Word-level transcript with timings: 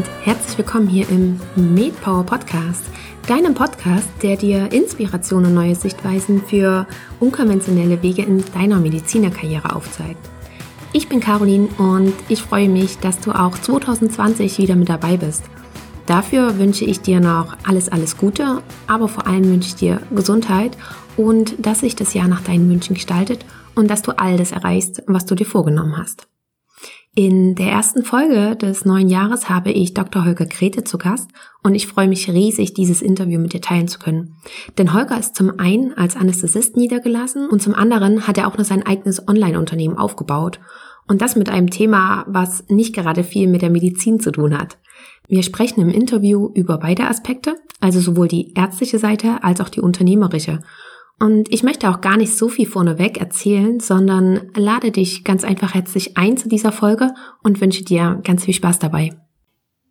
und 0.00 0.08
herzlich 0.24 0.56
willkommen 0.56 0.88
hier 0.88 1.06
im 1.10 1.38
MedPower 1.56 2.24
Podcast, 2.24 2.84
deinem 3.26 3.52
Podcast, 3.52 4.08
der 4.22 4.38
dir 4.38 4.72
Inspiration 4.72 5.44
und 5.44 5.52
neue 5.52 5.74
Sichtweisen 5.74 6.42
für 6.42 6.86
unkonventionelle 7.18 8.02
Wege 8.02 8.22
in 8.22 8.42
deiner 8.54 8.80
Medizinerkarriere 8.80 9.76
aufzeigt. 9.76 10.16
Ich 10.94 11.10
bin 11.10 11.20
Caroline 11.20 11.68
und 11.76 12.14
ich 12.30 12.40
freue 12.40 12.70
mich, 12.70 12.96
dass 12.96 13.20
du 13.20 13.32
auch 13.32 13.58
2020 13.58 14.56
wieder 14.56 14.74
mit 14.74 14.88
dabei 14.88 15.18
bist. 15.18 15.44
Dafür 16.06 16.58
wünsche 16.58 16.86
ich 16.86 17.02
dir 17.02 17.20
noch 17.20 17.58
alles, 17.68 17.90
alles 17.90 18.16
Gute, 18.16 18.62
aber 18.86 19.06
vor 19.06 19.26
allem 19.26 19.50
wünsche 19.50 19.68
ich 19.68 19.74
dir 19.74 20.00
Gesundheit 20.14 20.78
und 21.18 21.56
dass 21.58 21.80
sich 21.80 21.94
das 21.94 22.14
Jahr 22.14 22.28
nach 22.28 22.40
deinen 22.40 22.70
Wünschen 22.70 22.94
gestaltet 22.94 23.44
und 23.74 23.90
dass 23.90 24.00
du 24.00 24.12
all 24.12 24.38
das 24.38 24.52
erreichst, 24.52 25.02
was 25.06 25.26
du 25.26 25.34
dir 25.34 25.46
vorgenommen 25.46 25.98
hast. 25.98 26.29
In 27.16 27.56
der 27.56 27.66
ersten 27.66 28.04
Folge 28.04 28.54
des 28.54 28.84
neuen 28.84 29.08
Jahres 29.08 29.48
habe 29.50 29.72
ich 29.72 29.94
Dr. 29.94 30.24
Holger 30.24 30.46
Grete 30.46 30.84
zu 30.84 30.96
Gast 30.96 31.28
und 31.64 31.74
ich 31.74 31.88
freue 31.88 32.06
mich 32.06 32.30
riesig, 32.30 32.72
dieses 32.72 33.02
Interview 33.02 33.40
mit 33.40 33.52
dir 33.52 33.60
teilen 33.60 33.88
zu 33.88 33.98
können. 33.98 34.36
Denn 34.78 34.94
Holger 34.94 35.18
ist 35.18 35.34
zum 35.34 35.58
einen 35.58 35.92
als 35.94 36.14
Anästhesist 36.14 36.76
niedergelassen 36.76 37.48
und 37.48 37.60
zum 37.60 37.74
anderen 37.74 38.28
hat 38.28 38.38
er 38.38 38.46
auch 38.46 38.56
noch 38.56 38.64
sein 38.64 38.86
eigenes 38.86 39.26
Online-Unternehmen 39.26 39.98
aufgebaut. 39.98 40.60
Und 41.08 41.20
das 41.20 41.34
mit 41.34 41.50
einem 41.50 41.70
Thema, 41.70 42.24
was 42.28 42.64
nicht 42.68 42.94
gerade 42.94 43.24
viel 43.24 43.48
mit 43.48 43.62
der 43.62 43.70
Medizin 43.70 44.20
zu 44.20 44.30
tun 44.30 44.56
hat. 44.56 44.78
Wir 45.26 45.42
sprechen 45.42 45.80
im 45.80 45.90
Interview 45.90 46.50
über 46.54 46.78
beide 46.78 47.08
Aspekte, 47.08 47.56
also 47.80 47.98
sowohl 47.98 48.28
die 48.28 48.54
ärztliche 48.54 49.00
Seite 49.00 49.42
als 49.42 49.60
auch 49.60 49.68
die 49.68 49.80
unternehmerische. 49.80 50.60
Und 51.22 51.52
ich 51.52 51.62
möchte 51.62 51.90
auch 51.90 52.00
gar 52.00 52.16
nicht 52.16 52.34
so 52.34 52.48
viel 52.48 52.66
vorneweg 52.66 53.20
erzählen, 53.20 53.78
sondern 53.78 54.50
lade 54.56 54.90
dich 54.90 55.22
ganz 55.22 55.44
einfach 55.44 55.74
herzlich 55.74 56.16
ein 56.16 56.38
zu 56.38 56.48
dieser 56.48 56.72
Folge 56.72 57.10
und 57.42 57.60
wünsche 57.60 57.84
dir 57.84 58.20
ganz 58.24 58.46
viel 58.46 58.54
Spaß 58.54 58.78
dabei. 58.78 59.10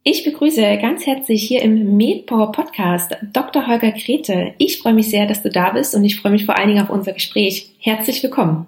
Ich 0.03 0.23
begrüße 0.23 0.61
ganz 0.81 1.05
herzlich 1.05 1.44
hier 1.44 1.61
im 1.61 1.97
MedPower 1.97 2.52
Podcast 2.52 3.16
Dr. 3.31 3.67
Holger 3.67 3.91
Grete. 3.91 4.53
Ich 4.57 4.80
freue 4.80 4.95
mich 4.95 5.11
sehr, 5.11 5.27
dass 5.27 5.44
du 5.44 5.52
da 5.52 5.69
bist 5.69 5.94
und 5.94 6.03
ich 6.03 6.19
freue 6.19 6.31
mich 6.31 6.45
vor 6.45 6.57
allen 6.57 6.69
Dingen 6.69 6.81
auf 6.81 6.89
unser 6.89 7.13
Gespräch. 7.13 7.75
Herzlich 7.77 8.23
willkommen. 8.23 8.66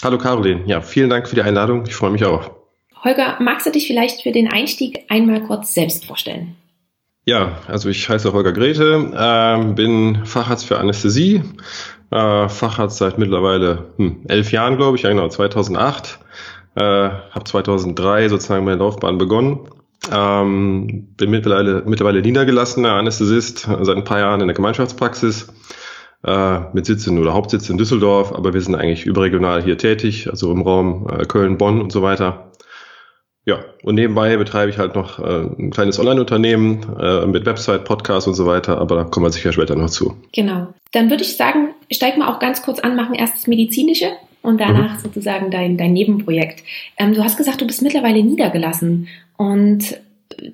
Hallo 0.00 0.18
Caroline. 0.18 0.60
Ja, 0.66 0.80
vielen 0.80 1.10
Dank 1.10 1.26
für 1.26 1.34
die 1.34 1.42
Einladung. 1.42 1.84
Ich 1.88 1.94
freue 1.94 2.10
mich 2.10 2.24
auch. 2.24 2.52
Holger, 3.02 3.38
magst 3.40 3.66
du 3.66 3.72
dich 3.72 3.88
vielleicht 3.88 4.22
für 4.22 4.32
den 4.32 4.46
Einstieg 4.46 5.06
einmal 5.08 5.42
kurz 5.42 5.74
selbst 5.74 6.04
vorstellen? 6.04 6.54
Ja, 7.26 7.58
also 7.68 7.88
ich 7.88 8.06
heiße 8.08 8.32
Holger 8.32 8.52
Grete, 8.52 9.10
äh, 9.14 9.72
bin 9.72 10.26
Facharzt 10.26 10.66
für 10.66 10.78
Anästhesie, 10.78 11.42
äh, 12.10 12.48
Facharzt 12.48 12.98
seit 12.98 13.18
mittlerweile 13.18 13.86
hm, 13.96 14.20
elf 14.28 14.52
Jahren, 14.52 14.76
glaube 14.76 14.96
ich, 14.96 15.04
genau, 15.04 15.28
2008. 15.28 16.18
Äh, 16.74 16.82
habe 16.82 17.44
2003 17.44 18.28
sozusagen 18.28 18.64
meine 18.64 18.78
Laufbahn 18.78 19.16
begonnen. 19.16 19.68
Ähm, 20.12 21.14
bin 21.16 21.30
mittlerweile, 21.30 21.82
mittlerweile 21.86 22.20
niedergelassener 22.20 22.92
Anästhesist, 22.92 23.68
seit 23.80 23.96
ein 23.96 24.04
paar 24.04 24.18
Jahren 24.18 24.42
in 24.42 24.48
der 24.48 24.54
Gemeinschaftspraxis 24.54 25.48
äh, 26.24 26.60
mit 26.74 26.84
Sitz 26.84 27.06
in 27.06 27.18
oder 27.18 27.32
Hauptsitz 27.32 27.70
in 27.70 27.78
Düsseldorf, 27.78 28.32
aber 28.32 28.52
wir 28.52 28.60
sind 28.60 28.74
eigentlich 28.74 29.06
überregional 29.06 29.62
hier 29.62 29.78
tätig, 29.78 30.28
also 30.28 30.52
im 30.52 30.60
Raum 30.60 31.06
äh, 31.08 31.24
Köln, 31.24 31.56
Bonn 31.56 31.80
und 31.80 31.90
so 31.90 32.02
weiter. 32.02 32.50
Ja, 33.46 33.62
und 33.82 33.96
nebenbei 33.96 34.36
betreibe 34.38 34.70
ich 34.70 34.78
halt 34.78 34.94
noch 34.94 35.18
äh, 35.18 35.42
ein 35.58 35.70
kleines 35.70 35.98
Online-Unternehmen 35.98 36.86
äh, 36.98 37.26
mit 37.26 37.44
Website, 37.44 37.84
Podcast 37.84 38.26
und 38.26 38.34
so 38.34 38.46
weiter, 38.46 38.78
aber 38.78 38.96
da 38.96 39.04
kommen 39.04 39.26
wir 39.26 39.30
sicher 39.32 39.52
später 39.52 39.76
noch 39.76 39.90
zu. 39.90 40.16
Genau. 40.32 40.68
Dann 40.92 41.10
würde 41.10 41.24
ich 41.24 41.36
sagen, 41.36 41.74
steig 41.90 42.16
mal 42.16 42.32
auch 42.32 42.38
ganz 42.38 42.62
kurz 42.62 42.78
an, 42.78 42.96
machen 42.96 43.14
erst 43.14 43.34
das 43.34 43.46
Medizinische 43.46 44.12
und 44.40 44.60
danach 44.60 44.96
mhm. 44.96 45.00
sozusagen 45.00 45.50
dein, 45.50 45.76
dein 45.76 45.92
Nebenprojekt. 45.92 46.64
Ähm, 46.96 47.12
du 47.12 47.22
hast 47.22 47.36
gesagt, 47.36 47.60
du 47.60 47.66
bist 47.66 47.82
mittlerweile 47.82 48.22
niedergelassen 48.22 49.08
und 49.36 49.98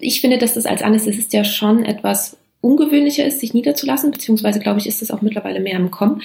ich 0.01 0.21
finde, 0.21 0.39
dass 0.39 0.55
das 0.55 0.67
als 0.67 0.83
Anästhesist 0.83 1.33
ja 1.33 1.45
schon 1.45 1.85
etwas 1.85 2.37
ungewöhnlicher 2.61 3.25
ist, 3.25 3.41
sich 3.41 3.55
niederzulassen, 3.55 4.11
beziehungsweise 4.11 4.59
glaube 4.59 4.81
ich, 4.81 4.87
ist 4.87 5.01
das 5.01 5.11
auch 5.11 5.23
mittlerweile 5.23 5.61
mehr 5.61 5.77
im 5.77 5.93
Kommen. 5.93 6.23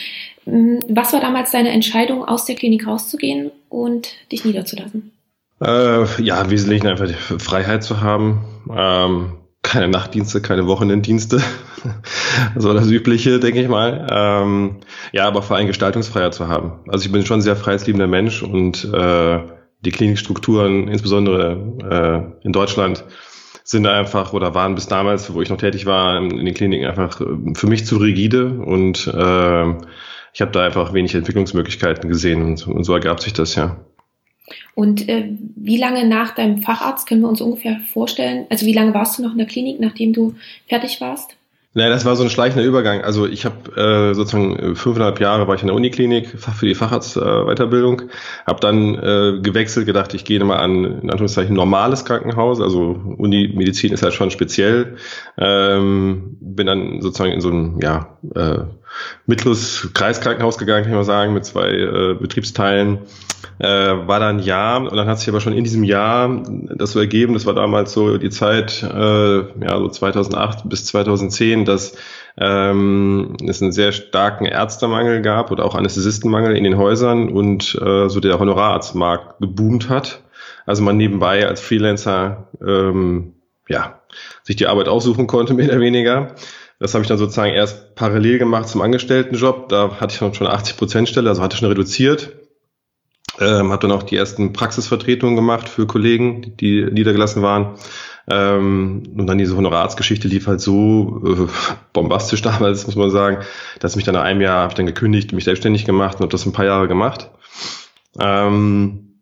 Ähm, 0.48 0.84
was 0.90 1.14
war 1.14 1.22
damals 1.22 1.52
deine 1.52 1.70
Entscheidung, 1.70 2.26
aus 2.26 2.46
der 2.46 2.56
Klinik 2.56 2.88
rauszugehen 2.88 3.52
und 3.70 4.10
dich 4.32 4.46
niederzulassen? 4.46 5.12
Äh, 5.62 6.22
ja, 6.22 6.50
wesentlich 6.50 6.86
einfach 6.86 7.08
die 7.08 7.14
Freiheit 7.14 7.84
zu 7.84 8.02
haben. 8.02 8.46
Ähm, 8.70 9.34
keine 9.62 9.88
Nachtdienste, 9.88 10.42
keine 10.42 10.68
Wochenenddienste. 10.68 11.42
war 12.56 12.74
das 12.74 12.90
Übliche, 12.90 13.40
denke 13.40 13.62
ich 13.62 13.68
mal. 13.68 14.08
Ähm, 14.10 14.78
ja, 15.12 15.28
aber 15.28 15.42
vor 15.42 15.58
allem 15.58 15.68
Gestaltungsfreiheit 15.68 16.34
zu 16.34 16.48
haben. 16.48 16.80
Also 16.88 17.06
ich 17.06 17.12
bin 17.12 17.26
schon 17.26 17.40
ein 17.40 17.42
sehr 17.42 17.56
freiheitsliebender 17.56 18.08
Mensch 18.08 18.44
und 18.44 18.86
äh, 18.94 19.40
die 19.82 19.92
Klinikstrukturen, 19.92 20.88
insbesondere 20.88 22.34
äh, 22.42 22.46
in 22.46 22.52
Deutschland, 22.52 23.04
sind 23.64 23.88
einfach 23.88 24.34
oder 24.34 24.54
waren 24.54 24.76
bis 24.76 24.88
damals, 24.88 25.34
wo 25.34 25.42
ich 25.42 25.50
noch 25.50 25.58
tätig 25.58 25.86
war, 25.88 26.18
in, 26.18 26.46
den 26.46 26.54
Kliniken 26.54 26.86
einfach 26.86 27.20
äh, 27.22 27.26
für 27.56 27.68
mich 27.68 27.86
zu 27.86 27.98
rigide 27.98 28.46
und 28.48 29.08
äh, 29.08 29.70
ich 30.34 30.42
habe 30.42 30.52
da 30.52 30.64
einfach 30.64 30.94
wenig 30.94 31.16
Entwicklungsmöglichkeiten 31.16 32.10
gesehen 32.10 32.44
und, 32.44 32.68
und 32.68 32.84
so 32.84 32.94
ergab 32.94 33.22
sich 33.22 33.34
das 33.34 33.56
ja. 33.56 33.78
Und 34.74 35.08
äh, 35.10 35.30
wie 35.56 35.78
lange 35.78 36.08
nach 36.08 36.36
deinem 36.36 36.60
Facharzt 36.60 37.08
können 37.08 37.22
wir 37.22 37.30
uns 37.30 37.42
ungefähr 37.42 37.80
vorstellen? 37.92 38.46
Also 38.50 38.66
wie 38.66 38.74
lange 38.74 38.94
warst 38.94 39.18
du 39.18 39.24
noch 39.24 39.32
in 39.32 39.38
der 39.38 39.48
Klinik, 39.48 39.80
nachdem 39.80 40.14
du 40.14 40.36
fertig 40.68 41.02
warst? 41.02 41.36
Naja, 41.78 41.90
das 41.90 42.06
war 42.06 42.16
so 42.16 42.24
ein 42.24 42.30
schleichender 42.30 42.64
Übergang. 42.66 43.02
Also 43.02 43.28
ich 43.28 43.44
habe 43.44 43.76
äh, 43.76 44.14
sozusagen 44.14 44.56
äh, 44.56 44.76
fünfeinhalb 44.76 45.20
Jahre 45.20 45.46
war 45.46 45.56
ich 45.56 45.62
in 45.62 45.68
der 45.68 45.76
Uniklinik 45.76 46.30
für 46.40 46.66
die 46.66 46.74
Facharztweiterbildung, 46.74 48.00
äh, 48.00 48.08
habe 48.48 48.62
dann 48.62 48.96
äh, 48.96 49.42
gewechselt, 49.42 49.86
gedacht, 49.86 50.14
ich 50.14 50.24
gehe 50.24 50.42
mal 50.42 50.56
an 50.56 51.02
in 51.02 51.12
Anführungszeichen 51.12 51.54
normales 51.54 52.06
Krankenhaus. 52.06 52.62
Also 52.62 52.98
Unimedizin 53.18 53.92
ist 53.92 54.04
halt 54.04 54.14
schon 54.14 54.32
speziell. 54.32 54.96
Ähm, 55.38 56.38
bin 56.40 56.66
dann 56.66 57.02
sozusagen 57.02 57.34
in 57.34 57.42
so 57.42 57.50
ein 57.50 57.78
ja 57.82 58.20
äh, 58.34 58.60
mittleres 59.26 59.90
Kreiskrankenhaus 59.94 60.58
gegangen, 60.58 60.84
kann 60.84 60.92
ich 60.92 60.98
mal 60.98 61.04
sagen, 61.04 61.34
mit 61.34 61.46
zwei 61.46 61.70
äh, 61.70 62.14
Betriebsteilen 62.14 63.00
äh, 63.60 63.68
war 63.68 64.20
dann 64.20 64.40
Jahr 64.40 64.82
und 64.82 64.96
dann 64.96 65.08
hat 65.08 65.20
sich 65.20 65.30
aber 65.30 65.42
schon 65.42 65.54
in 65.54 65.64
diesem 65.64 65.84
Jahr 65.84 66.44
das 66.76 66.92
so 66.92 67.00
ergeben, 67.00 67.34
das 67.34 67.46
war 67.46 67.54
damals 67.54 67.94
so 67.94 68.18
die 68.18 68.30
Zeit, 68.30 68.84
äh, 68.84 69.38
ja, 69.38 69.78
so 69.78 69.88
2008 69.88 70.68
bis 70.70 70.86
2010, 70.86 71.66
dass 71.66 71.96
ähm, 72.38 73.38
es 73.48 73.62
einen 73.62 73.72
sehr 73.72 73.92
starken 73.92 74.46
Ärztemangel 74.46 75.22
gab 75.22 75.52
oder 75.52 75.66
auch 75.66 75.76
Anästhesistenmangel 75.76 76.56
in 76.58 76.64
den 76.64 76.78
Häusern 76.78 77.30
und 77.30 77.76
äh, 77.82 78.10
so 78.10 78.20
der 78.20 78.40
Honorararztmarkt 78.40 79.40
geboomt 79.40 79.90
hat. 79.90 80.22
Also 80.66 80.84
man 80.84 80.98
nebenbei 80.98 81.48
als 81.48 81.62
Freelancer 81.62 82.50
ähm, 82.66 83.36
ja, 83.70 84.02
sich 84.44 84.56
die 84.56 84.68
Arbeit 84.68 84.88
aussuchen 84.88 85.28
konnte, 85.28 85.54
mehr 85.56 85.70
oder 85.70 85.80
weniger. 85.80 86.36
Das 86.80 86.94
habe 86.94 87.04
ich 87.04 87.08
dann 87.08 87.18
sozusagen 87.18 87.54
erst 87.54 87.96
parallel 87.96 88.38
gemacht 88.38 88.68
zum 88.68 88.82
Angestelltenjob. 88.82 89.70
Da 89.70 90.00
hatte 90.00 90.14
ich 90.14 90.36
schon 90.36 90.48
80 90.48 90.78
Prozent 90.78 91.10
Stelle, 91.10 91.30
also 91.30 91.42
hatte 91.42 91.58
schon 91.58 91.70
reduziert. 91.70 92.34
Ähm, 93.40 93.72
habe 93.72 93.82
dann 93.88 93.98
auch 93.98 94.04
die 94.04 94.16
ersten 94.16 94.54
Praxisvertretungen 94.54 95.36
gemacht 95.36 95.68
für 95.68 95.88
Kollegen, 95.88 96.56
die 96.58 96.86
niedergelassen 96.86 97.42
waren. 97.42 97.76
Ähm, 98.30 99.04
und 99.16 99.28
dann 99.28 99.38
diese 99.38 99.56
Honorarsgeschichte 99.56 100.28
lief 100.28 100.48
halt 100.48 100.62
so 100.62 101.22
äh, 101.26 101.48
bombastisch 101.94 102.42
damals, 102.44 102.86
muss 102.86 102.96
man 102.96 103.12
sagen, 103.12 103.40
dass 103.80 103.96
mich 103.96 104.06
dann 104.06 104.16
nach 104.16 104.24
einem 104.24 104.42
Jahr 104.42 104.62
habe 104.62 104.72
ich 104.72 104.76
dann 104.76 104.86
gekündigt, 104.86 105.34
mich 105.34 105.44
selbstständig 105.44 105.86
gemacht 105.86 106.16
und 106.16 106.22
habe 106.22 106.32
das 106.32 106.46
ein 106.46 106.54
paar 106.54 106.66
Jahre 106.66 106.88
gemacht. 106.88 107.30
Ähm, 108.20 109.20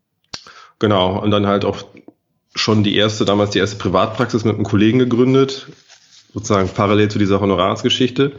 genau, 0.80 1.20
und 1.20 1.32
dann 1.32 1.48
halt 1.48 1.66
auch 1.66 1.84
schon 2.56 2.84
die 2.84 2.96
erste, 2.96 3.26
damals 3.26 3.50
die 3.50 3.60
erste 3.60 3.78
Privatpraxis 3.78 4.44
mit 4.44 4.56
einem 4.56 4.64
Kollegen 4.64 5.00
gegründet, 5.00 5.68
sozusagen 6.34 6.70
parallel 6.70 7.10
zu 7.10 7.20
dieser 7.20 7.40
Honorarsgeschichte 7.40 8.34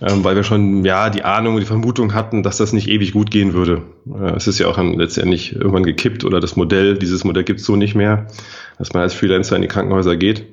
ähm, 0.00 0.24
weil 0.24 0.36
wir 0.36 0.44
schon 0.44 0.84
ja 0.84 1.10
die 1.10 1.22
Ahnung 1.22 1.54
und 1.54 1.60
die 1.60 1.66
Vermutung 1.66 2.14
hatten, 2.14 2.42
dass 2.42 2.56
das 2.56 2.72
nicht 2.72 2.88
ewig 2.88 3.12
gut 3.12 3.30
gehen 3.30 3.52
würde. 3.52 3.82
Äh, 4.08 4.36
es 4.36 4.46
ist 4.46 4.58
ja 4.58 4.66
auch 4.66 4.76
dann 4.76 4.94
letztendlich 4.94 5.54
irgendwann 5.54 5.82
gekippt 5.82 6.24
oder 6.24 6.40
das 6.40 6.56
Modell, 6.56 6.96
dieses 6.98 7.24
Modell 7.24 7.44
gibt 7.44 7.60
es 7.60 7.66
so 7.66 7.76
nicht 7.76 7.94
mehr, 7.94 8.26
dass 8.78 8.92
man 8.92 9.02
als 9.02 9.14
Freelancer 9.14 9.56
in 9.56 9.62
die 9.62 9.68
Krankenhäuser 9.68 10.16
geht. 10.16 10.46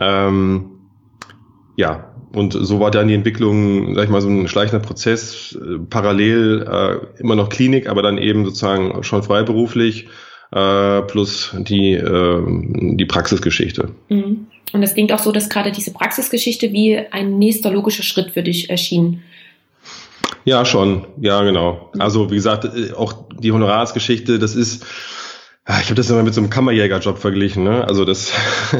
Ähm, 0.00 0.70
ja, 1.76 2.14
und 2.32 2.54
so 2.54 2.80
war 2.80 2.90
dann 2.90 3.08
die 3.08 3.14
Entwicklung, 3.14 3.94
sag 3.94 4.04
ich 4.04 4.10
mal, 4.10 4.22
so 4.22 4.28
ein 4.28 4.48
schleichender 4.48 4.84
Prozess, 4.84 5.58
äh, 5.60 5.78
parallel 5.78 6.66
äh, 6.66 7.20
immer 7.20 7.36
noch 7.36 7.50
Klinik, 7.50 7.88
aber 7.88 8.02
dann 8.02 8.16
eben 8.16 8.44
sozusagen 8.46 9.02
schon 9.02 9.22
freiberuflich 9.22 10.08
äh, 10.52 11.02
plus 11.02 11.54
die, 11.58 11.92
äh, 11.92 12.42
die 12.46 13.04
Praxisgeschichte. 13.04 13.90
Mhm. 14.08 14.46
Und 14.72 14.82
es 14.82 14.94
klingt 14.94 15.12
auch 15.12 15.18
so, 15.18 15.32
dass 15.32 15.48
gerade 15.48 15.72
diese 15.72 15.92
Praxisgeschichte 15.92 16.72
wie 16.72 16.98
ein 17.10 17.38
nächster 17.38 17.70
logischer 17.70 18.02
Schritt 18.02 18.32
für 18.32 18.42
dich 18.42 18.68
erschien. 18.68 19.22
Ja, 20.44 20.64
schon. 20.64 21.06
Ja, 21.20 21.42
genau. 21.42 21.90
Also 21.98 22.30
wie 22.30 22.36
gesagt, 22.36 22.64
äh, 22.64 22.92
auch 22.92 23.14
die 23.38 23.52
Honorarsgeschichte, 23.52 24.38
das 24.38 24.54
ist 24.54 24.84
ich 25.68 25.86
habe 25.86 25.96
das 25.96 26.08
immer 26.10 26.22
mit 26.22 26.32
so 26.32 26.40
einem 26.40 26.48
Kammerjägerjob 26.48 27.18
verglichen. 27.18 27.64
Ne? 27.64 27.84
Also 27.88 28.04
das, 28.04 28.32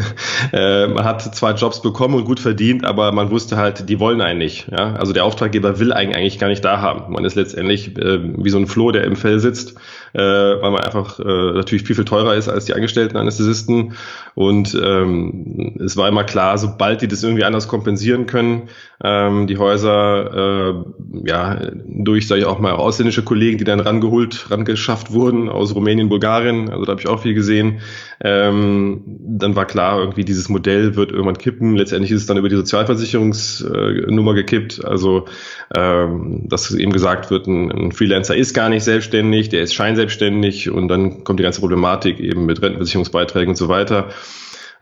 äh, 0.52 0.86
man 0.86 1.04
hat 1.04 1.34
zwei 1.34 1.50
Jobs 1.50 1.82
bekommen 1.82 2.14
und 2.14 2.24
gut 2.24 2.38
verdient, 2.38 2.84
aber 2.84 3.10
man 3.10 3.32
wusste 3.32 3.56
halt, 3.56 3.88
die 3.88 3.98
wollen 3.98 4.20
einen 4.20 4.38
nicht. 4.38 4.68
Ja? 4.70 4.94
Also 4.94 5.12
der 5.12 5.24
Auftraggeber 5.24 5.80
will 5.80 5.92
einen 5.92 6.14
eigentlich 6.14 6.38
gar 6.38 6.46
nicht 6.46 6.64
da 6.64 6.80
haben. 6.80 7.12
Man 7.12 7.24
ist 7.24 7.34
letztendlich 7.34 7.98
äh, 7.98 8.20
wie 8.36 8.50
so 8.50 8.58
ein 8.58 8.68
Floh, 8.68 8.92
der 8.92 9.02
im 9.02 9.16
Fell 9.16 9.40
sitzt, 9.40 9.74
äh, 10.12 10.20
weil 10.20 10.70
man 10.70 10.80
einfach 10.80 11.18
äh, 11.18 11.24
natürlich 11.24 11.82
viel, 11.82 11.96
viel 11.96 12.04
teurer 12.04 12.36
ist 12.36 12.48
als 12.48 12.66
die 12.66 12.74
Angestellten 12.74 13.16
Anästhesisten. 13.16 13.94
Und 14.36 14.78
ähm, 14.80 15.80
es 15.84 15.96
war 15.96 16.08
immer 16.08 16.22
klar, 16.22 16.56
sobald 16.56 17.02
die 17.02 17.08
das 17.08 17.24
irgendwie 17.24 17.44
anders 17.44 17.66
kompensieren 17.66 18.26
können, 18.26 18.68
ähm, 19.02 19.46
die 19.46 19.58
Häuser, 19.58 20.74
äh, 20.74 21.28
ja, 21.28 21.58
durch, 21.86 22.28
sage 22.28 22.42
ich 22.42 22.46
auch 22.46 22.58
mal, 22.58 22.72
ausländische 22.72 23.24
Kollegen, 23.24 23.58
die 23.58 23.64
dann 23.64 23.80
rangeholt, 23.80 24.50
rangeschafft 24.50 25.12
wurden 25.12 25.48
aus 25.48 25.74
Rumänien, 25.74 26.08
Bulgarien, 26.08 26.70
also 26.76 26.86
da 26.86 26.92
habe 26.92 27.00
ich 27.00 27.08
auch 27.08 27.22
viel 27.22 27.34
gesehen. 27.34 27.80
Ähm, 28.22 29.02
dann 29.06 29.56
war 29.56 29.66
klar, 29.66 29.98
irgendwie 30.00 30.24
dieses 30.24 30.48
Modell 30.48 30.96
wird 30.96 31.10
irgendwann 31.10 31.38
kippen. 31.38 31.76
Letztendlich 31.76 32.12
ist 32.12 32.22
es 32.22 32.26
dann 32.26 32.36
über 32.36 32.48
die 32.48 32.56
Sozialversicherungsnummer 32.56 34.34
gekippt. 34.34 34.84
Also 34.84 35.26
ähm, 35.74 36.48
dass 36.48 36.72
eben 36.72 36.92
gesagt 36.92 37.30
wird, 37.30 37.46
ein, 37.46 37.70
ein 37.70 37.92
Freelancer 37.92 38.36
ist 38.36 38.54
gar 38.54 38.68
nicht 38.68 38.84
selbstständig, 38.84 39.48
der 39.48 39.62
ist 39.62 39.74
scheinselbstständig 39.74 40.70
und 40.70 40.88
dann 40.88 41.24
kommt 41.24 41.40
die 41.40 41.44
ganze 41.44 41.60
Problematik 41.60 42.20
eben 42.20 42.46
mit 42.46 42.62
Rentenversicherungsbeiträgen 42.62 43.50
und 43.50 43.56
so 43.56 43.68
weiter. 43.68 44.10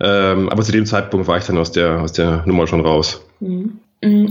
Ähm, 0.01 0.49
aber 0.49 0.63
zu 0.63 0.73
dem 0.73 0.87
Zeitpunkt 0.87 1.29
war 1.29 1.39
ich 1.39 1.45
dann 1.45 1.59
aus 1.59 1.73
der, 1.73 2.01
aus 2.01 2.13
der 2.13 2.45
Nummer 2.47 2.67
schon 2.67 2.81
raus. 2.81 3.25
Mhm. 3.41 3.81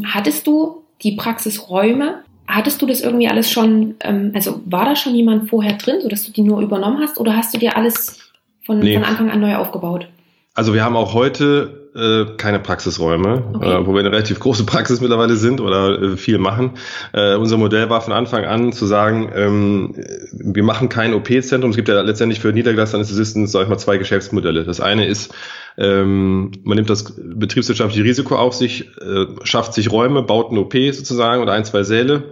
Hattest 0.05 0.45
du 0.45 0.83
die 1.01 1.13
Praxisräume 1.13 2.22
Hattest 2.47 2.81
du 2.81 2.85
das 2.85 3.01
irgendwie 3.01 3.27
alles 3.27 3.49
schon, 3.49 3.95
ähm, 4.01 4.31
also 4.33 4.61
war 4.65 4.85
da 4.85 4.95
schon 4.95 5.15
jemand 5.15 5.49
vorher 5.49 5.73
drin, 5.73 6.01
sodass 6.01 6.25
du 6.25 6.31
die 6.31 6.41
nur 6.41 6.61
übernommen 6.61 6.99
hast 6.99 7.19
oder 7.19 7.35
hast 7.35 7.53
du 7.53 7.57
dir 7.57 7.77
alles 7.77 8.19
von, 8.65 8.79
nee. 8.79 8.93
von 8.93 9.03
Anfang 9.03 9.29
an 9.31 9.39
neu 9.39 9.55
aufgebaut? 9.55 10.07
Also 10.53 10.73
wir 10.73 10.83
haben 10.83 10.95
auch 10.95 11.13
heute 11.13 11.82
äh, 11.95 12.25
keine 12.37 12.59
Praxisräume, 12.59 13.43
okay. 13.53 13.71
äh, 13.71 13.85
wo 13.85 13.93
wir 13.93 13.99
eine 13.99 14.11
relativ 14.11 14.39
große 14.39 14.65
Praxis 14.65 15.01
mittlerweile 15.01 15.35
sind 15.35 15.61
oder 15.61 16.01
äh, 16.01 16.17
viel 16.17 16.37
machen. 16.37 16.71
Äh, 17.13 17.35
unser 17.35 17.57
Modell 17.57 17.89
war 17.89 18.01
von 18.01 18.13
Anfang 18.13 18.45
an 18.45 18.73
zu 18.73 18.85
sagen, 18.85 19.31
ähm, 19.35 19.95
wir 20.31 20.63
machen 20.63 20.89
kein 20.89 21.13
OP-Zentrum. 21.13 21.69
Es 21.71 21.75
gibt 21.75 21.89
ja 21.89 22.01
letztendlich 22.01 22.39
für 22.39 22.51
Niederglasanästhesisten, 22.51 23.47
sag 23.47 23.63
ich 23.63 23.69
mal, 23.69 23.77
zwei 23.77 23.97
Geschäftsmodelle. 23.97 24.63
Das 24.63 24.79
eine 24.79 25.05
ist, 25.05 25.33
ähm, 25.77 26.51
man 26.63 26.77
nimmt 26.77 26.89
das 26.89 27.13
betriebswirtschaftliche 27.15 28.03
Risiko 28.03 28.35
auf 28.35 28.53
sich, 28.53 28.89
äh, 29.01 29.25
schafft 29.43 29.73
sich 29.73 29.91
Räume, 29.91 30.23
baut 30.23 30.51
ein 30.51 30.57
OP 30.57 30.73
sozusagen 30.91 31.41
oder 31.41 31.53
ein, 31.53 31.65
zwei 31.65 31.83
Säle 31.83 32.31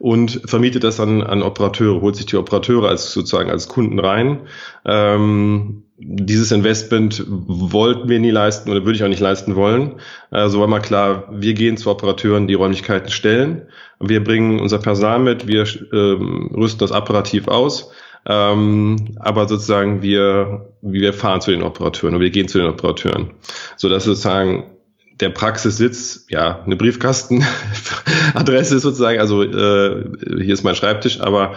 und 0.00 0.40
vermietet 0.46 0.82
das 0.82 0.98
an, 0.98 1.22
an 1.22 1.42
Operateure, 1.42 2.00
holt 2.00 2.16
sich 2.16 2.24
die 2.24 2.38
Operateure 2.38 2.88
als 2.88 3.12
sozusagen 3.12 3.50
als 3.50 3.68
Kunden 3.68 3.98
rein. 3.98 4.40
Ähm, 4.86 5.82
dieses 5.98 6.52
Investment 6.52 7.22
wollten 7.28 8.08
wir 8.08 8.18
nie 8.18 8.30
leisten 8.30 8.70
oder 8.70 8.86
würde 8.86 8.96
ich 8.96 9.04
auch 9.04 9.08
nicht 9.08 9.20
leisten 9.20 9.56
wollen. 9.56 9.96
Also 10.30 10.58
war 10.58 10.68
mal 10.68 10.80
klar, 10.80 11.28
wir 11.30 11.52
gehen 11.52 11.76
zu 11.76 11.90
Operateuren, 11.90 12.48
die 12.48 12.54
Räumlichkeiten 12.54 13.10
stellen. 13.10 13.68
Wir 14.00 14.24
bringen 14.24 14.58
unser 14.58 14.78
Personal 14.78 15.18
mit, 15.18 15.46
wir 15.46 15.66
ähm, 15.92 16.50
rüsten 16.56 16.78
das 16.78 16.92
apparativ 16.92 17.46
aus. 17.46 17.92
Ähm, 18.26 19.16
aber 19.18 19.48
sozusagen 19.48 20.00
wir, 20.00 20.72
wir 20.80 21.12
fahren 21.12 21.42
zu 21.42 21.50
den 21.50 21.62
Operateuren 21.62 22.14
und 22.14 22.22
wir 22.22 22.30
gehen 22.30 22.48
zu 22.48 22.56
den 22.56 22.68
Operateuren. 22.68 23.32
So 23.76 23.90
dass 23.90 24.04
sozusagen 24.04 24.64
der 25.20 25.30
Praxissitz, 25.30 26.26
ja, 26.28 26.60
eine 26.64 26.76
Briefkastenadresse 26.76 28.78
sozusagen, 28.80 29.20
also 29.20 29.42
äh, 29.42 30.04
hier 30.42 30.54
ist 30.54 30.64
mein 30.64 30.74
Schreibtisch, 30.74 31.20
aber 31.20 31.56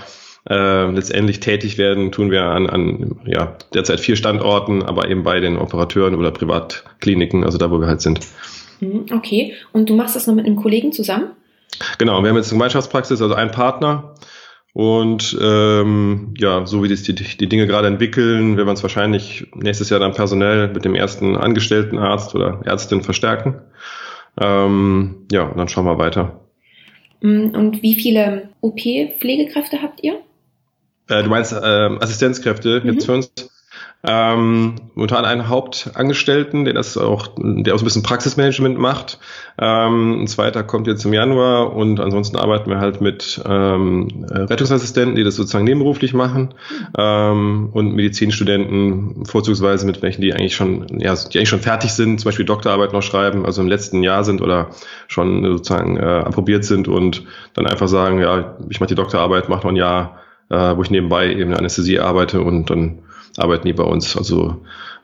äh, 0.49 0.91
letztendlich 0.91 1.39
tätig 1.39 1.77
werden 1.77 2.11
tun 2.11 2.29
wir 2.29 2.43
an, 2.43 2.69
an 2.69 3.15
ja, 3.25 3.55
derzeit 3.73 3.99
vier 3.99 4.15
Standorten, 4.15 4.83
aber 4.83 5.09
eben 5.09 5.23
bei 5.23 5.39
den 5.39 5.57
Operateuren 5.57 6.15
oder 6.15 6.31
Privatkliniken, 6.31 7.43
also 7.43 7.57
da, 7.57 7.71
wo 7.71 7.79
wir 7.79 7.87
halt 7.87 8.01
sind. 8.01 8.19
Mhm, 8.81 9.05
okay, 9.11 9.53
und 9.71 9.89
du 9.89 9.95
machst 9.95 10.15
das 10.15 10.27
noch 10.27 10.35
mit 10.35 10.45
einem 10.45 10.57
Kollegen 10.57 10.91
zusammen? 10.91 11.31
Genau, 11.97 12.21
wir 12.21 12.29
haben 12.29 12.35
jetzt 12.35 12.47
eine 12.47 12.57
Gemeinschaftspraxis, 12.57 13.21
also 13.21 13.33
einen 13.33 13.51
Partner, 13.51 14.12
und 14.73 15.37
ähm, 15.39 16.33
ja, 16.37 16.65
so 16.65 16.83
wie 16.83 16.87
die, 16.87 16.95
die, 16.95 17.37
die 17.37 17.49
Dinge 17.49 17.67
gerade 17.67 17.87
entwickeln, 17.87 18.57
werden 18.57 18.67
wir 18.67 18.71
uns 18.71 18.81
wahrscheinlich 18.81 19.47
nächstes 19.53 19.91
Jahr 19.91 19.99
dann 19.99 20.13
personell 20.13 20.67
mit 20.69 20.83
dem 20.83 20.95
ersten 20.95 21.37
Angestelltenarzt 21.37 22.33
oder 22.33 22.61
Ärztin 22.65 23.03
verstärken. 23.03 23.61
Ähm, 24.41 25.27
ja, 25.31 25.43
und 25.43 25.57
dann 25.57 25.67
schauen 25.67 25.85
wir 25.85 25.99
weiter. 25.99 26.39
Mm, 27.21 27.49
und 27.53 27.83
wie 27.83 27.93
viele 27.93 28.49
OP-Pflegekräfte 28.61 29.83
habt 29.83 30.03
ihr? 30.03 30.19
Äh, 31.07 31.21
du 31.21 31.29
meinst 31.29 31.53
äh, 31.53 31.55
Assistenzkräfte 31.55 32.81
mhm. 32.83 32.93
jetzt 32.93 33.05
für 33.05 33.13
uns? 33.13 33.31
Ähm, 34.05 34.75
momentan 34.95 35.23
einen 35.23 35.47
Hauptangestellten, 35.47 36.65
der 36.65 36.73
das 36.73 36.97
auch, 36.97 37.29
der 37.37 37.73
auch 37.73 37.77
so 37.77 37.83
ein 37.83 37.85
bisschen 37.85 38.03
Praxismanagement 38.03 38.77
macht. 38.77 39.17
Ähm, 39.57 40.23
ein 40.23 40.27
zweiter 40.27 40.61
kommt 40.63 40.87
jetzt 40.87 41.05
im 41.05 41.13
Januar 41.13 41.73
und 41.73 42.01
ansonsten 42.01 42.35
arbeiten 42.35 42.69
wir 42.69 42.79
halt 42.79 42.99
mit 42.99 43.41
ähm, 43.47 44.25
Rettungsassistenten, 44.29 45.15
die 45.15 45.23
das 45.23 45.37
sozusagen 45.37 45.63
nebenberuflich 45.63 46.13
machen 46.13 46.53
ähm, 46.97 47.69
und 47.71 47.95
Medizinstudenten, 47.95 49.25
vorzugsweise 49.25 49.85
mit 49.85 50.01
welchen, 50.01 50.21
die 50.21 50.33
eigentlich 50.33 50.55
schon, 50.55 50.99
ja, 50.99 51.15
die 51.15 51.37
eigentlich 51.37 51.47
schon 51.49 51.61
fertig 51.61 51.93
sind, 51.93 52.19
zum 52.19 52.27
Beispiel 52.27 52.45
Doktorarbeit 52.45 52.91
noch 52.91 53.03
schreiben, 53.03 53.45
also 53.45 53.61
im 53.61 53.69
letzten 53.69 54.03
Jahr 54.03 54.25
sind 54.25 54.41
oder 54.41 54.71
schon 55.07 55.45
sozusagen 55.45 55.95
äh, 55.95 56.01
approbiert 56.01 56.65
sind 56.65 56.89
und 56.89 57.23
dann 57.53 57.67
einfach 57.67 57.87
sagen, 57.87 58.19
ja, 58.19 58.57
ich 58.69 58.81
mache 58.81 58.89
die 58.89 58.95
Doktorarbeit, 58.95 59.47
mache 59.47 59.61
noch 59.61 59.71
ein 59.71 59.77
Jahr, 59.77 60.17
äh, 60.49 60.75
wo 60.75 60.81
ich 60.81 60.91
nebenbei 60.91 61.29
eben 61.29 61.51
eine 61.51 61.59
Anästhesie 61.59 61.99
arbeite 61.99 62.41
und 62.41 62.69
dann 62.69 62.99
arbeiten 63.37 63.67
die 63.67 63.73
bei 63.73 63.83
uns. 63.83 64.17
Also 64.17 64.57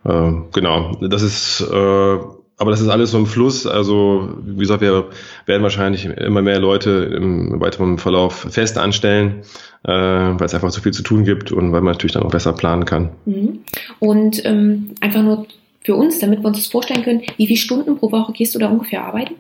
äh, 0.05 0.31
genau, 0.51 0.97
das 1.01 1.21
ist 1.21 1.61
äh, 1.61 2.17
aber 2.59 2.71
das 2.71 2.81
ist 2.81 2.89
alles 2.89 3.11
so 3.11 3.17
im 3.17 3.25
Fluss. 3.25 3.65
Also, 3.65 4.35
wie 4.43 4.59
gesagt, 4.59 4.81
wir 4.81 5.05
werden 5.45 5.63
wahrscheinlich 5.63 6.05
immer 6.05 6.41
mehr 6.41 6.59
Leute 6.59 6.89
im 7.15 7.61
weiteren 7.61 7.97
Verlauf 7.97 8.47
fest 8.49 8.77
anstellen, 8.77 9.43
äh, 9.83 9.91
weil 9.91 10.43
es 10.43 10.53
einfach 10.53 10.69
so 10.69 10.81
viel 10.81 10.91
zu 10.91 11.01
tun 11.01 11.23
gibt 11.23 11.53
und 11.53 11.71
weil 11.71 11.79
man 11.79 11.93
natürlich 11.93 12.11
dann 12.11 12.23
auch 12.23 12.31
besser 12.31 12.51
planen 12.51 12.83
kann. 12.83 13.11
Mhm. 13.23 13.59
Und 13.99 14.45
ähm, 14.45 14.93
einfach 14.99 15.23
nur 15.23 15.47
für 15.83 15.95
uns, 15.95 16.19
damit 16.19 16.41
wir 16.41 16.47
uns 16.47 16.57
das 16.57 16.67
vorstellen 16.67 17.03
können, 17.03 17.21
wie 17.37 17.47
viele 17.47 17.57
Stunden 17.57 17.97
pro 17.97 18.11
Woche 18.11 18.33
gehst 18.33 18.53
du 18.55 18.59
da 18.59 18.67
ungefähr 18.67 19.05
arbeiten? 19.05 19.35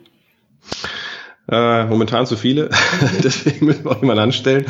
Äh, 1.51 1.85
momentan 1.85 2.25
zu 2.27 2.35
viele, 2.35 2.69
deswegen 3.23 3.65
müssen 3.65 3.83
wir 3.83 3.91
auch 3.91 4.01
jemanden 4.01 4.21
anstellen. 4.21 4.65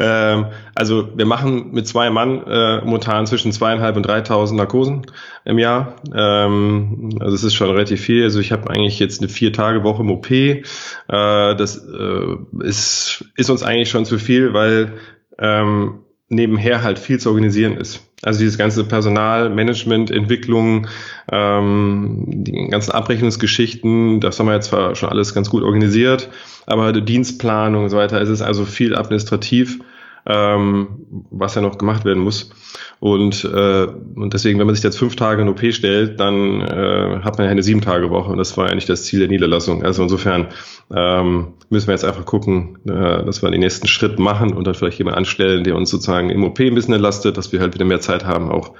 Ähm, 0.00 0.46
also 0.74 1.08
wir 1.14 1.26
machen 1.26 1.70
mit 1.72 1.86
zwei 1.86 2.10
Mann 2.10 2.42
äh, 2.46 2.80
momentan 2.84 3.26
zwischen 3.26 3.52
zweieinhalb 3.52 3.96
und 3.96 4.04
dreitausend 4.04 4.58
Narkosen 4.58 5.06
im 5.44 5.58
Jahr. 5.58 5.96
Ähm, 6.12 7.10
also 7.20 7.34
es 7.34 7.44
ist 7.44 7.54
schon 7.54 7.70
relativ 7.70 8.00
viel. 8.00 8.24
Also 8.24 8.40
ich 8.40 8.50
habe 8.50 8.68
eigentlich 8.70 8.98
jetzt 8.98 9.20
eine 9.20 9.28
vier 9.28 9.52
Tage 9.52 9.84
Woche 9.84 10.02
im 10.02 10.10
OP. 10.10 10.30
Äh, 10.30 10.62
das 11.08 11.76
äh, 11.76 12.36
ist, 12.64 13.24
ist 13.36 13.50
uns 13.50 13.62
eigentlich 13.62 13.90
schon 13.90 14.04
zu 14.04 14.18
viel, 14.18 14.52
weil 14.54 14.94
ähm, 15.38 16.03
nebenher 16.34 16.82
halt 16.82 16.98
viel 16.98 17.18
zu 17.18 17.30
organisieren 17.30 17.76
ist. 17.76 18.00
Also 18.22 18.40
dieses 18.40 18.56
ganze 18.58 18.84
Personalmanagement, 18.84 20.10
Entwicklung, 20.10 20.86
ähm, 21.30 22.24
die 22.26 22.68
ganzen 22.68 22.92
Abrechnungsgeschichten, 22.92 24.20
das 24.20 24.38
haben 24.38 24.46
wir 24.46 24.54
jetzt 24.54 24.68
zwar 24.68 24.94
schon 24.94 25.10
alles 25.10 25.34
ganz 25.34 25.50
gut 25.50 25.62
organisiert, 25.62 26.30
aber 26.66 26.92
die 26.92 27.04
Dienstplanung 27.04 27.84
und 27.84 27.90
so 27.90 27.96
weiter, 27.96 28.20
es 28.20 28.28
ist 28.28 28.42
also 28.42 28.64
viel 28.64 28.96
administrativ 28.96 29.78
ähm, 30.26 31.06
was 31.30 31.54
ja 31.54 31.62
noch 31.62 31.78
gemacht 31.78 32.04
werden 32.04 32.22
muss. 32.22 32.50
Und, 33.04 33.44
äh, 33.44 33.86
und 34.14 34.32
deswegen, 34.32 34.58
wenn 34.58 34.64
man 34.64 34.74
sich 34.74 34.82
jetzt 34.82 34.98
fünf 34.98 35.14
Tage 35.14 35.42
in 35.42 35.48
OP 35.50 35.60
stellt, 35.74 36.18
dann 36.18 36.62
äh, 36.62 37.20
hat 37.22 37.36
man 37.36 37.44
ja 37.44 37.50
eine 37.50 37.62
sieben 37.62 37.82
Tage 37.82 38.08
Woche 38.08 38.32
und 38.32 38.38
das 38.38 38.56
war 38.56 38.70
eigentlich 38.70 38.86
das 38.86 39.04
Ziel 39.04 39.18
der 39.18 39.28
Niederlassung. 39.28 39.84
Also 39.84 40.04
insofern 40.04 40.46
ähm, 40.90 41.48
müssen 41.68 41.88
wir 41.88 41.92
jetzt 41.92 42.06
einfach 42.06 42.24
gucken, 42.24 42.78
äh, 42.86 43.22
dass 43.26 43.42
wir 43.42 43.50
den 43.50 43.60
nächsten 43.60 43.88
Schritt 43.88 44.18
machen 44.18 44.54
und 44.54 44.66
dann 44.66 44.72
vielleicht 44.72 44.96
jemanden 44.96 45.18
anstellen, 45.18 45.64
der 45.64 45.76
uns 45.76 45.90
sozusagen 45.90 46.30
im 46.30 46.44
OP 46.44 46.58
ein 46.60 46.74
bisschen 46.74 46.94
entlastet, 46.94 47.36
dass 47.36 47.52
wir 47.52 47.60
halt 47.60 47.74
wieder 47.74 47.84
mehr 47.84 48.00
Zeit 48.00 48.24
haben, 48.24 48.50
auch 48.50 48.70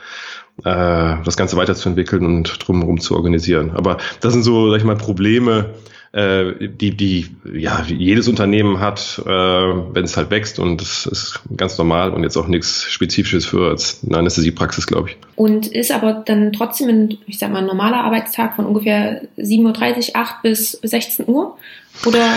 äh, 0.64 1.16
das 1.23 1.37
Ganze 1.37 1.59
weiterzuentwickeln 1.59 2.25
und 2.25 2.66
drumherum 2.66 3.00
zu 3.00 3.16
organisieren. 3.16 3.73
Aber 3.75 3.99
das 4.23 4.33
sind 4.33 4.43
so, 4.43 4.71
sag 4.71 4.78
ich 4.78 4.85
mal, 4.85 4.97
Probleme, 4.97 5.75
äh, 6.14 6.68
die, 6.68 6.97
die 6.97 7.26
ja 7.52 7.83
jedes 7.88 8.28
Unternehmen 8.28 8.78
hat, 8.78 9.21
äh, 9.26 9.28
wenn 9.28 10.04
es 10.04 10.16
halt 10.16 10.30
wächst 10.30 10.61
und 10.61 10.80
das 10.80 11.06
ist 11.06 11.40
ganz 11.56 11.76
normal 11.76 12.12
und 12.12 12.23
jetzt 12.23 12.37
auch 12.37 12.47
nichts 12.47 12.85
Spezifisches 12.85 13.47
für 13.47 13.76
eine 14.06 14.18
Anästhesiepraxis, 14.18 14.87
glaube 14.87 15.11
ich. 15.11 15.16
Und 15.35 15.66
ist 15.66 15.90
aber 15.90 16.12
dann 16.12 16.52
trotzdem 16.52 16.88
ein, 16.88 17.18
ich 17.26 17.40
sag 17.40 17.52
mal, 17.52 17.62
normaler 17.62 18.04
Arbeitstag 18.04 18.54
von 18.54 18.64
ungefähr 18.64 19.23
7.30 19.38 20.11
Uhr, 20.11 20.16
8 20.16 20.42
bis 20.42 20.73
16 20.73 21.26
Uhr? 21.28 21.56
Oder? 22.07 22.37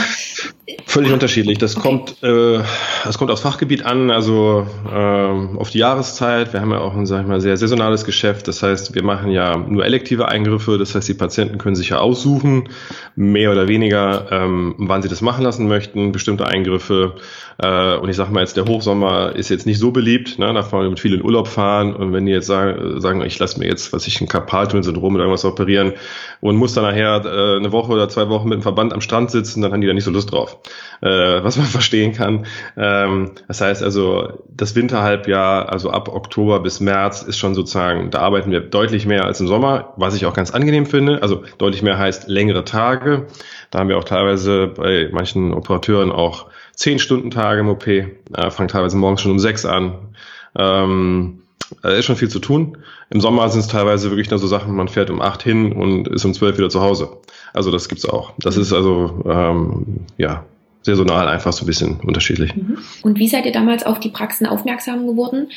Völlig 0.85 1.11
unterschiedlich. 1.11 1.57
Das 1.57 1.75
okay. 1.75 1.87
kommt, 1.87 2.23
äh, 2.23 2.59
das 3.03 3.17
kommt 3.17 3.31
aufs 3.31 3.41
Fachgebiet 3.41 3.85
an, 3.85 4.11
also 4.11 4.67
ähm, 4.93 5.57
auf 5.57 5.69
die 5.69 5.79
Jahreszeit. 5.79 6.53
Wir 6.53 6.61
haben 6.61 6.71
ja 6.71 6.79
auch 6.79 6.93
ein, 6.93 7.05
sag 7.05 7.21
ich 7.21 7.27
mal, 7.27 7.41
sehr 7.41 7.57
saisonales 7.57 8.05
Geschäft. 8.05 8.47
Das 8.47 8.63
heißt, 8.63 8.93
wir 8.93 9.03
machen 9.03 9.31
ja 9.31 9.57
nur 9.57 9.85
elektive 9.85 10.27
Eingriffe. 10.27 10.77
Das 10.77 10.93
heißt, 10.93 11.07
die 11.07 11.13
Patienten 11.13 11.57
können 11.57 11.75
sich 11.75 11.89
ja 11.89 11.99
aussuchen, 11.99 12.69
mehr 13.15 13.51
oder 13.51 13.67
weniger, 13.67 14.27
ähm, 14.31 14.75
wann 14.77 15.01
sie 15.01 15.09
das 15.09 15.21
machen 15.21 15.43
lassen 15.43 15.67
möchten, 15.67 16.11
bestimmte 16.11 16.47
Eingriffe. 16.47 17.15
Äh, 17.59 17.95
und 17.95 18.09
ich 18.09 18.15
sage 18.15 18.31
mal 18.31 18.41
jetzt, 18.41 18.57
der 18.57 18.65
Hochsommer 18.65 19.35
ist 19.35 19.49
jetzt 19.49 19.65
nicht 19.65 19.79
so 19.79 19.91
beliebt. 19.91 20.37
Ne? 20.37 20.53
Da 20.53 20.63
fahren 20.63 20.83
wir 20.83 20.89
mit 20.89 20.99
vielen 20.99 21.19
in 21.19 21.25
Urlaub 21.25 21.47
fahren. 21.47 21.95
Und 21.95 22.13
wenn 22.13 22.25
die 22.25 22.31
jetzt 22.31 22.47
sagen, 22.47 22.99
sagen 23.01 23.21
ich 23.21 23.39
lasse 23.39 23.59
mir 23.59 23.67
jetzt, 23.67 23.93
was 23.93 24.05
ich 24.05 24.21
ein 24.21 24.27
Karpaltunnelsyndrom 24.27 25.15
oder 25.15 25.23
irgendwas 25.23 25.45
operieren 25.45 25.93
und 26.41 26.55
muss 26.57 26.73
dann 26.73 26.83
nachher 26.83 27.25
äh, 27.25 27.57
eine 27.57 27.71
Woche 27.71 27.93
oder 27.93 28.09
zwei 28.09 28.29
Wochen 28.29 28.49
mit 28.49 28.59
dem 28.59 28.61
Verband 28.61 28.93
am 28.93 29.01
Strand 29.01 29.31
sitzen, 29.31 29.46
sitzen, 29.47 29.61
dann 29.61 29.73
haben 29.73 29.81
die 29.81 29.87
da 29.87 29.93
nicht 29.93 30.03
so 30.03 30.11
Lust 30.11 30.31
drauf. 30.31 30.59
Äh, 31.01 31.07
was 31.07 31.57
man 31.57 31.65
verstehen 31.67 32.13
kann. 32.13 32.45
Ähm, 32.75 33.31
das 33.47 33.61
heißt 33.61 33.83
also, 33.83 34.43
das 34.49 34.75
Winterhalbjahr, 34.75 35.69
also 35.69 35.91
ab 35.91 36.09
Oktober 36.09 36.59
bis 36.59 36.79
März, 36.79 37.23
ist 37.23 37.37
schon 37.37 37.55
sozusagen, 37.55 38.11
da 38.11 38.19
arbeiten 38.19 38.51
wir 38.51 38.61
deutlich 38.61 39.05
mehr 39.05 39.25
als 39.25 39.39
im 39.39 39.47
Sommer, 39.47 39.93
was 39.97 40.15
ich 40.15 40.25
auch 40.25 40.33
ganz 40.33 40.51
angenehm 40.51 40.85
finde. 40.85 41.21
Also 41.21 41.43
deutlich 41.57 41.81
mehr 41.81 41.97
heißt 41.97 42.27
längere 42.27 42.65
Tage. 42.65 43.27
Da 43.71 43.79
haben 43.79 43.89
wir 43.89 43.97
auch 43.97 44.03
teilweise 44.03 44.67
bei 44.67 45.09
manchen 45.11 45.53
Operateuren 45.53 46.11
auch 46.11 46.47
zehn 46.73 46.99
Stunden 46.99 47.31
Tage 47.31 47.61
im 47.61 47.69
OP, 47.69 47.87
äh, 47.87 48.05
fangen 48.49 48.69
teilweise 48.69 48.97
morgens 48.97 49.21
schon 49.21 49.31
um 49.31 49.39
sechs 49.39 49.65
an. 49.65 50.15
Ähm, 50.57 51.41
da 51.81 51.89
ist 51.89 52.05
schon 52.05 52.15
viel 52.15 52.29
zu 52.29 52.39
tun. 52.39 52.77
Im 53.09 53.19
Sommer 53.19 53.49
sind 53.49 53.61
es 53.61 53.67
teilweise 53.67 54.09
wirklich 54.09 54.29
nur 54.29 54.39
so 54.39 54.47
Sachen, 54.47 54.75
man 54.75 54.87
fährt 54.87 55.09
um 55.09 55.21
acht 55.21 55.43
hin 55.43 55.73
und 55.73 56.07
ist 56.07 56.23
um 56.25 56.33
zwölf 56.33 56.57
wieder 56.57 56.69
zu 56.69 56.81
Hause. 56.81 57.17
Also 57.53 57.71
das 57.71 57.89
gibt's 57.89 58.05
auch. 58.05 58.33
Das 58.39 58.57
ist 58.57 58.73
also 58.73 59.23
ähm, 59.25 60.05
ja 60.17 60.45
saisonal 60.83 61.27
einfach 61.27 61.53
so 61.53 61.65
ein 61.65 61.67
bisschen 61.67 61.99
unterschiedlich. 61.99 62.55
Mhm. 62.55 62.77
Und 63.03 63.19
wie 63.19 63.27
seid 63.27 63.45
ihr 63.45 63.51
damals 63.51 63.85
auf 63.85 63.99
die 63.99 64.09
Praxen 64.09 64.47
aufmerksam 64.47 65.05
geworden? 65.05 65.49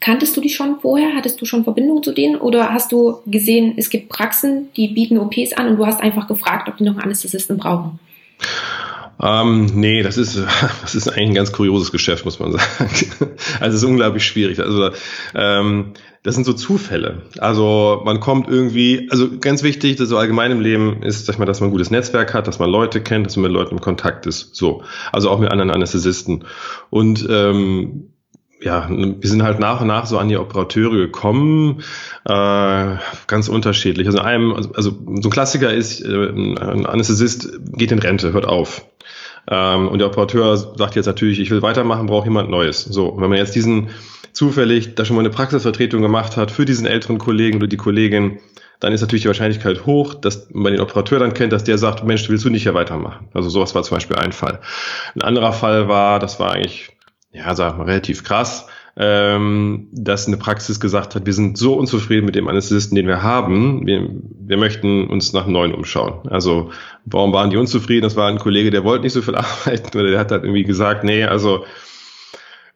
Kanntest 0.00 0.36
du 0.36 0.40
die 0.40 0.48
schon 0.48 0.80
vorher? 0.80 1.14
Hattest 1.14 1.40
du 1.40 1.44
schon 1.44 1.64
Verbindung 1.64 2.02
zu 2.02 2.12
denen? 2.12 2.36
Oder 2.36 2.72
hast 2.72 2.92
du 2.92 3.18
gesehen, 3.26 3.74
es 3.76 3.90
gibt 3.90 4.08
Praxen, 4.08 4.68
die 4.76 4.88
bieten 4.88 5.18
OPs 5.18 5.52
an 5.54 5.68
und 5.68 5.76
du 5.76 5.86
hast 5.86 6.00
einfach 6.00 6.26
gefragt, 6.26 6.68
ob 6.68 6.76
die 6.76 6.84
noch 6.84 6.92
einen 6.92 7.02
Anästhesisten 7.02 7.58
brauchen? 7.58 7.98
Ähm, 9.20 9.66
nee, 9.74 10.02
das 10.02 10.16
ist, 10.16 10.38
das 10.82 10.94
ist 10.94 11.08
eigentlich 11.08 11.28
ein 11.30 11.34
ganz 11.34 11.52
kurioses 11.52 11.92
Geschäft, 11.92 12.24
muss 12.24 12.38
man 12.38 12.52
sagen. 12.52 12.66
Also 13.60 13.76
es 13.76 13.82
ist 13.82 13.88
unglaublich 13.88 14.24
schwierig. 14.24 14.60
Also 14.60 14.90
ähm, 15.34 15.92
das 16.22 16.34
sind 16.34 16.44
so 16.44 16.52
Zufälle. 16.52 17.22
Also 17.38 18.02
man 18.04 18.20
kommt 18.20 18.48
irgendwie, 18.48 19.08
also 19.10 19.38
ganz 19.38 19.62
wichtig, 19.62 19.96
das 19.96 20.08
so 20.08 20.18
allgemein 20.18 20.50
im 20.50 20.60
Leben 20.60 21.02
ist, 21.02 21.26
sag 21.26 21.34
ich 21.34 21.38
mal, 21.38 21.46
dass 21.46 21.60
man 21.60 21.68
ein 21.68 21.72
gutes 21.72 21.90
Netzwerk 21.90 22.34
hat, 22.34 22.46
dass 22.46 22.58
man 22.58 22.70
Leute 22.70 23.00
kennt, 23.00 23.26
dass 23.26 23.36
man 23.36 23.44
mit 23.44 23.52
Leuten 23.52 23.76
im 23.76 23.80
Kontakt 23.80 24.26
ist. 24.26 24.54
So. 24.54 24.82
Also 25.12 25.30
auch 25.30 25.38
mit 25.38 25.50
anderen 25.50 25.70
Anästhesisten. 25.70 26.44
Und 26.90 27.26
ähm, 27.30 28.10
ja, 28.60 28.88
wir 28.90 29.30
sind 29.30 29.42
halt 29.42 29.60
nach 29.60 29.80
und 29.80 29.86
nach 29.86 30.06
so 30.06 30.18
an 30.18 30.28
die 30.28 30.36
Operateure 30.36 30.96
gekommen, 30.96 31.82
äh, 32.24 32.96
ganz 33.26 33.48
unterschiedlich. 33.48 34.06
Also 34.08 34.18
einem, 34.18 34.52
also 34.52 34.90
so 34.90 35.28
ein 35.28 35.30
Klassiker 35.30 35.72
ist, 35.72 36.00
äh, 36.00 36.28
ein 36.28 36.86
Anästhesist 36.86 37.48
geht 37.72 37.92
in 37.92 38.00
Rente, 38.00 38.32
hört 38.32 38.46
auf. 38.46 38.84
Ähm, 39.50 39.88
und 39.88 39.98
der 39.98 40.08
Operateur 40.08 40.56
sagt 40.56 40.96
jetzt 40.96 41.06
natürlich, 41.06 41.40
ich 41.40 41.50
will 41.50 41.62
weitermachen, 41.62 42.06
brauche 42.06 42.26
jemand 42.26 42.50
Neues. 42.50 42.84
So, 42.84 43.14
wenn 43.18 43.30
man 43.30 43.38
jetzt 43.38 43.54
diesen 43.54 43.90
zufällig 44.32 44.94
da 44.94 45.04
schon 45.04 45.16
mal 45.16 45.22
eine 45.22 45.30
Praxisvertretung 45.30 46.02
gemacht 46.02 46.36
hat 46.36 46.50
für 46.50 46.64
diesen 46.64 46.86
älteren 46.86 47.18
Kollegen 47.18 47.56
oder 47.56 47.66
die 47.66 47.76
Kollegin, 47.76 48.38
dann 48.80 48.92
ist 48.92 49.00
natürlich 49.00 49.22
die 49.22 49.28
Wahrscheinlichkeit 49.28 49.86
hoch, 49.86 50.14
dass 50.14 50.48
man 50.52 50.72
den 50.72 50.80
Operateur 50.80 51.18
dann 51.18 51.34
kennt, 51.34 51.52
dass 51.52 51.64
der 51.64 51.78
sagt, 51.78 52.04
Mensch, 52.04 52.28
willst 52.28 52.44
du 52.44 52.50
nicht 52.50 52.62
hier 52.62 52.74
weitermachen? 52.74 53.28
Also 53.34 53.48
sowas 53.48 53.74
war 53.74 53.82
zum 53.82 53.96
Beispiel 53.96 54.16
ein 54.16 54.32
Fall. 54.32 54.60
Ein 55.16 55.22
anderer 55.22 55.52
Fall 55.52 55.88
war, 55.88 56.20
das 56.20 56.38
war 56.38 56.52
eigentlich, 56.52 56.90
ja, 57.32 57.54
sag 57.56 57.76
mal, 57.76 57.84
relativ 57.84 58.22
krass, 58.22 58.66
ähm, 59.00 59.88
dass 59.92 60.26
eine 60.26 60.38
Praxis 60.38 60.80
gesagt 60.80 61.14
hat, 61.14 61.24
wir 61.24 61.32
sind 61.32 61.56
so 61.56 61.74
unzufrieden 61.74 62.26
mit 62.26 62.34
dem 62.34 62.48
Anästhesisten, 62.48 62.96
den 62.96 63.06
wir 63.06 63.22
haben, 63.22 63.86
wir, 63.86 64.08
wir 64.10 64.56
möchten 64.56 65.06
uns 65.06 65.32
nach 65.32 65.46
neuen 65.46 65.72
umschauen. 65.72 66.28
Also 66.28 66.72
warum 67.04 67.32
waren 67.32 67.50
die 67.50 67.56
unzufrieden? 67.56 68.02
Das 68.02 68.16
war 68.16 68.28
ein 68.28 68.40
Kollege, 68.40 68.72
der 68.72 68.82
wollte 68.82 69.04
nicht 69.04 69.12
so 69.12 69.22
viel 69.22 69.34
arbeiten 69.36 69.96
oder 69.96 70.10
der 70.10 70.18
hat 70.18 70.32
halt 70.32 70.42
irgendwie 70.42 70.64
gesagt, 70.64 71.04
nee, 71.04 71.22
also 71.22 71.64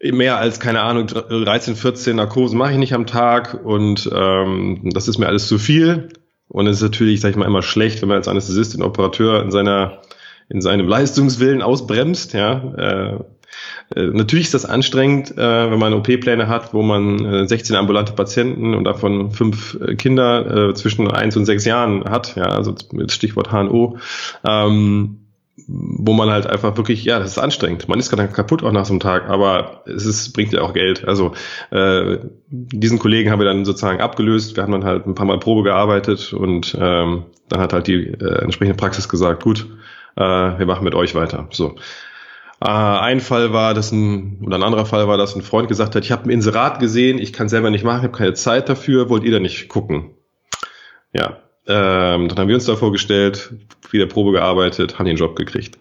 mehr 0.01 0.39
als, 0.39 0.61
keine 0.61 0.83
Ahnung, 0.83 1.09
13, 1.09 1.75
14 1.75 2.17
Narkosen 2.17 2.57
mache 2.57 2.73
ich 2.73 2.79
nicht 2.79 2.95
am 2.95 3.07
Tag 3.07 3.59
und 3.65 4.09
ähm, 4.15 4.91
das 4.93 5.09
ist 5.09 5.19
mir 5.19 5.27
alles 5.27 5.49
zu 5.49 5.59
viel. 5.59 6.09
Und 6.49 6.67
es 6.67 6.77
ist 6.77 6.83
natürlich, 6.83 7.21
sag 7.21 7.31
ich 7.31 7.37
mal, 7.37 7.47
immer 7.47 7.63
schlecht, 7.63 8.01
wenn 8.01 8.09
man 8.09 8.19
als 8.19 8.29
Anästhesist 8.29 8.75
den 8.75 8.83
Operateur 8.83 9.43
in 9.43 9.51
seiner 9.51 10.03
in 10.49 10.61
seinem 10.61 10.87
Leistungswillen 10.87 11.63
ausbremst, 11.63 12.35
ja, 12.35 12.75
äh, 12.75 13.19
äh, 13.95 14.07
natürlich 14.07 14.47
ist 14.47 14.55
das 14.55 14.65
anstrengend, 14.65 15.37
äh, 15.37 15.71
wenn 15.71 15.79
man 15.79 15.93
OP-Pläne 15.95 16.49
hat, 16.49 16.73
wo 16.75 16.83
man 16.83 17.25
äh, 17.25 17.49
16 17.49 17.77
ambulante 17.77 18.13
Patienten 18.13 18.75
und 18.75 18.85
davon 18.85 19.31
fünf 19.31 19.79
äh, 19.81 19.95
Kinder 19.95 20.71
äh, 20.71 20.75
zwischen 20.75 21.11
eins 21.11 21.37
und 21.37 21.45
sechs 21.45 21.65
Jahren 21.65 22.05
hat, 22.05 22.37
ja, 22.37 22.45
also 22.45 22.75
mit 22.93 23.13
Stichwort 23.13 23.51
HNO, 23.51 23.99
ähm, 24.47 25.19
wo 25.69 26.13
man 26.13 26.31
halt 26.31 26.47
einfach 26.47 26.77
wirklich, 26.77 27.05
ja, 27.05 27.19
das 27.19 27.33
ist 27.33 27.39
anstrengend. 27.39 27.89
Man 27.89 27.99
ist 27.99 28.11
gerade 28.11 28.29
kaputt 28.29 28.63
auch 28.63 28.73
nach 28.73 28.87
so 28.87 28.93
einem 28.93 29.01
Tag, 29.01 29.29
aber 29.29 29.83
es 29.87 30.07
ist, 30.07 30.33
bringt 30.33 30.53
ja 30.53 30.63
auch 30.63 30.73
Geld. 30.73 31.07
Also 31.07 31.33
äh, 31.71 32.19
diesen 32.49 32.99
Kollegen 32.99 33.31
haben 33.31 33.39
wir 33.39 33.47
dann 33.47 33.65
sozusagen 33.65 34.01
abgelöst. 34.01 34.57
Wir 34.57 34.63
haben 34.63 34.73
dann 34.73 34.85
halt 34.85 35.07
ein 35.07 35.15
paar 35.15 35.27
Mal 35.27 35.39
Probe 35.39 35.63
gearbeitet 35.63 36.33
und 36.33 36.77
ähm, 36.81 37.25
dann 37.49 37.61
hat 37.61 37.73
halt 37.73 37.87
die 37.87 38.07
äh, 38.07 38.43
entsprechende 38.43 38.77
Praxis 38.77 39.09
gesagt, 39.09 39.43
gut, 39.43 39.67
äh, 40.17 40.23
wir 40.23 40.67
machen 40.67 40.85
mit 40.85 40.95
euch 40.95 41.15
weiter. 41.15 41.47
So. 41.51 41.77
Äh, 42.63 42.69
ein 42.69 43.21
Fall 43.21 43.53
war, 43.53 43.75
dass 43.75 43.91
ein, 43.91 44.41
oder 44.47 44.57
ein 44.57 44.63
anderer 44.63 44.87
Fall 44.87 45.09
war, 45.09 45.17
dass 45.19 45.35
ein 45.35 45.43
Freund 45.43 45.69
gesagt 45.69 45.97
hat, 45.97 46.05
ich 46.05 46.13
habe 46.13 46.25
ein 46.25 46.31
Inserat 46.31 46.79
gesehen, 46.79 47.19
ich 47.19 47.33
kann 47.33 47.49
selber 47.49 47.71
nicht 47.71 47.85
machen, 47.85 47.99
ich 47.99 48.05
habe 48.05 48.17
keine 48.17 48.35
Zeit 48.35 48.69
dafür, 48.69 49.09
wollt 49.09 49.25
ihr 49.25 49.33
da 49.33 49.41
nicht 49.41 49.69
gucken? 49.69 50.15
Ja, 51.13 51.39
ähm, 51.67 52.29
dann 52.29 52.39
haben 52.39 52.49
wir 52.49 52.55
uns 52.55 52.67
da 52.67 52.77
vorgestellt, 52.77 53.53
wieder 53.91 54.07
Probe 54.07 54.31
gearbeitet, 54.31 54.99
haben 54.99 55.07
den 55.07 55.17
Job 55.17 55.35
gekriegt. 55.35 55.79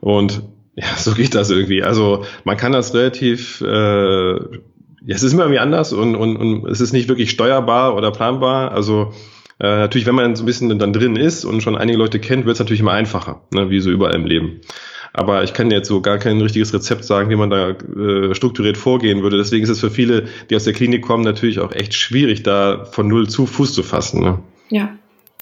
Und 0.00 0.42
ja, 0.76 0.86
so 0.96 1.14
geht 1.14 1.34
das 1.34 1.50
irgendwie. 1.50 1.82
Also 1.82 2.24
man 2.44 2.56
kann 2.56 2.72
das 2.72 2.94
relativ, 2.94 3.60
äh, 3.60 4.34
ja, 4.34 5.14
es 5.16 5.24
ist 5.24 5.32
immer 5.32 5.42
irgendwie 5.42 5.58
anders 5.58 5.92
und, 5.92 6.14
und, 6.14 6.36
und 6.36 6.66
es 6.68 6.80
ist 6.80 6.92
nicht 6.92 7.08
wirklich 7.08 7.30
steuerbar 7.30 7.96
oder 7.96 8.12
planbar. 8.12 8.70
Also 8.70 9.12
äh, 9.58 9.78
natürlich, 9.78 10.06
wenn 10.06 10.14
man 10.14 10.36
so 10.36 10.44
ein 10.44 10.46
bisschen 10.46 10.78
dann 10.78 10.92
drin 10.92 11.16
ist 11.16 11.44
und 11.44 11.60
schon 11.60 11.76
einige 11.76 11.98
Leute 11.98 12.20
kennt, 12.20 12.46
wird 12.46 12.54
es 12.54 12.60
natürlich 12.60 12.80
immer 12.80 12.92
einfacher, 12.92 13.42
ne, 13.52 13.68
wie 13.70 13.80
so 13.80 13.90
überall 13.90 14.14
im 14.14 14.26
Leben. 14.26 14.60
Aber 15.16 15.44
ich 15.44 15.54
kann 15.54 15.70
jetzt 15.70 15.86
so 15.86 16.00
gar 16.00 16.18
kein 16.18 16.40
richtiges 16.40 16.74
Rezept 16.74 17.04
sagen, 17.04 17.30
wie 17.30 17.36
man 17.36 17.48
da 17.48 17.70
äh, 17.70 18.34
strukturiert 18.34 18.76
vorgehen 18.76 19.22
würde. 19.22 19.38
Deswegen 19.38 19.62
ist 19.62 19.70
es 19.70 19.78
für 19.78 19.90
viele, 19.90 20.24
die 20.50 20.56
aus 20.56 20.64
der 20.64 20.72
Klinik 20.72 21.02
kommen, 21.02 21.22
natürlich 21.22 21.60
auch 21.60 21.72
echt 21.72 21.94
schwierig, 21.94 22.42
da 22.42 22.84
von 22.90 23.06
null 23.06 23.28
zu 23.28 23.46
Fuß 23.46 23.72
zu 23.72 23.84
fassen. 23.84 24.22
Ne? 24.22 24.38
Ja. 24.70 24.90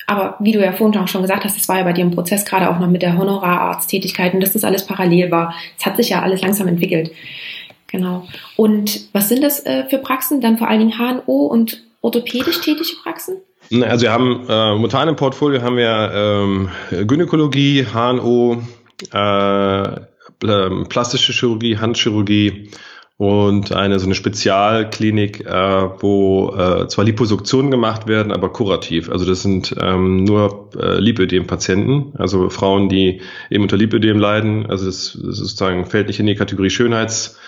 Aber 0.07 0.37
wie 0.41 0.53
du 0.53 0.63
ja 0.63 0.73
vorhin 0.73 1.01
auch 1.01 1.09
schon 1.09 1.23
gesagt 1.23 1.45
hast, 1.45 1.57
das 1.57 1.69
war 1.71 1.79
ja 1.79 1.85
bei 1.85 1.95
dir 1.95 2.03
im 2.03 2.11
Prozess 2.11 2.45
gerade 2.45 2.69
auch 2.69 2.79
noch 2.79 2.89
mit 2.89 3.01
der 3.01 3.17
Honorararzttätigkeit 3.17 4.35
und 4.35 4.41
dass 4.41 4.53
das 4.53 4.65
alles 4.65 4.87
parallel 4.87 5.31
war. 5.31 5.55
Es 5.79 5.87
hat 5.87 5.97
sich 5.97 6.11
ja 6.11 6.21
alles 6.21 6.43
langsam 6.43 6.69
entwickelt. 6.69 7.11
Genau. 7.91 8.27
Und 8.57 9.09
was 9.15 9.31
sind 9.31 9.43
das 9.43 9.65
äh, 9.65 9.85
für 9.89 9.99
Praxen? 9.99 10.43
Dann 10.43 10.59
vor 10.59 10.69
allen 10.69 10.81
Dingen 10.81 10.99
HNO 10.99 11.47
und 11.47 11.83
orthopädisch 12.03 12.61
tätige 12.61 12.97
Praxen? 13.03 13.37
Also 13.83 14.03
wir 14.03 14.13
haben 14.13 14.45
äh, 14.49 14.73
momentan 14.73 15.09
im 15.09 15.17
Portfolio 15.17 15.63
haben 15.63 15.77
wir 15.77 16.11
ähm, 16.15 16.69
Gynäkologie, 17.07 17.87
HNO, 17.91 18.63
äh, 19.13 20.01
ähm, 20.45 20.87
plastische 20.89 21.33
Chirurgie, 21.33 21.79
Handchirurgie 21.79 22.71
und 23.17 23.73
eine 23.73 24.01
so 24.01 24.07
eine 24.07 24.15
Spezialklinik, 24.15 25.47
äh, 25.47 25.89
wo 26.01 26.55
äh, 26.57 26.89
zwar 26.89 27.05
Liposuktionen 27.05 27.71
gemacht 27.71 28.09
werden, 28.09 28.33
aber 28.33 28.53
kurativ. 28.53 29.11
Also 29.11 29.25
das 29.25 29.43
sind 29.43 29.75
ähm, 29.81 30.25
nur 30.25 30.71
äh, 30.77 30.99
Lipödem-Patienten, 30.99 32.15
also 32.19 32.51
Frauen, 32.51 32.89
die 32.89 33.21
eben 33.49 33.63
unter 33.63 33.77
Lipödem 33.77 34.19
leiden. 34.19 34.67
Also 34.67 34.87
das, 34.87 35.17
das 35.23 35.37
sozusagen 35.37 35.87
fällt 35.87 36.09
nicht 36.09 36.19
in 36.19 36.27
die 36.27 36.35
Kategorie 36.35 36.71
Schönheits 36.71 37.39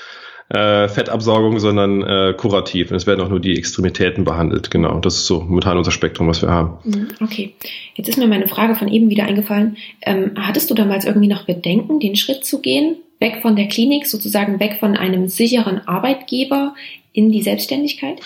äh, 0.50 0.88
Fettabsaugung, 0.88 1.58
sondern 1.58 2.02
äh, 2.02 2.34
kurativ. 2.36 2.90
Und 2.90 2.96
es 2.96 3.06
werden 3.06 3.20
auch 3.20 3.28
nur 3.28 3.40
die 3.40 3.56
Extremitäten 3.56 4.24
behandelt. 4.24 4.70
Genau, 4.70 4.98
das 5.00 5.16
ist 5.16 5.26
so 5.26 5.40
momentan 5.40 5.78
unser 5.78 5.90
Spektrum, 5.90 6.28
was 6.28 6.42
wir 6.42 6.50
haben. 6.50 6.78
Mhm, 6.84 7.08
okay, 7.20 7.54
jetzt 7.94 8.08
ist 8.08 8.18
mir 8.18 8.26
meine 8.26 8.48
Frage 8.48 8.74
von 8.74 8.88
eben 8.88 9.08
wieder 9.10 9.24
eingefallen. 9.24 9.76
Ähm, 10.02 10.32
hattest 10.38 10.70
du 10.70 10.74
damals 10.74 11.04
irgendwie 11.04 11.28
noch 11.28 11.44
Bedenken, 11.44 12.00
den 12.00 12.16
Schritt 12.16 12.44
zu 12.44 12.60
gehen, 12.60 12.96
weg 13.20 13.38
von 13.42 13.56
der 13.56 13.68
Klinik, 13.68 14.06
sozusagen 14.06 14.60
weg 14.60 14.76
von 14.80 14.96
einem 14.96 15.28
sicheren 15.28 15.86
Arbeitgeber 15.86 16.74
in 17.12 17.30
die 17.30 17.42
Selbstständigkeit? 17.42 18.20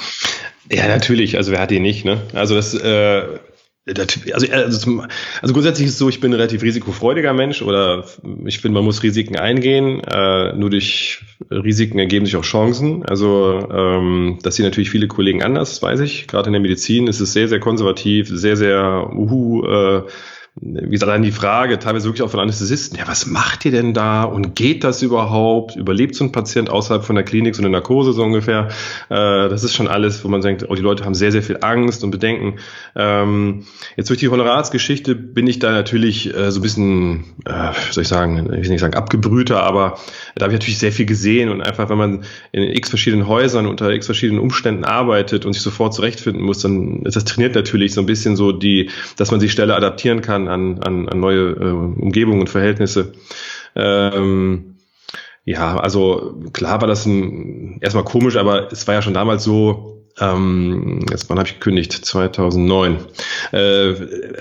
Ja, 0.70 0.88
natürlich. 0.88 1.36
Also 1.36 1.52
wer 1.52 1.60
hat 1.60 1.70
die 1.70 1.80
nicht? 1.80 2.04
Ne? 2.04 2.20
Also 2.34 2.54
das 2.54 2.74
äh, 2.74 3.22
also, 3.96 4.52
also, 4.52 5.02
also, 5.42 5.54
grundsätzlich 5.54 5.86
ist 5.86 5.94
es 5.94 5.98
so, 5.98 6.08
ich 6.08 6.20
bin 6.20 6.32
ein 6.32 6.34
relativ 6.34 6.62
risikofreudiger 6.62 7.32
Mensch 7.32 7.62
oder 7.62 8.04
ich 8.44 8.58
finde, 8.58 8.74
man 8.74 8.84
muss 8.84 9.02
Risiken 9.02 9.36
eingehen. 9.36 10.02
Äh, 10.04 10.52
nur 10.54 10.70
durch 10.70 11.22
Risiken 11.50 11.98
ergeben 11.98 12.26
sich 12.26 12.36
auch 12.36 12.42
Chancen. 12.42 13.04
Also 13.04 13.68
ähm, 13.70 14.38
das 14.42 14.56
sehen 14.56 14.64
natürlich 14.64 14.90
viele 14.90 15.08
Kollegen 15.08 15.42
anders, 15.42 15.82
weiß 15.82 16.00
ich. 16.00 16.26
Gerade 16.26 16.48
in 16.48 16.52
der 16.52 16.62
Medizin 16.62 17.06
ist 17.06 17.20
es 17.20 17.32
sehr, 17.32 17.48
sehr 17.48 17.60
konservativ, 17.60 18.28
sehr, 18.28 18.56
sehr 18.56 19.10
uhu, 19.14 19.64
äh, 19.66 20.02
wie 20.60 20.90
gesagt, 20.90 21.10
dann 21.10 21.22
die 21.22 21.32
Frage, 21.32 21.78
teilweise 21.78 22.06
wirklich 22.06 22.22
auch 22.22 22.30
von 22.30 22.40
Anästhesisten, 22.40 22.98
ja, 22.98 23.06
was 23.06 23.26
macht 23.26 23.64
ihr 23.64 23.70
denn 23.70 23.94
da 23.94 24.24
und 24.24 24.56
geht 24.56 24.82
das 24.82 25.02
überhaupt? 25.02 25.76
Überlebt 25.76 26.14
so 26.14 26.24
ein 26.24 26.32
Patient 26.32 26.68
außerhalb 26.68 27.04
von 27.04 27.14
der 27.14 27.24
Klinik, 27.24 27.54
so 27.54 27.62
eine 27.62 27.70
Narkose 27.70 28.12
so 28.12 28.24
ungefähr? 28.24 28.68
Äh, 29.08 29.48
das 29.48 29.62
ist 29.62 29.74
schon 29.74 29.88
alles, 29.88 30.24
wo 30.24 30.28
man 30.28 30.40
denkt, 30.40 30.64
oh, 30.68 30.74
die 30.74 30.82
Leute 30.82 31.04
haben 31.04 31.14
sehr, 31.14 31.30
sehr 31.32 31.42
viel 31.42 31.58
Angst 31.60 32.02
und 32.02 32.10
Bedenken. 32.10 32.56
Ähm, 32.96 33.66
jetzt 33.96 34.10
durch 34.10 34.18
die 34.18 34.28
Honoratsgeschichte 34.28 35.14
bin 35.14 35.46
ich 35.46 35.60
da 35.60 35.70
natürlich 35.70 36.34
äh, 36.34 36.50
so 36.50 36.58
ein 36.58 36.62
bisschen, 36.62 37.24
äh, 37.44 37.72
soll 37.90 38.02
ich 38.02 38.08
sagen, 38.08 38.38
ich 38.52 38.64
will 38.64 38.70
nicht 38.70 38.80
sagen 38.80 38.94
abgebrühter, 38.94 39.62
aber 39.62 39.98
da 40.34 40.44
habe 40.44 40.54
ich 40.54 40.60
natürlich 40.60 40.78
sehr 40.78 40.92
viel 40.92 41.06
gesehen 41.06 41.50
und 41.50 41.62
einfach, 41.62 41.88
wenn 41.88 41.98
man 41.98 42.24
in 42.52 42.62
x 42.62 42.88
verschiedenen 42.88 43.28
Häusern 43.28 43.66
unter 43.66 43.90
x 43.90 44.06
verschiedenen 44.06 44.40
Umständen 44.40 44.84
arbeitet 44.84 45.46
und 45.46 45.52
sich 45.52 45.62
sofort 45.62 45.94
zurechtfinden 45.94 46.42
muss, 46.42 46.60
dann 46.60 47.02
ist 47.02 47.16
das 47.16 47.24
trainiert 47.24 47.54
natürlich 47.54 47.94
so 47.94 48.00
ein 48.00 48.06
bisschen 48.06 48.34
so 48.34 48.52
die, 48.52 48.90
dass 49.16 49.30
man 49.30 49.40
sich 49.40 49.52
schneller 49.52 49.76
adaptieren 49.76 50.20
kann 50.20 50.47
an, 50.48 50.82
an, 50.82 51.08
an 51.08 51.20
neue 51.20 51.50
äh, 51.52 51.70
Umgebungen 52.00 52.40
und 52.40 52.50
Verhältnisse. 52.50 53.12
Ähm, 53.74 54.76
ja, 55.44 55.78
also 55.78 56.40
klar 56.52 56.80
war 56.80 56.88
das 56.88 57.06
ein, 57.06 57.78
erstmal 57.80 58.04
komisch, 58.04 58.36
aber 58.36 58.70
es 58.70 58.86
war 58.86 58.94
ja 58.94 59.02
schon 59.02 59.14
damals 59.14 59.44
so, 59.44 59.98
ähm, 60.20 61.00
jetzt 61.10 61.30
wann 61.30 61.38
habe 61.38 61.48
ich 61.48 61.54
gekündigt? 61.54 61.92
2009. 61.92 62.98
Äh, 63.52 63.94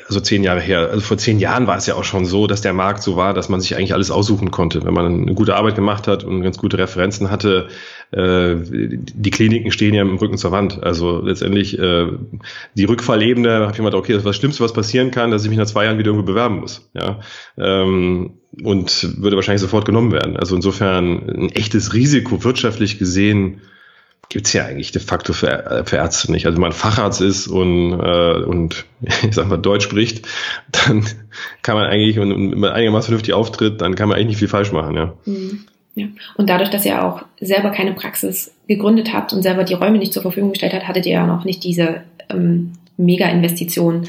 also 0.07 0.19
zehn 0.19 0.43
Jahre 0.43 0.59
her. 0.59 0.89
Also 0.89 1.01
vor 1.01 1.17
zehn 1.17 1.39
Jahren 1.39 1.67
war 1.67 1.77
es 1.77 1.85
ja 1.85 1.95
auch 1.95 2.03
schon 2.03 2.25
so, 2.25 2.47
dass 2.47 2.61
der 2.61 2.73
Markt 2.73 3.03
so 3.03 3.15
war, 3.15 3.33
dass 3.33 3.49
man 3.49 3.61
sich 3.61 3.75
eigentlich 3.75 3.93
alles 3.93 4.11
aussuchen 4.11 4.51
konnte. 4.51 4.83
Wenn 4.83 4.93
man 4.93 5.05
eine 5.05 5.33
gute 5.33 5.55
Arbeit 5.55 5.75
gemacht 5.75 6.07
hat 6.07 6.23
und 6.23 6.41
ganz 6.41 6.57
gute 6.57 6.77
Referenzen 6.77 7.29
hatte, 7.31 7.67
äh, 8.11 8.55
die 8.61 9.31
Kliniken 9.31 9.71
stehen 9.71 9.93
ja 9.93 10.01
im 10.01 10.17
Rücken 10.17 10.37
zur 10.37 10.51
Wand. 10.51 10.81
Also 10.83 11.19
letztendlich 11.19 11.77
äh, 11.77 12.07
die 12.75 12.85
Rückfallebene, 12.85 13.59
habe 13.59 13.71
ich 13.71 13.77
gedacht, 13.77 13.93
okay, 13.93 14.13
das 14.13 14.21
ist 14.21 14.27
das 14.27 14.35
Schlimmste, 14.35 14.63
was 14.63 14.73
passieren 14.73 15.11
kann, 15.11 15.31
dass 15.31 15.43
ich 15.43 15.49
mich 15.49 15.57
nach 15.57 15.65
zwei 15.65 15.85
Jahren 15.85 15.97
wieder 15.97 16.11
irgendwo 16.11 16.25
bewerben 16.25 16.59
muss. 16.59 16.89
Ja. 16.93 17.19
Ähm, 17.57 18.37
und 18.63 19.21
würde 19.21 19.35
wahrscheinlich 19.35 19.61
sofort 19.61 19.85
genommen 19.85 20.11
werden. 20.11 20.37
Also 20.37 20.55
insofern 20.55 21.29
ein 21.29 21.49
echtes 21.51 21.93
Risiko 21.93 22.43
wirtschaftlich 22.43 22.97
gesehen 22.97 23.61
gibt's 24.29 24.51
ja 24.53 24.65
eigentlich 24.65 24.91
de 24.91 25.01
facto 25.01 25.31
für, 25.33 25.83
für 25.85 25.95
Ärzte 25.95 26.31
nicht. 26.31 26.45
Also 26.45 26.57
wenn 26.57 26.61
man 26.61 26.73
Facharzt 26.73 27.21
ist 27.21 27.47
und, 27.47 27.93
äh, 27.93 28.43
und 28.43 28.85
ich 29.01 29.35
sag 29.35 29.47
mal 29.47 29.57
Deutsch 29.57 29.85
spricht, 29.85 30.27
dann 30.71 31.05
kann 31.61 31.75
man 31.75 31.85
eigentlich, 31.85 32.19
und, 32.19 32.31
und 32.31 32.57
man 32.57 32.71
einigermaßen 32.71 33.07
vernünftig 33.07 33.33
auftritt, 33.33 33.81
dann 33.81 33.95
kann 33.95 34.09
man 34.09 34.17
eigentlich 34.17 34.27
nicht 34.27 34.39
viel 34.39 34.47
falsch 34.47 34.71
machen, 34.71 34.95
ja. 34.95 35.13
Mhm. 35.25 35.65
Ja. 35.97 36.07
Und 36.35 36.49
dadurch, 36.49 36.69
dass 36.69 36.85
ihr 36.85 37.03
auch 37.03 37.23
selber 37.41 37.71
keine 37.71 37.93
Praxis 37.93 38.53
gegründet 38.67 39.13
habt 39.13 39.33
und 39.33 39.41
selber 39.41 39.63
die 39.63 39.73
Räume 39.73 39.97
nicht 39.97 40.13
zur 40.13 40.21
Verfügung 40.21 40.51
gestellt 40.51 40.73
habt, 40.73 40.87
hattet 40.87 41.05
ihr 41.05 41.13
ja 41.13 41.25
noch 41.25 41.43
nicht 41.43 41.63
diese 41.63 42.01
ähm, 42.29 42.73
Mega-Investition 42.97 44.07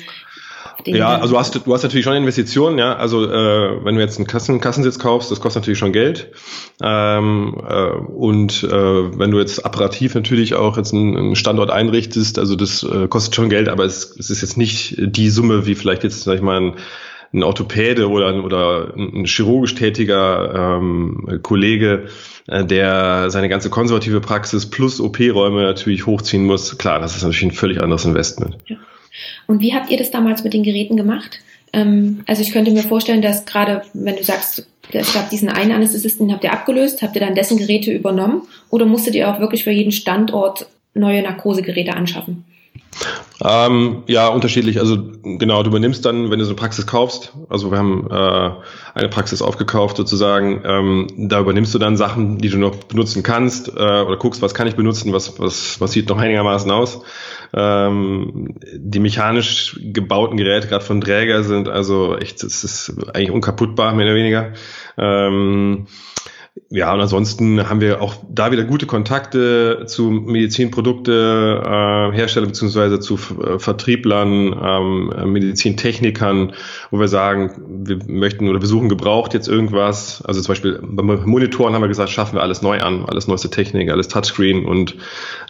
ja, 0.86 1.18
also 1.18 1.34
du 1.34 1.38
hast, 1.38 1.54
du 1.54 1.74
hast 1.74 1.82
natürlich 1.82 2.04
schon 2.04 2.14
Investitionen, 2.14 2.78
ja. 2.78 2.96
Also 2.96 3.24
äh, 3.24 3.84
wenn 3.84 3.96
du 3.96 4.00
jetzt 4.00 4.18
einen 4.18 4.26
Kassen, 4.26 4.60
Kassensitz 4.60 4.98
kaufst, 4.98 5.30
das 5.30 5.40
kostet 5.40 5.62
natürlich 5.62 5.78
schon 5.78 5.92
Geld. 5.92 6.32
Ähm, 6.82 7.60
äh, 7.68 7.90
und 7.90 8.62
äh, 8.62 8.70
wenn 8.70 9.30
du 9.30 9.38
jetzt 9.38 9.64
apparativ 9.64 10.14
natürlich 10.14 10.54
auch 10.54 10.76
jetzt 10.76 10.94
einen, 10.94 11.16
einen 11.16 11.36
Standort 11.36 11.70
einrichtest, 11.70 12.38
also 12.38 12.54
das 12.54 12.82
äh, 12.84 13.08
kostet 13.08 13.34
schon 13.34 13.50
Geld, 13.50 13.68
aber 13.68 13.84
es, 13.84 14.14
es 14.18 14.30
ist 14.30 14.40
jetzt 14.40 14.56
nicht 14.56 14.94
die 14.98 15.30
Summe, 15.30 15.66
wie 15.66 15.74
vielleicht 15.74 16.04
jetzt, 16.04 16.22
sag 16.22 16.36
ich 16.36 16.42
mal, 16.42 16.60
ein, 16.60 16.72
ein 17.32 17.42
Orthopäde 17.42 18.08
oder, 18.08 18.42
oder 18.42 18.94
ein 18.96 19.24
chirurgisch 19.26 19.74
tätiger 19.74 20.78
ähm, 20.78 21.40
Kollege, 21.42 22.08
äh, 22.46 22.64
der 22.64 23.30
seine 23.30 23.48
ganze 23.48 23.70
konservative 23.70 24.20
Praxis 24.20 24.66
plus 24.66 25.00
OP-Räume 25.00 25.62
natürlich 25.62 26.06
hochziehen 26.06 26.46
muss. 26.46 26.78
Klar, 26.78 27.00
das 27.00 27.16
ist 27.16 27.22
natürlich 27.22 27.44
ein 27.44 27.52
völlig 27.52 27.82
anderes 27.82 28.04
Investment. 28.04 28.56
Ja. 28.66 28.76
Und 29.46 29.60
wie 29.60 29.74
habt 29.74 29.90
ihr 29.90 29.98
das 29.98 30.10
damals 30.10 30.44
mit 30.44 30.54
den 30.54 30.62
Geräten 30.62 30.96
gemacht? 30.96 31.40
Ähm, 31.72 32.22
also 32.26 32.42
ich 32.42 32.52
könnte 32.52 32.70
mir 32.70 32.82
vorstellen, 32.82 33.22
dass 33.22 33.44
gerade, 33.44 33.82
wenn 33.92 34.16
du 34.16 34.24
sagst, 34.24 34.66
es 34.90 35.12
gab 35.12 35.28
diesen 35.28 35.50
einen 35.50 35.72
Anästhesisten, 35.72 36.32
habt 36.32 36.44
ihr 36.44 36.52
abgelöst, 36.52 37.02
habt 37.02 37.14
ihr 37.14 37.20
dann 37.20 37.34
dessen 37.34 37.58
Geräte 37.58 37.92
übernommen 37.92 38.42
oder 38.70 38.86
musstet 38.86 39.14
ihr 39.14 39.28
auch 39.28 39.38
wirklich 39.38 39.64
für 39.64 39.70
jeden 39.70 39.92
Standort 39.92 40.66
neue 40.94 41.22
Narkosegeräte 41.22 41.94
anschaffen? 41.94 42.44
Ähm, 43.44 44.02
ja, 44.08 44.28
unterschiedlich. 44.28 44.80
Also 44.80 44.98
genau, 45.22 45.62
du 45.62 45.70
übernimmst 45.70 46.04
dann, 46.04 46.30
wenn 46.30 46.40
du 46.40 46.44
so 46.44 46.50
eine 46.50 46.56
Praxis 46.56 46.86
kaufst, 46.86 47.34
also 47.48 47.70
wir 47.70 47.78
haben 47.78 48.08
äh, 48.10 48.50
eine 48.94 49.08
Praxis 49.08 49.42
aufgekauft 49.42 49.96
sozusagen, 49.96 50.62
ähm, 50.64 51.06
da 51.16 51.38
übernimmst 51.38 51.72
du 51.72 51.78
dann 51.78 51.96
Sachen, 51.96 52.38
die 52.38 52.48
du 52.48 52.58
noch 52.58 52.74
benutzen 52.74 53.22
kannst 53.22 53.68
äh, 53.68 53.70
oder 53.70 54.16
guckst, 54.16 54.42
was 54.42 54.54
kann 54.54 54.66
ich 54.66 54.74
benutzen, 54.74 55.12
was, 55.12 55.38
was, 55.38 55.80
was 55.80 55.92
sieht 55.92 56.08
noch 56.08 56.18
einigermaßen 56.18 56.70
aus. 56.70 57.02
Ähm, 57.54 58.56
die 58.74 58.98
mechanisch 58.98 59.78
gebauten 59.80 60.36
Geräte, 60.36 60.66
gerade 60.66 60.84
von 60.84 61.00
Träger, 61.00 61.44
sind 61.44 61.68
also 61.68 62.16
echt, 62.16 62.42
es 62.42 62.64
ist 62.64 62.92
eigentlich 63.14 63.30
unkaputtbar, 63.30 63.94
mehr 63.94 64.06
oder 64.06 64.16
weniger. 64.16 64.52
Ähm, 64.96 65.86
ja, 66.70 66.92
und 66.92 67.00
ansonsten 67.00 67.68
haben 67.68 67.80
wir 67.80 68.02
auch 68.02 68.14
da 68.30 68.52
wieder 68.52 68.64
gute 68.64 68.86
Kontakte 68.86 69.84
zu 69.86 70.10
Medizinprodukte 70.10 71.62
äh, 71.64 72.16
Hersteller 72.16 72.46
beziehungsweise 72.46 73.00
zu 73.00 73.14
äh, 73.14 73.58
Vertrieblern, 73.58 74.54
ähm, 74.62 75.32
Medizintechnikern, 75.32 76.52
wo 76.90 77.00
wir 77.00 77.08
sagen, 77.08 77.84
wir 77.86 77.98
möchten 78.06 78.48
oder 78.48 78.60
wir 78.60 78.68
suchen 78.68 78.88
gebraucht 78.88 79.34
jetzt 79.34 79.48
irgendwas. 79.48 80.22
Also 80.24 80.40
zum 80.40 80.52
Beispiel 80.52 80.80
bei 80.82 81.02
Monitoren 81.02 81.74
haben 81.74 81.82
wir 81.82 81.88
gesagt, 81.88 82.10
schaffen 82.10 82.36
wir 82.36 82.42
alles 82.42 82.62
neu 82.62 82.80
an, 82.80 83.04
alles 83.06 83.28
neueste 83.28 83.50
Technik, 83.50 83.90
alles 83.90 84.08
Touchscreen 84.08 84.64
und 84.64 84.96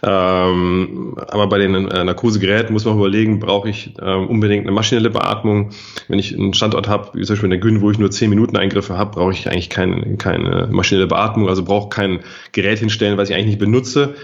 ähm, 0.03 1.15
aber 1.27 1.47
bei 1.47 1.57
den 1.57 1.75
äh, 1.75 2.03
Narkosegeräten 2.03 2.73
muss 2.73 2.85
man 2.85 2.97
überlegen, 2.97 3.39
brauche 3.39 3.69
ich 3.69 3.93
ähm, 4.01 4.27
unbedingt 4.27 4.65
eine 4.65 4.71
maschinelle 4.71 5.09
Beatmung. 5.09 5.71
Wenn 6.07 6.19
ich 6.19 6.33
einen 6.33 6.53
Standort 6.53 6.87
habe, 6.87 7.11
wie 7.13 7.23
zum 7.23 7.33
Beispiel 7.33 7.47
in 7.47 7.51
der 7.51 7.59
Gün, 7.59 7.81
wo 7.81 7.91
ich 7.91 7.99
nur 7.99 8.11
10 8.11 8.29
Minuten 8.29 8.55
Eingriffe 8.57 8.97
habe, 8.97 9.11
brauche 9.11 9.31
ich 9.31 9.47
eigentlich 9.47 9.69
keine, 9.69 10.17
keine 10.17 10.67
maschinelle 10.71 10.98
Beatmung, 11.07 11.49
also 11.49 11.63
brauche 11.63 11.89
kein 11.89 12.19
Gerät 12.51 12.79
hinstellen, 12.79 13.17
was 13.17 13.29
ich 13.29 13.35
eigentlich 13.35 13.47
nicht 13.47 13.59
benutze 13.59 14.15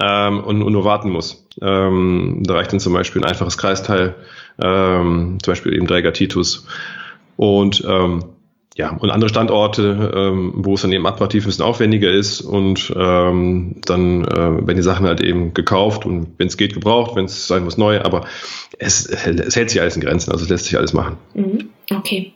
ähm, 0.00 0.40
und, 0.40 0.62
und 0.62 0.72
nur 0.72 0.84
warten 0.84 1.10
muss. 1.10 1.46
Ähm, 1.60 2.42
da 2.44 2.54
reicht 2.54 2.72
dann 2.72 2.80
zum 2.80 2.92
Beispiel 2.92 3.22
ein 3.22 3.28
einfaches 3.28 3.58
Kreisteil, 3.58 4.14
ähm, 4.62 5.38
zum 5.42 5.52
Beispiel 5.52 5.74
eben 5.74 5.86
Dräger 5.86 6.12
Titus. 6.12 6.66
Und 7.36 7.84
ähm, 7.86 8.24
ja, 8.76 8.90
und 8.90 9.10
andere 9.10 9.28
Standorte, 9.28 10.12
ähm, 10.14 10.52
wo 10.56 10.74
es 10.74 10.82
dann 10.82 10.92
eben 10.92 11.06
apparativ 11.06 11.44
ein 11.44 11.46
bisschen 11.46 11.64
aufwendiger 11.64 12.10
ist 12.10 12.40
und 12.40 12.92
ähm, 12.96 13.76
dann 13.84 14.24
äh, 14.24 14.36
werden 14.36 14.76
die 14.76 14.82
Sachen 14.82 15.06
halt 15.06 15.20
eben 15.20 15.54
gekauft 15.54 16.04
und 16.04 16.34
wenn 16.38 16.48
es 16.48 16.56
geht, 16.56 16.74
gebraucht, 16.74 17.14
wenn 17.14 17.26
es 17.26 17.46
sein 17.46 17.62
muss, 17.62 17.76
neu, 17.76 18.00
aber 18.00 18.26
es, 18.78 19.06
es 19.06 19.54
hält 19.54 19.70
sich 19.70 19.80
alles 19.80 19.94
in 19.94 20.02
Grenzen, 20.02 20.32
also 20.32 20.44
lässt 20.46 20.64
sich 20.64 20.76
alles 20.76 20.92
machen. 20.92 21.16
Mhm. 21.34 21.68
Okay. 21.88 22.32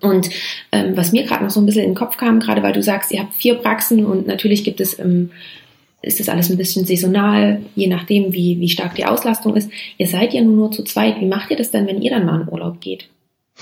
Und 0.00 0.28
ähm, 0.72 0.96
was 0.96 1.12
mir 1.12 1.24
gerade 1.24 1.44
noch 1.44 1.50
so 1.50 1.60
ein 1.60 1.66
bisschen 1.66 1.84
in 1.84 1.90
den 1.90 1.96
Kopf 1.96 2.16
kam, 2.16 2.40
gerade 2.40 2.62
weil 2.62 2.72
du 2.72 2.82
sagst, 2.82 3.12
ihr 3.12 3.20
habt 3.20 3.34
vier 3.34 3.54
Praxen 3.56 4.04
und 4.04 4.26
natürlich 4.26 4.62
gibt 4.62 4.80
es, 4.80 4.98
ähm, 4.98 5.30
ist 6.02 6.20
das 6.20 6.28
alles 6.28 6.50
ein 6.50 6.58
bisschen 6.58 6.84
saisonal, 6.84 7.62
je 7.74 7.88
nachdem, 7.88 8.32
wie, 8.32 8.60
wie 8.60 8.68
stark 8.68 8.94
die 8.94 9.06
Auslastung 9.06 9.56
ist. 9.56 9.70
Ihr 9.96 10.06
seid 10.06 10.34
ja 10.34 10.42
nur, 10.42 10.54
nur 10.54 10.70
zu 10.70 10.84
zweit. 10.84 11.20
Wie 11.20 11.26
macht 11.26 11.50
ihr 11.50 11.56
das 11.56 11.70
denn, 11.70 11.86
wenn 11.86 12.02
ihr 12.02 12.10
dann 12.10 12.26
mal 12.26 12.42
in 12.42 12.48
Urlaub 12.48 12.80
geht? 12.80 13.08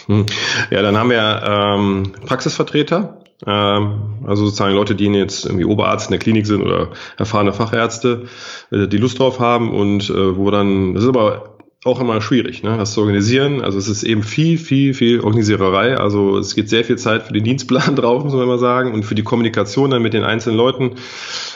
Hm. 0.06 0.26
Ja, 0.70 0.82
dann 0.82 0.96
haben 0.96 1.10
wir 1.10 1.42
ähm, 1.46 2.12
Praxisvertreter, 2.26 3.18
ähm, 3.46 4.00
also 4.26 4.44
sozusagen 4.46 4.74
Leute, 4.74 4.96
die 4.96 5.06
jetzt 5.06 5.46
irgendwie 5.46 5.64
Oberarzt 5.64 6.08
in 6.08 6.12
der 6.12 6.18
Klinik 6.18 6.46
sind 6.46 6.62
oder 6.62 6.90
erfahrene 7.16 7.52
Fachärzte, 7.52 8.26
äh, 8.72 8.88
die 8.88 8.98
Lust 8.98 9.20
drauf 9.20 9.38
haben 9.38 9.72
und 9.72 10.10
äh, 10.10 10.36
wo 10.36 10.50
dann, 10.50 10.94
das 10.94 11.04
ist 11.04 11.08
aber 11.08 11.53
auch 11.84 12.00
immer 12.00 12.20
schwierig, 12.22 12.62
ne, 12.62 12.76
das 12.78 12.94
zu 12.94 13.00
organisieren. 13.00 13.60
Also 13.60 13.78
es 13.78 13.88
ist 13.88 14.04
eben 14.04 14.22
viel, 14.22 14.56
viel, 14.56 14.94
viel 14.94 15.20
Organisiererei. 15.20 15.96
Also 15.96 16.38
es 16.38 16.54
geht 16.54 16.70
sehr 16.70 16.82
viel 16.82 16.96
Zeit 16.96 17.24
für 17.24 17.34
den 17.34 17.44
Dienstplan 17.44 17.94
drauf, 17.96 18.24
muss 18.24 18.32
man 18.32 18.46
mal 18.46 18.58
sagen, 18.58 18.94
und 18.94 19.04
für 19.04 19.14
die 19.14 19.22
Kommunikation 19.22 19.90
dann 19.90 20.00
mit 20.00 20.14
den 20.14 20.24
einzelnen 20.24 20.56
Leuten, 20.56 20.92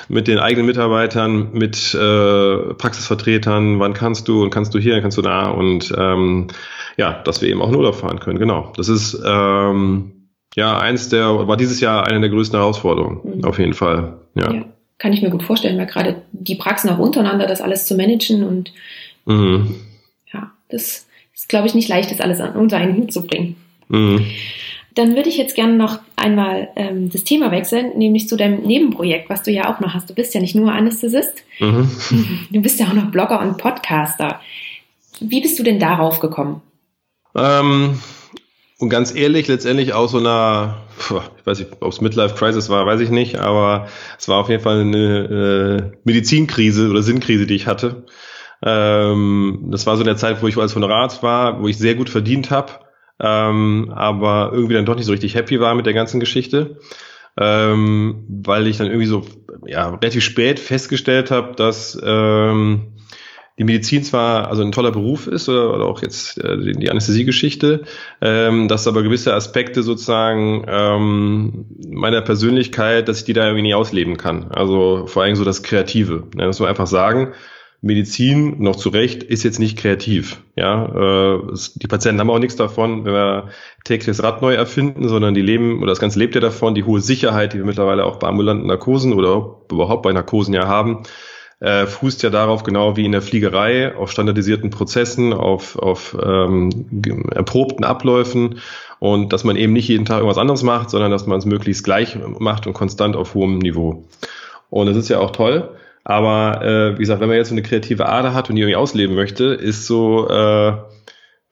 mit 0.08 0.28
den 0.28 0.38
eigenen 0.38 0.66
Mitarbeitern, 0.66 1.48
mit 1.52 1.94
äh, 1.94 2.74
Praxisvertretern. 2.74 3.80
Wann 3.80 3.94
kannst 3.94 4.28
du 4.28 4.42
und 4.42 4.50
kannst 4.50 4.74
du 4.74 4.78
hier, 4.78 5.00
kannst 5.00 5.16
du 5.16 5.22
da 5.22 5.48
und 5.48 5.94
ähm, 5.96 6.48
ja, 6.98 7.22
dass 7.24 7.40
wir 7.40 7.48
eben 7.48 7.62
auch 7.62 7.70
in 7.70 7.76
Urlaub 7.76 7.94
fahren 7.94 8.20
können. 8.20 8.38
Genau. 8.38 8.72
Das 8.76 8.90
ist 8.90 9.18
ähm, 9.24 10.12
ja 10.54 10.76
eins 10.76 11.08
der 11.08 11.48
war 11.48 11.56
dieses 11.56 11.80
Jahr 11.80 12.06
eine 12.06 12.20
der 12.20 12.28
größten 12.28 12.58
Herausforderungen. 12.58 13.38
Mhm. 13.38 13.44
Auf 13.44 13.58
jeden 13.58 13.74
Fall. 13.74 14.18
Ja. 14.34 14.52
ja. 14.52 14.64
Kann 14.98 15.12
ich 15.12 15.22
mir 15.22 15.30
gut 15.30 15.44
vorstellen, 15.44 15.78
weil 15.78 15.86
gerade 15.86 16.22
die 16.32 16.56
Praxen 16.56 16.90
auch 16.90 16.98
untereinander 16.98 17.46
das 17.46 17.62
alles 17.62 17.86
zu 17.86 17.94
managen 17.94 18.42
und 18.42 18.72
mhm 19.24 19.74
das 20.68 21.06
ist, 21.34 21.48
glaube 21.48 21.66
ich, 21.66 21.74
nicht 21.74 21.88
leicht, 21.88 22.10
das 22.10 22.20
alles 22.20 22.40
unter 22.40 22.76
einen 22.76 22.96
Hut 22.96 23.12
zu 23.12 23.26
bringen. 23.26 23.56
Mhm. 23.88 24.26
Dann 24.94 25.14
würde 25.14 25.28
ich 25.28 25.36
jetzt 25.36 25.54
gerne 25.54 25.74
noch 25.74 26.00
einmal 26.16 26.70
ähm, 26.74 27.08
das 27.10 27.22
Thema 27.22 27.52
wechseln, 27.52 27.96
nämlich 27.96 28.28
zu 28.28 28.36
deinem 28.36 28.62
Nebenprojekt, 28.62 29.30
was 29.30 29.44
du 29.44 29.52
ja 29.52 29.72
auch 29.72 29.78
noch 29.80 29.94
hast. 29.94 30.10
Du 30.10 30.14
bist 30.14 30.34
ja 30.34 30.40
nicht 30.40 30.56
nur 30.56 30.72
Anästhesist, 30.72 31.44
mhm. 31.60 31.88
du 32.50 32.60
bist 32.60 32.80
ja 32.80 32.86
auch 32.86 32.94
noch 32.94 33.10
Blogger 33.10 33.40
und 33.40 33.58
Podcaster. 33.58 34.40
Wie 35.20 35.40
bist 35.40 35.58
du 35.58 35.62
denn 35.62 35.78
darauf 35.78 36.20
gekommen? 36.20 36.62
Ähm, 37.34 38.00
und 38.78 38.90
ganz 38.90 39.14
ehrlich, 39.14 39.48
letztendlich 39.48 39.92
aus 39.92 40.12
so 40.12 40.18
einer, 40.18 40.82
ich 40.98 41.46
weiß 41.46 41.58
nicht, 41.58 41.70
ob 41.80 41.92
es 41.92 42.00
Midlife 42.00 42.34
Crisis 42.36 42.68
war, 42.68 42.86
weiß 42.86 43.00
ich 43.00 43.10
nicht, 43.10 43.36
aber 43.36 43.88
es 44.18 44.28
war 44.28 44.38
auf 44.38 44.48
jeden 44.48 44.62
Fall 44.62 44.80
eine 44.80 45.92
äh, 45.92 45.96
Medizinkrise 46.04 46.88
oder 46.88 47.02
Sinnkrise, 47.02 47.46
die 47.46 47.54
ich 47.54 47.66
hatte. 47.66 48.04
Ähm, 48.64 49.68
das 49.70 49.86
war 49.86 49.96
so 49.96 50.02
in 50.02 50.06
der 50.06 50.16
Zeit, 50.16 50.42
wo 50.42 50.48
ich 50.48 50.56
als 50.56 50.74
Honorat 50.74 51.22
war, 51.22 51.62
wo 51.62 51.68
ich 51.68 51.78
sehr 51.78 51.94
gut 51.94 52.10
verdient 52.10 52.50
habe, 52.50 52.72
ähm, 53.20 53.92
aber 53.94 54.50
irgendwie 54.52 54.74
dann 54.74 54.86
doch 54.86 54.96
nicht 54.96 55.06
so 55.06 55.12
richtig 55.12 55.34
happy 55.34 55.60
war 55.60 55.74
mit 55.74 55.86
der 55.86 55.94
ganzen 55.94 56.20
Geschichte, 56.20 56.78
ähm, 57.36 58.24
weil 58.28 58.66
ich 58.66 58.78
dann 58.78 58.88
irgendwie 58.88 59.06
so 59.06 59.24
ja 59.66 59.88
relativ 59.88 60.24
spät 60.24 60.58
festgestellt 60.58 61.30
habe, 61.30 61.54
dass 61.54 61.98
ähm, 62.02 62.94
die 63.58 63.64
Medizin 63.64 64.04
zwar 64.04 64.48
also 64.48 64.62
ein 64.62 64.72
toller 64.72 64.92
Beruf 64.92 65.26
ist 65.26 65.48
oder, 65.48 65.74
oder 65.74 65.84
auch 65.84 66.00
jetzt 66.00 66.38
äh, 66.38 66.72
die 66.72 66.90
Anästhesiegeschichte, 66.90 67.82
ähm, 68.20 68.68
dass 68.68 68.86
aber 68.86 69.02
gewisse 69.02 69.34
Aspekte 69.34 69.82
sozusagen 69.82 70.64
ähm, 70.68 71.66
meiner 71.88 72.22
Persönlichkeit, 72.22 73.08
dass 73.08 73.18
ich 73.18 73.24
die 73.24 73.32
da 73.32 73.44
irgendwie 73.44 73.62
nicht 73.62 73.74
ausleben 73.74 74.16
kann. 74.16 74.50
Also 74.52 75.06
vor 75.06 75.24
allem 75.24 75.34
so 75.34 75.44
das 75.44 75.64
Kreative. 75.64 76.28
Das 76.36 76.46
muss 76.46 76.60
man 76.60 76.68
einfach 76.68 76.86
sagen. 76.86 77.32
Medizin, 77.80 78.60
noch 78.60 78.74
zu 78.74 78.88
Recht, 78.88 79.22
ist 79.22 79.44
jetzt 79.44 79.60
nicht 79.60 79.78
kreativ. 79.78 80.42
Ja, 80.56 81.36
äh, 81.36 81.40
die 81.76 81.86
Patienten 81.86 82.20
haben 82.20 82.30
auch 82.30 82.40
nichts 82.40 82.56
davon, 82.56 83.04
wenn 83.04 83.12
wir 83.12 83.48
täglich 83.84 84.06
das 84.06 84.22
Rad 84.22 84.42
neu 84.42 84.54
erfinden, 84.54 85.08
sondern 85.08 85.34
die 85.34 85.42
leben, 85.42 85.78
oder 85.78 85.92
das 85.92 86.00
Ganze 86.00 86.18
lebt 86.18 86.34
ja 86.34 86.40
davon, 86.40 86.74
die 86.74 86.84
hohe 86.84 87.00
Sicherheit, 87.00 87.52
die 87.52 87.58
wir 87.58 87.64
mittlerweile 87.64 88.04
auch 88.04 88.16
bei 88.16 88.26
ambulanten 88.26 88.66
Narkosen 88.66 89.12
oder 89.12 89.56
überhaupt 89.70 90.02
bei 90.02 90.12
Narkosen 90.12 90.54
ja 90.54 90.66
haben, 90.66 91.04
äh, 91.60 91.86
fußt 91.86 92.22
ja 92.24 92.30
darauf, 92.30 92.64
genau 92.64 92.96
wie 92.96 93.04
in 93.04 93.12
der 93.12 93.22
Fliegerei, 93.22 93.94
auf 93.96 94.10
standardisierten 94.10 94.70
Prozessen, 94.70 95.32
auf, 95.32 95.76
auf 95.76 96.16
ähm, 96.20 96.70
erprobten 97.30 97.84
Abläufen 97.84 98.58
und 98.98 99.32
dass 99.32 99.44
man 99.44 99.56
eben 99.56 99.72
nicht 99.72 99.88
jeden 99.88 100.04
Tag 100.04 100.18
irgendwas 100.18 100.38
anderes 100.38 100.64
macht, 100.64 100.90
sondern 100.90 101.12
dass 101.12 101.26
man 101.26 101.38
es 101.38 101.46
möglichst 101.46 101.84
gleich 101.84 102.16
macht 102.38 102.66
und 102.66 102.74
konstant 102.74 103.16
auf 103.16 103.34
hohem 103.34 103.58
Niveau. 103.58 104.04
Und 104.70 104.86
das 104.86 104.96
ist 104.96 105.08
ja 105.08 105.18
auch 105.20 105.30
toll. 105.30 105.76
Aber 106.08 106.64
äh, 106.64 106.94
wie 106.94 107.00
gesagt, 107.00 107.20
wenn 107.20 107.28
man 107.28 107.36
jetzt 107.36 107.50
so 107.50 107.54
eine 107.54 107.62
kreative 107.62 108.08
Ader 108.08 108.32
hat 108.32 108.48
und 108.48 108.56
die 108.56 108.62
irgendwie 108.62 108.76
ausleben 108.76 109.14
möchte, 109.14 109.44
ist 109.44 109.86
so 109.86 110.26
äh, 110.26 110.72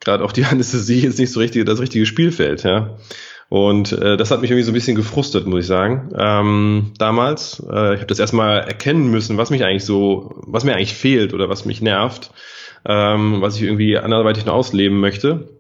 gerade 0.01 0.25
auch 0.25 0.33
die 0.33 0.45
Anästhesie 0.51 1.01
jetzt 1.01 1.19
nicht 1.19 1.31
so 1.31 1.41
richtig 1.41 1.67
das 1.67 1.79
richtige 1.79 2.07
Spielfeld, 2.07 2.63
ja. 2.63 2.97
Und 3.51 3.93
äh, 3.93 4.17
das 4.17 4.31
hat 4.31 4.41
mich 4.41 4.51
irgendwie 4.51 4.65
so 4.65 4.71
ein 4.71 4.75
bisschen 4.75 4.97
gefrustet, 4.97 5.47
muss 5.47 5.61
ich 5.61 5.67
sagen. 5.67 6.11
Ähm, 6.19 6.93
damals, 6.99 7.61
äh, 7.71 7.95
ich 7.95 8.01
habe 8.01 8.07
das 8.07 8.19
erstmal 8.19 8.61
erkennen 8.61 9.11
müssen, 9.11 9.37
was 9.37 9.51
mich 9.51 9.63
eigentlich 9.63 9.85
so, 9.85 10.35
was 10.47 10.65
mir 10.65 10.75
eigentlich 10.75 10.95
fehlt 10.95 11.35
oder 11.35 11.51
was 11.51 11.67
mich 11.67 11.83
nervt, 11.83 12.31
ähm, 12.87 13.43
was 13.43 13.57
ich 13.57 13.63
irgendwie 13.63 13.99
anderweitig 13.99 14.47
noch 14.47 14.55
ausleben 14.55 15.01
möchte. 15.01 15.56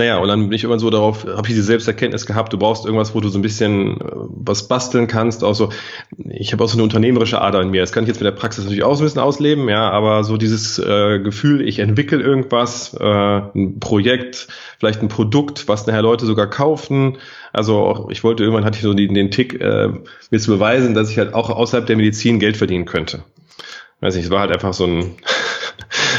Naja, 0.00 0.16
und 0.16 0.28
dann 0.28 0.48
bin 0.48 0.52
ich 0.52 0.64
immer 0.64 0.78
so 0.78 0.88
darauf, 0.88 1.26
habe 1.26 1.42
ich 1.46 1.48
diese 1.48 1.64
Selbsterkenntnis 1.64 2.24
gehabt, 2.24 2.54
du 2.54 2.56
brauchst 2.56 2.86
irgendwas, 2.86 3.14
wo 3.14 3.20
du 3.20 3.28
so 3.28 3.38
ein 3.38 3.42
bisschen 3.42 4.00
äh, 4.00 4.04
was 4.28 4.66
basteln 4.66 5.08
kannst. 5.08 5.44
Auch 5.44 5.54
so, 5.54 5.68
ich 6.24 6.54
habe 6.54 6.64
auch 6.64 6.68
so 6.68 6.76
eine 6.76 6.84
unternehmerische 6.84 7.38
Ader 7.38 7.60
in 7.60 7.68
mir. 7.68 7.82
Das 7.82 7.92
kann 7.92 8.04
ich 8.04 8.08
jetzt 8.08 8.18
mit 8.18 8.24
der 8.24 8.30
Praxis 8.30 8.64
natürlich 8.64 8.82
auch 8.82 8.94
so 8.94 9.02
ein 9.02 9.04
bisschen 9.04 9.20
ausleben, 9.20 9.68
ja, 9.68 9.90
aber 9.90 10.24
so 10.24 10.38
dieses 10.38 10.78
äh, 10.78 11.18
Gefühl, 11.18 11.68
ich 11.68 11.80
entwickle 11.80 12.18
irgendwas, 12.18 12.94
äh, 12.98 13.04
ein 13.04 13.78
Projekt, 13.78 14.48
vielleicht 14.78 15.02
ein 15.02 15.08
Produkt, 15.08 15.68
was 15.68 15.86
nachher 15.86 16.00
Leute 16.00 16.24
sogar 16.24 16.48
kaufen. 16.48 17.18
Also 17.52 17.76
auch, 17.76 18.08
ich 18.08 18.24
wollte 18.24 18.42
irgendwann 18.42 18.64
hatte 18.64 18.76
ich 18.76 18.82
so 18.82 18.94
den, 18.94 19.12
den 19.12 19.30
Tick, 19.30 19.60
äh, 19.60 19.90
mir 20.30 20.40
zu 20.40 20.50
beweisen, 20.50 20.94
dass 20.94 21.10
ich 21.10 21.18
halt 21.18 21.34
auch 21.34 21.50
außerhalb 21.50 21.86
der 21.86 21.96
Medizin 21.96 22.38
Geld 22.38 22.56
verdienen 22.56 22.86
könnte. 22.86 23.22
Weiß 24.00 24.14
nicht, 24.14 24.24
es 24.24 24.30
war 24.30 24.40
halt 24.40 24.52
einfach 24.52 24.72
so 24.72 24.86
ein 24.86 25.16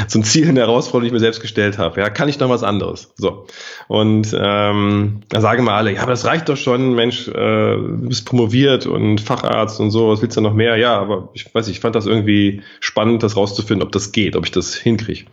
so 0.08 0.20
ein 0.20 0.24
Ziel, 0.24 0.48
eine 0.48 0.60
Herausforderung, 0.62 1.04
die 1.04 1.08
ich 1.08 1.14
mir 1.14 1.20
selbst 1.20 1.42
gestellt 1.42 1.78
habe. 1.78 2.00
Ja, 2.00 2.10
kann 2.10 2.30
ich 2.30 2.40
noch 2.40 2.50
was 2.50 2.64
anderes? 2.64 3.14
So. 3.16 3.46
Und 3.88 4.36
ähm, 4.38 5.22
da 5.30 5.42
sagen 5.42 5.66
wir 5.66 5.74
alle, 5.74 5.94
ja, 5.94 6.02
aber 6.02 6.12
das 6.12 6.26
reicht 6.26 6.50
doch 6.50 6.58
schon, 6.58 6.96
Mensch, 6.96 7.28
äh, 7.28 7.78
bist 7.78 8.26
promoviert 8.26 8.86
und 8.86 9.22
Facharzt 9.22 9.80
und 9.80 9.92
so, 9.92 10.10
was 10.10 10.22
willst 10.22 10.38
du 10.38 10.42
noch 10.42 10.54
mehr? 10.54 10.78
Ja, 10.78 10.98
aber 11.00 11.30
ich 11.34 11.54
weiß 11.54 11.68
nicht, 11.68 11.78
ich 11.78 11.82
fand 11.82 11.96
das 11.96 12.06
irgendwie 12.06 12.62
spannend, 12.80 13.24
das 13.24 13.36
rauszufinden, 13.36 13.86
ob 13.86 13.92
das 13.92 14.12
geht, 14.12 14.36
ob 14.36 14.46
ich 14.46 14.52
das 14.52 14.76
hinkriege. 14.76 15.26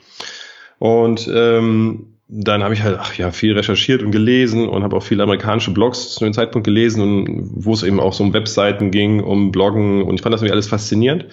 Und 0.79 1.29
ähm, 1.33 2.15
dann 2.29 2.63
habe 2.63 2.75
ich 2.75 2.83
halt 2.83 2.99
ach 3.01 3.15
ja 3.15 3.31
viel 3.31 3.55
recherchiert 3.55 4.03
und 4.03 4.11
gelesen 4.11 4.69
und 4.69 4.83
habe 4.83 4.97
auch 4.97 5.03
viele 5.03 5.23
amerikanische 5.23 5.71
Blogs 5.71 6.15
zu 6.15 6.25
dem 6.25 6.35
Zeitpunkt 6.35 6.67
gelesen 6.67 7.03
und 7.03 7.51
wo 7.55 7.73
es 7.73 7.83
eben 7.83 8.01
auch 8.01 8.13
so 8.13 8.23
um 8.23 8.35
Webseiten 8.35 8.91
ging, 8.91 9.21
um 9.21 9.51
Bloggen 9.51 10.03
und 10.03 10.15
ich 10.15 10.23
fand 10.23 10.35
das 10.35 10.43
irgendwie 10.43 10.53
alles 10.53 10.69
faszinierend 10.69 11.27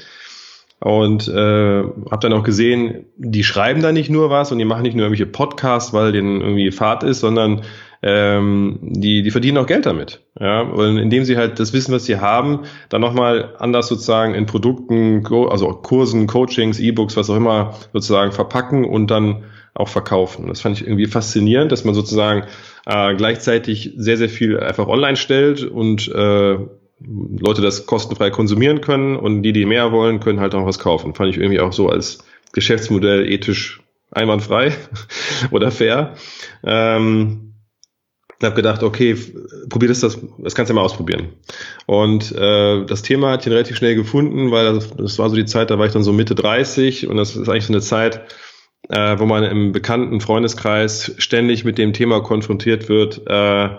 und 0.79 1.27
äh, 1.27 1.83
habe 1.83 2.19
dann 2.21 2.33
auch 2.33 2.43
gesehen, 2.43 3.05
die 3.17 3.43
schreiben 3.43 3.81
da 3.81 3.91
nicht 3.91 4.09
nur 4.09 4.29
was 4.29 4.51
und 4.51 4.59
die 4.59 4.65
machen 4.65 4.83
nicht 4.83 4.95
nur 4.95 5.05
irgendwelche 5.05 5.31
Podcasts, 5.31 5.93
weil 5.93 6.11
denen 6.11 6.41
irgendwie 6.41 6.71
Fahrt 6.71 7.03
ist, 7.03 7.21
sondern 7.21 7.61
ähm, 8.03 8.77
die, 8.81 9.23
die 9.23 9.31
verdienen 9.31 9.57
auch 9.57 9.65
Geld 9.65 9.85
damit. 9.85 10.21
Ja, 10.39 10.61
und 10.61 10.97
indem 10.97 11.25
sie 11.25 11.37
halt 11.37 11.59
das 11.59 11.73
Wissen, 11.73 11.93
was 11.93 12.05
sie 12.05 12.17
haben, 12.19 12.65
dann 12.89 13.01
nochmal 13.01 13.55
anders 13.57 13.87
sozusagen 13.87 14.35
in 14.35 14.45
Produkten, 14.45 15.25
also 15.49 15.69
Kursen, 15.69 16.27
Coachings, 16.27 16.79
E-Books, 16.79 17.17
was 17.17 17.29
auch 17.29 17.35
immer 17.37 17.73
sozusagen 17.93 18.31
verpacken 18.31 18.85
und 18.85 19.09
dann 19.09 19.45
auch 19.73 19.89
verkaufen. 19.89 20.47
Das 20.47 20.61
fand 20.61 20.79
ich 20.79 20.85
irgendwie 20.85 21.07
faszinierend, 21.07 21.71
dass 21.71 21.83
man 21.83 21.95
sozusagen 21.95 22.43
äh, 22.85 23.15
gleichzeitig 23.15 23.93
sehr, 23.97 24.17
sehr 24.17 24.29
viel 24.29 24.59
einfach 24.59 24.87
online 24.87 25.17
stellt 25.17 25.63
und 25.63 26.07
äh, 26.09 26.57
Leute 26.99 27.61
das 27.61 27.85
kostenfrei 27.85 28.29
konsumieren 28.29 28.81
können 28.81 29.15
und 29.15 29.43
die, 29.43 29.53
die 29.53 29.65
mehr 29.65 29.91
wollen, 29.91 30.19
können 30.19 30.39
halt 30.39 30.55
auch 30.55 30.65
was 30.65 30.79
kaufen. 30.79 31.13
Fand 31.13 31.31
ich 31.31 31.37
irgendwie 31.37 31.59
auch 31.59 31.73
so 31.73 31.89
als 31.89 32.19
Geschäftsmodell 32.53 33.29
ethisch 33.29 33.81
einwandfrei 34.11 34.73
oder 35.51 35.71
fair. 35.71 36.15
Ähm, 36.63 37.45
habe 38.45 38.55
gedacht, 38.55 38.83
okay, 38.83 39.17
probier 39.69 39.89
das, 39.89 39.99
das, 39.99 40.19
das 40.37 40.55
kannst 40.55 40.69
du 40.69 40.73
ja 40.73 40.75
mal 40.75 40.85
ausprobieren. 40.85 41.29
Und 41.85 42.31
äh, 42.31 42.85
das 42.85 43.01
Thema 43.01 43.31
hat 43.31 43.45
ich 43.45 43.51
relativ 43.51 43.75
schnell 43.75 43.95
gefunden, 43.95 44.51
weil 44.51 44.73
das, 44.73 44.95
das 44.95 45.19
war 45.19 45.29
so 45.29 45.35
die 45.35 45.45
Zeit, 45.45 45.69
da 45.69 45.77
war 45.77 45.85
ich 45.85 45.93
dann 45.93 46.03
so 46.03 46.13
Mitte 46.13 46.35
30 46.35 47.07
und 47.07 47.17
das 47.17 47.35
ist 47.35 47.49
eigentlich 47.49 47.65
so 47.65 47.73
eine 47.73 47.81
Zeit, 47.81 48.21
äh, 48.89 49.19
wo 49.19 49.25
man 49.25 49.43
im 49.43 49.71
bekannten 49.71 50.21
Freundeskreis 50.21 51.15
ständig 51.17 51.65
mit 51.65 51.77
dem 51.77 51.93
Thema 51.93 52.21
konfrontiert 52.21 52.87
wird, 52.87 53.21
äh, 53.27 53.69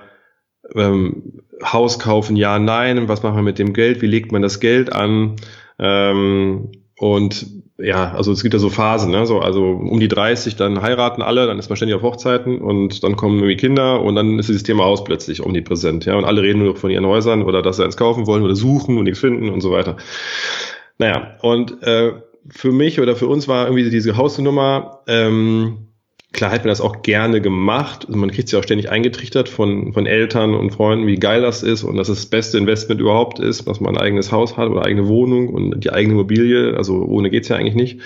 ähm, 0.75 1.43
Haus 1.63 1.99
kaufen, 1.99 2.37
ja, 2.37 2.59
nein, 2.59 3.09
was 3.09 3.23
machen 3.23 3.37
wir 3.37 3.43
mit 3.43 3.59
dem 3.59 3.73
Geld, 3.73 4.03
wie 4.03 4.07
legt 4.07 4.33
man 4.33 4.43
das 4.43 4.61
Geld 4.61 4.93
an? 4.93 5.37
Ähm, 5.79 6.73
und 6.99 7.47
ja, 7.79 8.13
also 8.13 8.33
es 8.33 8.43
gibt 8.43 8.55
ja 8.55 8.59
so 8.59 8.71
Phasen, 8.71 9.11
ne? 9.11 9.27
so, 9.27 9.41
also 9.41 9.63
um 9.63 10.01
die 10.01 10.09
30, 10.09 10.57
dann 10.57 10.81
heiraten 10.81 11.21
alle, 11.21 11.47
dann 11.47 11.59
ist 11.59 11.69
man 11.69 11.77
ständig 11.77 11.97
auf 11.97 12.03
Hochzeiten 12.03 12.59
und 12.59 13.05
dann 13.05 13.17
kommen 13.17 13.37
irgendwie 13.37 13.57
Kinder 13.57 14.03
und 14.03 14.15
dann 14.15 14.39
ist 14.39 14.49
dieses 14.49 14.63
Thema 14.63 14.85
aus 14.85 15.05
plötzlich 15.05 15.45
omnipräsent, 15.45 16.07
ja, 16.07 16.17
und 16.17 16.25
alle 16.25 16.43
reden 16.43 16.61
nur 16.61 16.77
von 16.77 16.91
ihren 16.91 17.07
Häusern 17.07 17.43
oder 17.43 17.61
dass 17.61 17.77
sie 17.77 17.85
eins 17.85 17.99
kaufen 17.99 18.27
wollen 18.27 18.43
oder 18.43 18.57
suchen 18.57 18.97
und 18.97 19.05
nichts 19.05 19.21
finden 19.21 19.51
und 19.51 19.61
so 19.61 19.73
weiter. 19.73 19.97
Naja, 20.99 21.37
und 21.43 21.83
äh, 21.83 22.15
für 22.49 22.73
mich 22.73 23.01
oder 23.01 23.17
für 23.17 23.27
uns 23.27 23.49
war 23.49 23.67
irgendwie 23.67 23.91
diese 23.91 24.17
Hausnummer 24.17 25.01
ähm, 25.07 25.89
Klar 26.33 26.51
hat 26.51 26.63
man 26.63 26.69
das 26.69 26.81
auch 26.81 27.03
gerne 27.03 27.41
gemacht. 27.41 28.05
Also 28.07 28.19
man 28.19 28.31
kriegt 28.31 28.49
es 28.49 28.53
ja 28.53 28.59
auch 28.59 28.65
ständig 28.65 28.91
eingetrichtert 28.91 29.49
von, 29.49 29.93
von 29.93 30.07
Eltern 30.07 30.55
und 30.55 30.71
Freunden, 30.71 31.07
wie 31.07 31.17
geil 31.17 31.41
das 31.41 31.63
ist 31.63 31.83
und 31.83 31.97
dass 31.97 32.09
es 32.09 32.21
das 32.21 32.27
beste 32.27 32.59
Investment 32.59 33.01
überhaupt 33.01 33.39
ist, 33.39 33.67
dass 33.67 33.81
man 33.81 33.97
ein 33.97 34.03
eigenes 34.03 34.33
Haus 34.33 34.57
hat 34.57 34.69
oder 34.69 34.85
eigene 34.85 35.09
Wohnung 35.09 35.49
und 35.49 35.85
die 35.85 35.93
eigene 35.93 36.15
Immobilie. 36.15 36.77
Also 36.77 37.05
ohne 37.05 37.31
geht's 37.31 37.49
ja 37.49 37.57
eigentlich 37.57 37.75
nicht. 37.75 38.01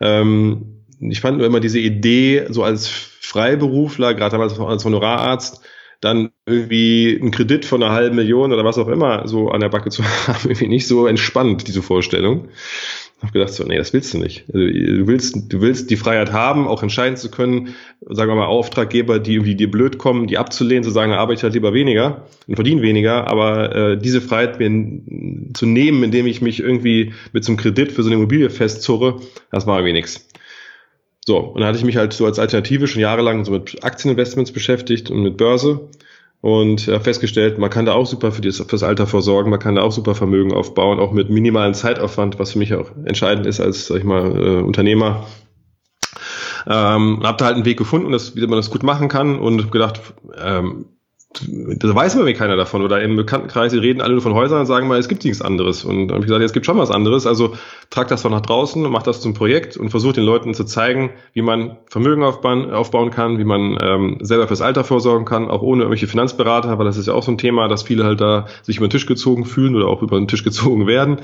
Ähm, 0.00 0.84
ich 1.00 1.20
fand 1.20 1.38
nur 1.38 1.46
immer 1.46 1.60
diese 1.60 1.78
Idee, 1.78 2.46
so 2.48 2.62
als 2.62 2.88
Freiberufler, 2.88 4.14
gerade 4.14 4.32
damals 4.32 4.58
als 4.58 4.84
Honorararzt, 4.84 5.60
dann 6.00 6.30
irgendwie 6.46 7.18
einen 7.20 7.30
Kredit 7.30 7.64
von 7.64 7.82
einer 7.82 7.92
halben 7.92 8.16
Million 8.16 8.52
oder 8.52 8.64
was 8.64 8.78
auch 8.78 8.88
immer 8.88 9.26
so 9.26 9.48
an 9.48 9.60
der 9.60 9.68
Backe 9.68 9.90
zu 9.90 10.04
haben, 10.26 10.44
irgendwie 10.44 10.68
nicht 10.68 10.86
so 10.86 11.06
entspannt, 11.06 11.66
diese 11.66 11.82
Vorstellung 11.82 12.48
habe 13.24 13.32
gedacht 13.32 13.52
so, 13.52 13.64
nee, 13.64 13.76
das 13.76 13.92
willst 13.92 14.14
du 14.14 14.18
nicht. 14.18 14.44
Also, 14.52 14.58
du 14.58 15.06
willst, 15.06 15.52
du 15.52 15.60
willst 15.60 15.90
die 15.90 15.96
Freiheit 15.96 16.32
haben, 16.32 16.66
auch 16.66 16.82
entscheiden 16.82 17.16
zu 17.16 17.30
können, 17.30 17.74
sagen 18.08 18.30
wir 18.30 18.36
mal 18.36 18.46
Auftraggeber, 18.46 19.18
die 19.18 19.34
irgendwie 19.34 19.54
dir 19.54 19.70
blöd 19.70 19.98
kommen, 19.98 20.26
die 20.26 20.38
abzulehnen, 20.38 20.84
zu 20.84 20.90
sagen, 20.90 21.12
arbeite 21.12 21.42
halt 21.42 21.54
lieber 21.54 21.72
weniger 21.72 22.26
und 22.46 22.54
verdiene 22.54 22.82
weniger, 22.82 23.26
aber 23.26 23.74
äh, 23.74 23.98
diese 23.98 24.20
Freiheit 24.20 24.58
mir 24.58 24.70
zu 25.54 25.66
nehmen, 25.66 26.02
indem 26.04 26.26
ich 26.26 26.40
mich 26.40 26.60
irgendwie 26.60 27.12
mit 27.32 27.44
so 27.44 27.56
Kredit 27.56 27.92
für 27.92 28.02
so 28.02 28.08
eine 28.08 28.16
Immobilie 28.16 28.50
festzurre, 28.50 29.20
das 29.50 29.66
war 29.66 29.84
irgendwie. 29.84 30.28
So, 31.26 31.38
und 31.38 31.60
dann 31.60 31.68
hatte 31.68 31.78
ich 31.78 31.84
mich 31.84 31.96
halt 31.96 32.12
so 32.12 32.26
als 32.26 32.38
Alternative 32.38 32.86
schon 32.86 33.00
jahrelang 33.00 33.44
so 33.44 33.52
mit 33.52 33.82
Aktieninvestments 33.82 34.52
beschäftigt 34.52 35.10
und 35.10 35.22
mit 35.22 35.38
Börse 35.38 35.88
und 36.44 36.88
habe 36.88 37.02
festgestellt, 37.02 37.56
man 37.56 37.70
kann 37.70 37.86
da 37.86 37.94
auch 37.94 38.04
super 38.04 38.30
für 38.30 38.42
das, 38.42 38.58
fürs 38.58 38.82
Alter 38.82 39.06
vorsorgen, 39.06 39.48
man 39.48 39.60
kann 39.60 39.76
da 39.76 39.80
auch 39.80 39.92
super 39.92 40.14
Vermögen 40.14 40.52
aufbauen, 40.52 41.00
auch 41.00 41.10
mit 41.10 41.30
minimalen 41.30 41.72
Zeitaufwand, 41.72 42.38
was 42.38 42.52
für 42.52 42.58
mich 42.58 42.74
auch 42.74 42.90
entscheidend 43.06 43.46
ist 43.46 43.62
als, 43.62 43.86
sag 43.86 43.96
ich 43.96 44.04
mal, 44.04 44.36
äh, 44.36 44.60
Unternehmer. 44.60 45.26
Ähm, 46.66 47.22
habe 47.22 47.38
da 47.38 47.46
halt 47.46 47.54
einen 47.54 47.64
Weg 47.64 47.78
gefunden, 47.78 48.12
dass, 48.12 48.36
wie 48.36 48.46
man 48.46 48.58
das 48.58 48.70
gut 48.70 48.82
machen 48.82 49.08
kann 49.08 49.38
und 49.38 49.72
gedacht, 49.72 50.02
ähm, 50.38 50.84
da 51.42 51.94
weiß 51.94 52.14
man 52.16 52.24
mir 52.24 52.34
keiner 52.34 52.56
davon. 52.56 52.82
Oder 52.82 53.02
im 53.02 53.16
Bekanntenkreis, 53.16 53.72
die 53.72 53.78
reden 53.78 54.00
alle 54.00 54.12
nur 54.12 54.22
von 54.22 54.34
Häusern 54.34 54.60
und 54.60 54.66
sagen 54.66 54.88
mal, 54.88 54.98
es 54.98 55.08
gibt 55.08 55.24
nichts 55.24 55.42
anderes. 55.42 55.84
Und 55.84 56.08
dann 56.08 56.16
habe 56.16 56.20
ich 56.20 56.26
gesagt, 56.26 56.40
ja, 56.40 56.46
es 56.46 56.52
gibt 56.52 56.66
schon 56.66 56.78
was 56.78 56.90
anderes. 56.90 57.26
Also 57.26 57.54
trag 57.90 58.08
das 58.08 58.22
doch 58.22 58.30
nach 58.30 58.40
draußen 58.40 58.84
und 58.84 58.92
mach 58.92 59.02
das 59.02 59.20
zum 59.20 59.34
Projekt 59.34 59.76
und 59.76 59.90
versuch 59.90 60.12
den 60.12 60.24
Leuten 60.24 60.54
zu 60.54 60.64
zeigen, 60.64 61.10
wie 61.32 61.42
man 61.42 61.78
Vermögen 61.86 62.22
aufbauen, 62.22 62.70
aufbauen 62.70 63.10
kann, 63.10 63.38
wie 63.38 63.44
man 63.44 63.78
ähm, 63.82 64.18
selber 64.20 64.48
fürs 64.48 64.62
Alter 64.62 64.84
vorsorgen 64.84 65.24
kann, 65.24 65.50
auch 65.50 65.62
ohne 65.62 65.82
irgendwelche 65.82 66.06
Finanzberater, 66.06 66.78
weil 66.78 66.86
das 66.86 66.96
ist 66.96 67.06
ja 67.06 67.14
auch 67.14 67.22
so 67.22 67.32
ein 67.32 67.38
Thema, 67.38 67.68
dass 67.68 67.82
viele 67.82 68.04
halt 68.04 68.20
da 68.20 68.46
sich 68.62 68.76
über 68.76 68.86
den 68.86 68.90
Tisch 68.90 69.06
gezogen 69.06 69.44
fühlen 69.44 69.74
oder 69.74 69.88
auch 69.88 70.02
über 70.02 70.18
den 70.18 70.28
Tisch 70.28 70.44
gezogen 70.44 70.86
werden. 70.86 71.18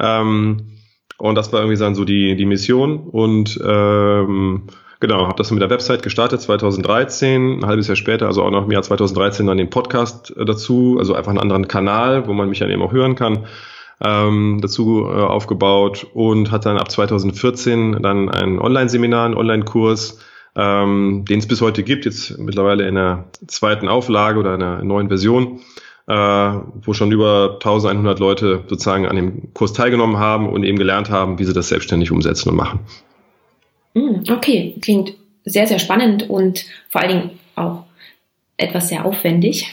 Ähm, 0.00 0.74
und 1.18 1.36
das 1.36 1.52
war 1.52 1.60
irgendwie 1.60 1.78
dann 1.78 1.94
so 1.94 2.04
die, 2.04 2.34
die 2.36 2.46
Mission. 2.46 2.98
Und 3.08 3.60
ähm, 3.64 4.64
Genau, 5.06 5.26
habe 5.26 5.36
das 5.36 5.50
mit 5.50 5.60
der 5.60 5.68
Website 5.68 6.02
gestartet 6.02 6.40
2013, 6.40 7.58
ein 7.58 7.66
halbes 7.66 7.88
Jahr 7.88 7.96
später, 7.96 8.24
also 8.24 8.42
auch 8.42 8.50
noch 8.50 8.64
im 8.64 8.70
Jahr 8.70 8.80
2013 8.80 9.46
dann 9.46 9.58
den 9.58 9.68
Podcast 9.68 10.34
äh, 10.34 10.46
dazu, 10.46 10.96
also 10.98 11.12
einfach 11.12 11.28
einen 11.28 11.40
anderen 11.40 11.68
Kanal, 11.68 12.26
wo 12.26 12.32
man 12.32 12.48
mich 12.48 12.60
dann 12.60 12.70
eben 12.70 12.80
auch 12.80 12.90
hören 12.90 13.14
kann, 13.14 13.44
ähm, 14.02 14.60
dazu 14.62 15.02
äh, 15.02 15.12
aufgebaut 15.12 16.06
und 16.14 16.50
hat 16.50 16.64
dann 16.64 16.78
ab 16.78 16.90
2014 16.90 18.00
dann 18.00 18.30
ein 18.30 18.58
Online-Seminar, 18.58 19.26
einen 19.26 19.34
Online-Kurs, 19.34 20.20
ähm, 20.56 21.26
den 21.28 21.38
es 21.38 21.46
bis 21.46 21.60
heute 21.60 21.82
gibt, 21.82 22.06
jetzt 22.06 22.38
mittlerweile 22.38 22.88
in 22.88 22.94
der 22.94 23.26
zweiten 23.46 23.88
Auflage 23.88 24.40
oder 24.40 24.54
einer 24.54 24.82
neuen 24.82 25.08
Version, 25.08 25.60
äh, 26.06 26.14
wo 26.14 26.94
schon 26.94 27.12
über 27.12 27.58
1100 27.62 28.18
Leute 28.20 28.64
sozusagen 28.68 29.04
an 29.04 29.16
dem 29.16 29.52
Kurs 29.52 29.74
teilgenommen 29.74 30.16
haben 30.16 30.48
und 30.48 30.64
eben 30.64 30.78
gelernt 30.78 31.10
haben, 31.10 31.38
wie 31.38 31.44
sie 31.44 31.52
das 31.52 31.68
selbstständig 31.68 32.10
umsetzen 32.10 32.48
und 32.48 32.56
machen. 32.56 32.80
Hm, 33.94 34.24
okay, 34.30 34.74
klingt 34.80 35.14
sehr, 35.44 35.66
sehr 35.66 35.78
spannend 35.78 36.28
und 36.28 36.64
vor 36.88 37.00
allen 37.00 37.10
Dingen 37.10 37.30
auch 37.54 37.84
etwas 38.56 38.88
sehr 38.88 39.04
aufwendig. 39.04 39.72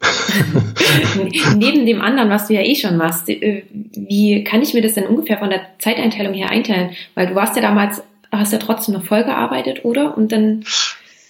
Neben 1.56 1.86
dem 1.86 2.00
anderen, 2.00 2.30
was 2.30 2.48
du 2.48 2.54
ja 2.54 2.62
eh 2.62 2.74
schon 2.74 2.96
machst, 2.96 3.28
äh, 3.28 3.62
wie 3.70 4.42
kann 4.42 4.62
ich 4.62 4.74
mir 4.74 4.82
das 4.82 4.94
denn 4.94 5.06
ungefähr 5.06 5.38
von 5.38 5.50
der 5.50 5.60
Zeiteinteilung 5.78 6.34
her 6.34 6.50
einteilen? 6.50 6.90
Weil 7.14 7.28
du 7.28 7.34
warst 7.34 7.54
ja 7.56 7.62
damals, 7.62 8.02
hast 8.32 8.52
ja 8.52 8.58
trotzdem 8.58 8.94
noch 8.94 9.04
voll 9.04 9.24
gearbeitet, 9.24 9.84
oder? 9.84 10.16
Und 10.16 10.32
dann. 10.32 10.64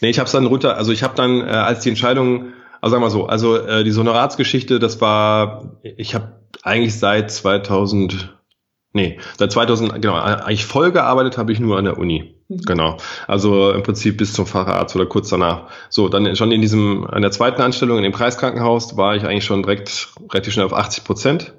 Nee, 0.00 0.10
ich 0.10 0.18
habe 0.18 0.26
es 0.26 0.32
dann 0.32 0.46
runter, 0.46 0.76
also 0.76 0.92
ich 0.92 1.02
habe 1.02 1.14
dann, 1.16 1.40
äh, 1.40 1.50
als 1.50 1.80
die 1.80 1.90
Entscheidung, 1.90 2.52
also 2.80 2.92
sagen 2.92 3.04
wir 3.04 3.10
so, 3.10 3.26
also 3.26 3.56
äh, 3.56 3.84
die 3.84 3.94
Honoratsgeschichte, 3.94 4.78
das 4.78 5.00
war, 5.00 5.76
ich 5.82 6.14
habe 6.14 6.32
eigentlich 6.62 6.98
seit 6.98 7.30
2000 7.30 8.34
Nee, 8.94 9.18
seit 9.38 9.52
2000, 9.52 10.02
genau, 10.02 10.14
eigentlich 10.14 10.66
voll 10.66 10.92
gearbeitet 10.92 11.38
habe 11.38 11.50
ich 11.50 11.60
nur 11.60 11.78
an 11.78 11.86
der 11.86 11.98
Uni. 11.98 12.34
Mhm. 12.48 12.58
Genau. 12.58 12.96
Also 13.26 13.72
im 13.72 13.82
Prinzip 13.82 14.18
bis 14.18 14.34
zum 14.34 14.46
Facharzt 14.46 14.94
oder 14.94 15.06
kurz 15.06 15.30
danach. 15.30 15.68
So, 15.88 16.08
dann 16.08 16.36
schon 16.36 16.52
in 16.52 16.60
diesem, 16.60 17.06
an 17.06 17.22
der 17.22 17.30
zweiten 17.30 17.62
Anstellung 17.62 17.96
in 17.96 18.02
dem 18.02 18.12
Kreiskrankenhaus 18.12 18.96
war 18.96 19.16
ich 19.16 19.24
eigentlich 19.24 19.46
schon 19.46 19.62
direkt 19.62 20.08
relativ 20.30 20.52
schnell 20.52 20.66
auf 20.66 20.74
80 20.74 21.04
Prozent. 21.04 21.54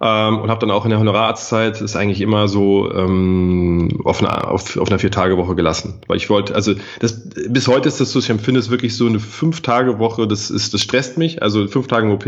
Ähm, 0.00 0.38
und 0.38 0.50
habe 0.50 0.60
dann 0.60 0.70
auch 0.70 0.84
in 0.84 0.90
der 0.90 1.00
Honoratszeit 1.00 1.80
ist 1.80 1.96
eigentlich 1.96 2.20
immer 2.20 2.46
so 2.46 2.92
ähm, 2.92 4.00
auf, 4.04 4.22
einer, 4.22 4.48
auf, 4.48 4.76
auf 4.76 4.88
einer 4.88 4.98
Vier-Tage-Woche 5.00 5.56
gelassen. 5.56 6.02
Weil 6.06 6.18
ich 6.18 6.30
wollte, 6.30 6.54
also 6.54 6.74
das, 7.00 7.28
bis 7.48 7.66
heute 7.66 7.88
ist 7.88 8.00
das 8.00 8.12
so, 8.12 8.20
ich 8.20 8.30
empfinde 8.30 8.60
es 8.60 8.70
wirklich 8.70 8.96
so 8.96 9.06
eine 9.06 9.18
Fünf-Tage-Woche, 9.18 10.28
das 10.28 10.50
ist, 10.50 10.72
das 10.72 10.82
stresst 10.82 11.18
mich, 11.18 11.42
also 11.42 11.66
fünf 11.66 11.88
Tage 11.88 12.06
im 12.06 12.12
OP 12.12 12.26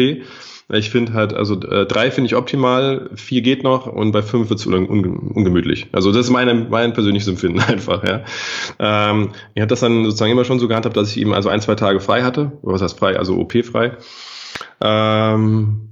ich 0.72 0.90
finde 0.90 1.12
halt, 1.12 1.34
also 1.34 1.60
äh, 1.60 1.86
drei 1.86 2.10
finde 2.10 2.26
ich 2.26 2.36
optimal, 2.36 3.10
vier 3.14 3.42
geht 3.42 3.62
noch 3.62 3.86
und 3.86 4.12
bei 4.12 4.22
fünf 4.22 4.50
wird 4.50 4.60
es 4.60 4.66
un 4.66 4.86
ungemütlich. 4.86 5.88
Also 5.92 6.12
das 6.12 6.26
ist 6.26 6.30
meine, 6.30 6.54
mein 6.54 6.92
persönliches 6.92 7.28
Empfinden 7.28 7.60
einfach, 7.68 8.04
ja. 8.04 8.22
Ähm, 8.78 9.30
ich 9.54 9.60
habe 9.60 9.68
das 9.68 9.80
dann 9.80 10.04
sozusagen 10.04 10.32
immer 10.32 10.44
schon 10.44 10.58
so 10.58 10.68
gehandhabt, 10.68 10.96
dass 10.96 11.10
ich 11.10 11.20
eben 11.20 11.34
also 11.34 11.48
ein, 11.48 11.60
zwei 11.60 11.74
Tage 11.74 12.00
frei 12.00 12.22
hatte. 12.22 12.52
Was 12.62 12.82
heißt 12.82 12.98
frei? 12.98 13.16
Also 13.16 13.36
OP-frei. 13.36 13.96
Ähm, 14.80 15.90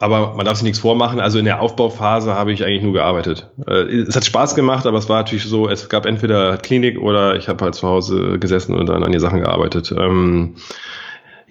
aber 0.00 0.34
man 0.34 0.46
darf 0.46 0.56
sich 0.56 0.64
nichts 0.64 0.78
vormachen. 0.78 1.20
Also 1.20 1.38
in 1.38 1.44
der 1.44 1.60
Aufbauphase 1.60 2.34
habe 2.34 2.52
ich 2.52 2.64
eigentlich 2.64 2.82
nur 2.82 2.94
gearbeitet. 2.94 3.50
Äh, 3.66 3.82
es 3.82 4.16
hat 4.16 4.24
Spaß 4.24 4.54
gemacht, 4.54 4.86
aber 4.86 4.96
es 4.96 5.10
war 5.10 5.18
natürlich 5.18 5.44
so, 5.44 5.68
es 5.68 5.90
gab 5.90 6.06
entweder 6.06 6.56
Klinik 6.56 6.98
oder 6.98 7.36
ich 7.36 7.48
habe 7.48 7.62
halt 7.62 7.74
zu 7.74 7.86
Hause 7.86 8.38
gesessen 8.38 8.74
und 8.74 8.88
dann 8.88 9.04
an 9.04 9.12
die 9.12 9.20
Sachen 9.20 9.42
gearbeitet. 9.42 9.92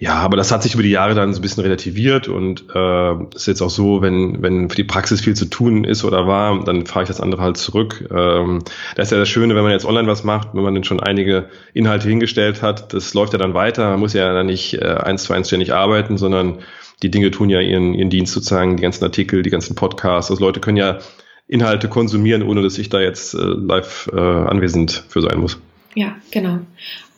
Ja, 0.00 0.14
aber 0.14 0.38
das 0.38 0.50
hat 0.50 0.62
sich 0.62 0.72
über 0.72 0.82
die 0.82 0.90
Jahre 0.90 1.14
dann 1.14 1.34
so 1.34 1.40
ein 1.40 1.42
bisschen 1.42 1.62
relativiert 1.62 2.26
und 2.26 2.64
äh, 2.74 3.22
ist 3.34 3.46
jetzt 3.46 3.60
auch 3.60 3.68
so, 3.68 4.00
wenn, 4.00 4.40
wenn 4.40 4.70
für 4.70 4.76
die 4.76 4.84
Praxis 4.84 5.20
viel 5.20 5.34
zu 5.34 5.44
tun 5.44 5.84
ist 5.84 6.04
oder 6.04 6.26
war, 6.26 6.64
dann 6.64 6.86
fahre 6.86 7.02
ich 7.02 7.08
das 7.08 7.20
andere 7.20 7.42
halt 7.42 7.58
zurück. 7.58 8.08
Ähm, 8.10 8.60
das 8.96 9.08
ist 9.08 9.12
ja 9.12 9.18
das 9.18 9.28
Schöne, 9.28 9.54
wenn 9.54 9.62
man 9.62 9.72
jetzt 9.72 9.84
online 9.84 10.08
was 10.08 10.24
macht, 10.24 10.54
wenn 10.54 10.62
man 10.62 10.72
dann 10.72 10.84
schon 10.84 11.00
einige 11.00 11.50
Inhalte 11.74 12.08
hingestellt 12.08 12.62
hat, 12.62 12.94
das 12.94 13.12
läuft 13.12 13.34
ja 13.34 13.38
dann 13.38 13.52
weiter. 13.52 13.90
Man 13.90 14.00
muss 14.00 14.14
ja 14.14 14.32
dann 14.32 14.46
nicht 14.46 14.72
äh, 14.72 14.86
eins 14.86 15.24
zu 15.24 15.34
eins 15.34 15.48
ständig 15.48 15.74
arbeiten, 15.74 16.16
sondern 16.16 16.60
die 17.02 17.10
Dinge 17.10 17.30
tun 17.30 17.50
ja 17.50 17.60
ihren, 17.60 17.92
ihren 17.92 18.08
Dienst 18.08 18.32
sozusagen, 18.32 18.78
die 18.78 18.82
ganzen 18.82 19.04
Artikel, 19.04 19.42
die 19.42 19.50
ganzen 19.50 19.74
Podcasts. 19.74 20.30
Also 20.30 20.42
Leute 20.42 20.60
können 20.60 20.78
ja 20.78 21.00
Inhalte 21.46 21.88
konsumieren, 21.88 22.42
ohne 22.42 22.62
dass 22.62 22.78
ich 22.78 22.88
da 22.88 23.00
jetzt 23.00 23.34
äh, 23.34 23.38
live 23.38 24.08
äh, 24.14 24.18
anwesend 24.18 25.04
für 25.10 25.20
sein 25.20 25.40
muss. 25.40 25.60
Ja, 25.94 26.16
genau. 26.30 26.60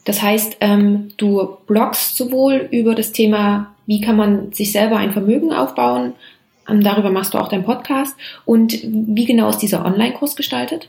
Das 0.04 0.22
heißt, 0.22 0.56
ähm, 0.60 1.08
du 1.16 1.56
bloggst 1.66 2.16
sowohl 2.16 2.68
über 2.70 2.94
das 2.94 3.12
Thema, 3.12 3.74
wie 3.86 4.00
kann 4.00 4.16
man 4.16 4.52
sich 4.52 4.72
selber 4.72 4.96
ein 4.96 5.12
Vermögen 5.12 5.52
aufbauen, 5.52 6.14
ähm, 6.68 6.82
darüber 6.82 7.10
machst 7.10 7.34
du 7.34 7.38
auch 7.38 7.48
deinen 7.48 7.64
Podcast. 7.64 8.16
Und 8.44 8.78
wie 8.82 9.24
genau 9.24 9.48
ist 9.48 9.58
dieser 9.58 9.84
Online-Kurs 9.84 10.36
gestaltet? 10.36 10.88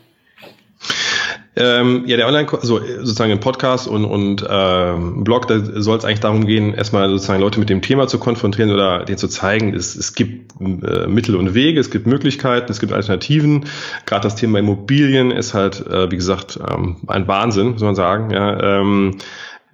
Ähm, 1.56 2.02
ja, 2.06 2.16
der 2.16 2.26
Online, 2.26 2.48
also 2.52 2.80
sozusagen 2.80 3.30
ein 3.30 3.38
Podcast 3.38 3.86
und, 3.86 4.04
und 4.04 4.44
ähm, 4.48 5.22
Blog, 5.22 5.46
da 5.46 5.60
soll 5.60 5.96
es 5.98 6.04
eigentlich 6.04 6.20
darum 6.20 6.46
gehen, 6.46 6.74
erstmal 6.74 7.08
sozusagen 7.08 7.40
Leute 7.40 7.60
mit 7.60 7.70
dem 7.70 7.80
Thema 7.80 8.08
zu 8.08 8.18
konfrontieren 8.18 8.72
oder 8.72 9.04
denen 9.04 9.18
zu 9.18 9.28
zeigen, 9.28 9.72
es, 9.72 9.94
es 9.94 10.14
gibt 10.14 10.60
äh, 10.60 11.06
Mittel 11.06 11.36
und 11.36 11.54
Wege, 11.54 11.78
es 11.78 11.90
gibt 11.90 12.08
Möglichkeiten, 12.08 12.72
es 12.72 12.80
gibt 12.80 12.92
Alternativen. 12.92 13.66
Gerade 14.04 14.22
das 14.22 14.34
Thema 14.34 14.58
Immobilien 14.58 15.30
ist 15.30 15.54
halt, 15.54 15.86
äh, 15.86 16.10
wie 16.10 16.16
gesagt, 16.16 16.58
ähm, 16.68 16.96
ein 17.06 17.28
Wahnsinn, 17.28 17.72
muss 17.72 17.82
man 17.82 17.94
sagen. 17.94 18.30
Ja, 18.30 18.80
ähm, 18.80 19.18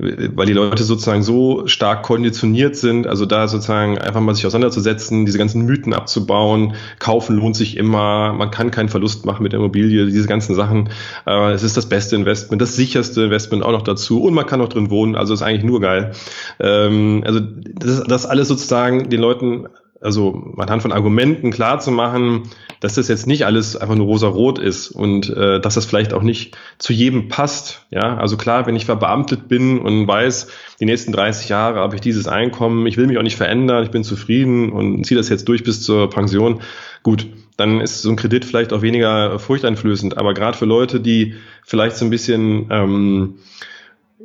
weil 0.00 0.46
die 0.46 0.52
Leute 0.52 0.82
sozusagen 0.82 1.22
so 1.22 1.66
stark 1.66 2.02
konditioniert 2.02 2.76
sind, 2.76 3.06
also 3.06 3.26
da 3.26 3.48
sozusagen 3.48 3.98
einfach 3.98 4.20
mal 4.20 4.34
sich 4.34 4.46
auseinanderzusetzen, 4.46 5.26
diese 5.26 5.38
ganzen 5.38 5.66
Mythen 5.66 5.92
abzubauen, 5.92 6.74
kaufen 6.98 7.36
lohnt 7.36 7.56
sich 7.56 7.76
immer, 7.76 8.32
man 8.32 8.50
kann 8.50 8.70
keinen 8.70 8.88
Verlust 8.88 9.26
machen 9.26 9.42
mit 9.42 9.52
der 9.52 9.60
Immobilie, 9.60 10.06
diese 10.06 10.26
ganzen 10.26 10.54
Sachen, 10.54 10.88
äh, 11.26 11.52
es 11.52 11.62
ist 11.62 11.76
das 11.76 11.86
beste 11.86 12.16
Investment, 12.16 12.62
das 12.62 12.76
sicherste 12.76 13.24
Investment 13.24 13.62
auch 13.62 13.72
noch 13.72 13.82
dazu. 13.82 14.22
Und 14.22 14.34
man 14.34 14.46
kann 14.46 14.60
auch 14.60 14.68
drin 14.68 14.90
wohnen, 14.90 15.16
also 15.16 15.34
ist 15.34 15.42
eigentlich 15.42 15.64
nur 15.64 15.80
geil. 15.80 16.12
Ähm, 16.58 17.22
also 17.26 17.40
das, 17.40 18.04
das 18.04 18.26
alles 18.26 18.48
sozusagen 18.48 19.10
den 19.10 19.20
Leuten 19.20 19.66
also 20.00 20.54
anhand 20.56 20.82
von 20.82 20.92
Argumenten 20.92 21.50
klar 21.50 21.78
zu 21.78 21.90
machen, 21.90 22.44
dass 22.80 22.94
das 22.94 23.08
jetzt 23.08 23.26
nicht 23.26 23.44
alles 23.44 23.76
einfach 23.76 23.94
nur 23.94 24.06
rosa-rot 24.06 24.58
ist 24.58 24.90
und 24.90 25.28
äh, 25.28 25.60
dass 25.60 25.74
das 25.74 25.84
vielleicht 25.84 26.14
auch 26.14 26.22
nicht 26.22 26.56
zu 26.78 26.92
jedem 26.92 27.28
passt. 27.28 27.86
Ja, 27.90 28.16
also 28.16 28.36
klar, 28.36 28.66
wenn 28.66 28.76
ich 28.76 28.86
verbeamtet 28.86 29.48
bin 29.48 29.78
und 29.78 30.06
weiß, 30.08 30.48
die 30.80 30.86
nächsten 30.86 31.12
30 31.12 31.50
Jahre 31.50 31.80
habe 31.80 31.94
ich 31.94 32.00
dieses 32.00 32.28
Einkommen, 32.28 32.86
ich 32.86 32.96
will 32.96 33.06
mich 33.06 33.18
auch 33.18 33.22
nicht 33.22 33.36
verändern, 33.36 33.84
ich 33.84 33.90
bin 33.90 34.02
zufrieden 34.02 34.72
und 34.72 35.04
ziehe 35.04 35.18
das 35.18 35.28
jetzt 35.28 35.46
durch 35.48 35.64
bis 35.64 35.82
zur 35.82 36.08
Pension, 36.08 36.62
gut, 37.02 37.26
dann 37.58 37.82
ist 37.82 38.00
so 38.00 38.08
ein 38.08 38.16
Kredit 38.16 38.46
vielleicht 38.46 38.72
auch 38.72 38.80
weniger 38.80 39.38
furchteinflößend. 39.38 40.16
Aber 40.16 40.32
gerade 40.32 40.56
für 40.56 40.64
Leute, 40.64 40.98
die 40.98 41.34
vielleicht 41.62 41.96
so 41.96 42.06
ein 42.06 42.10
bisschen 42.10 42.68
ähm, 42.70 43.34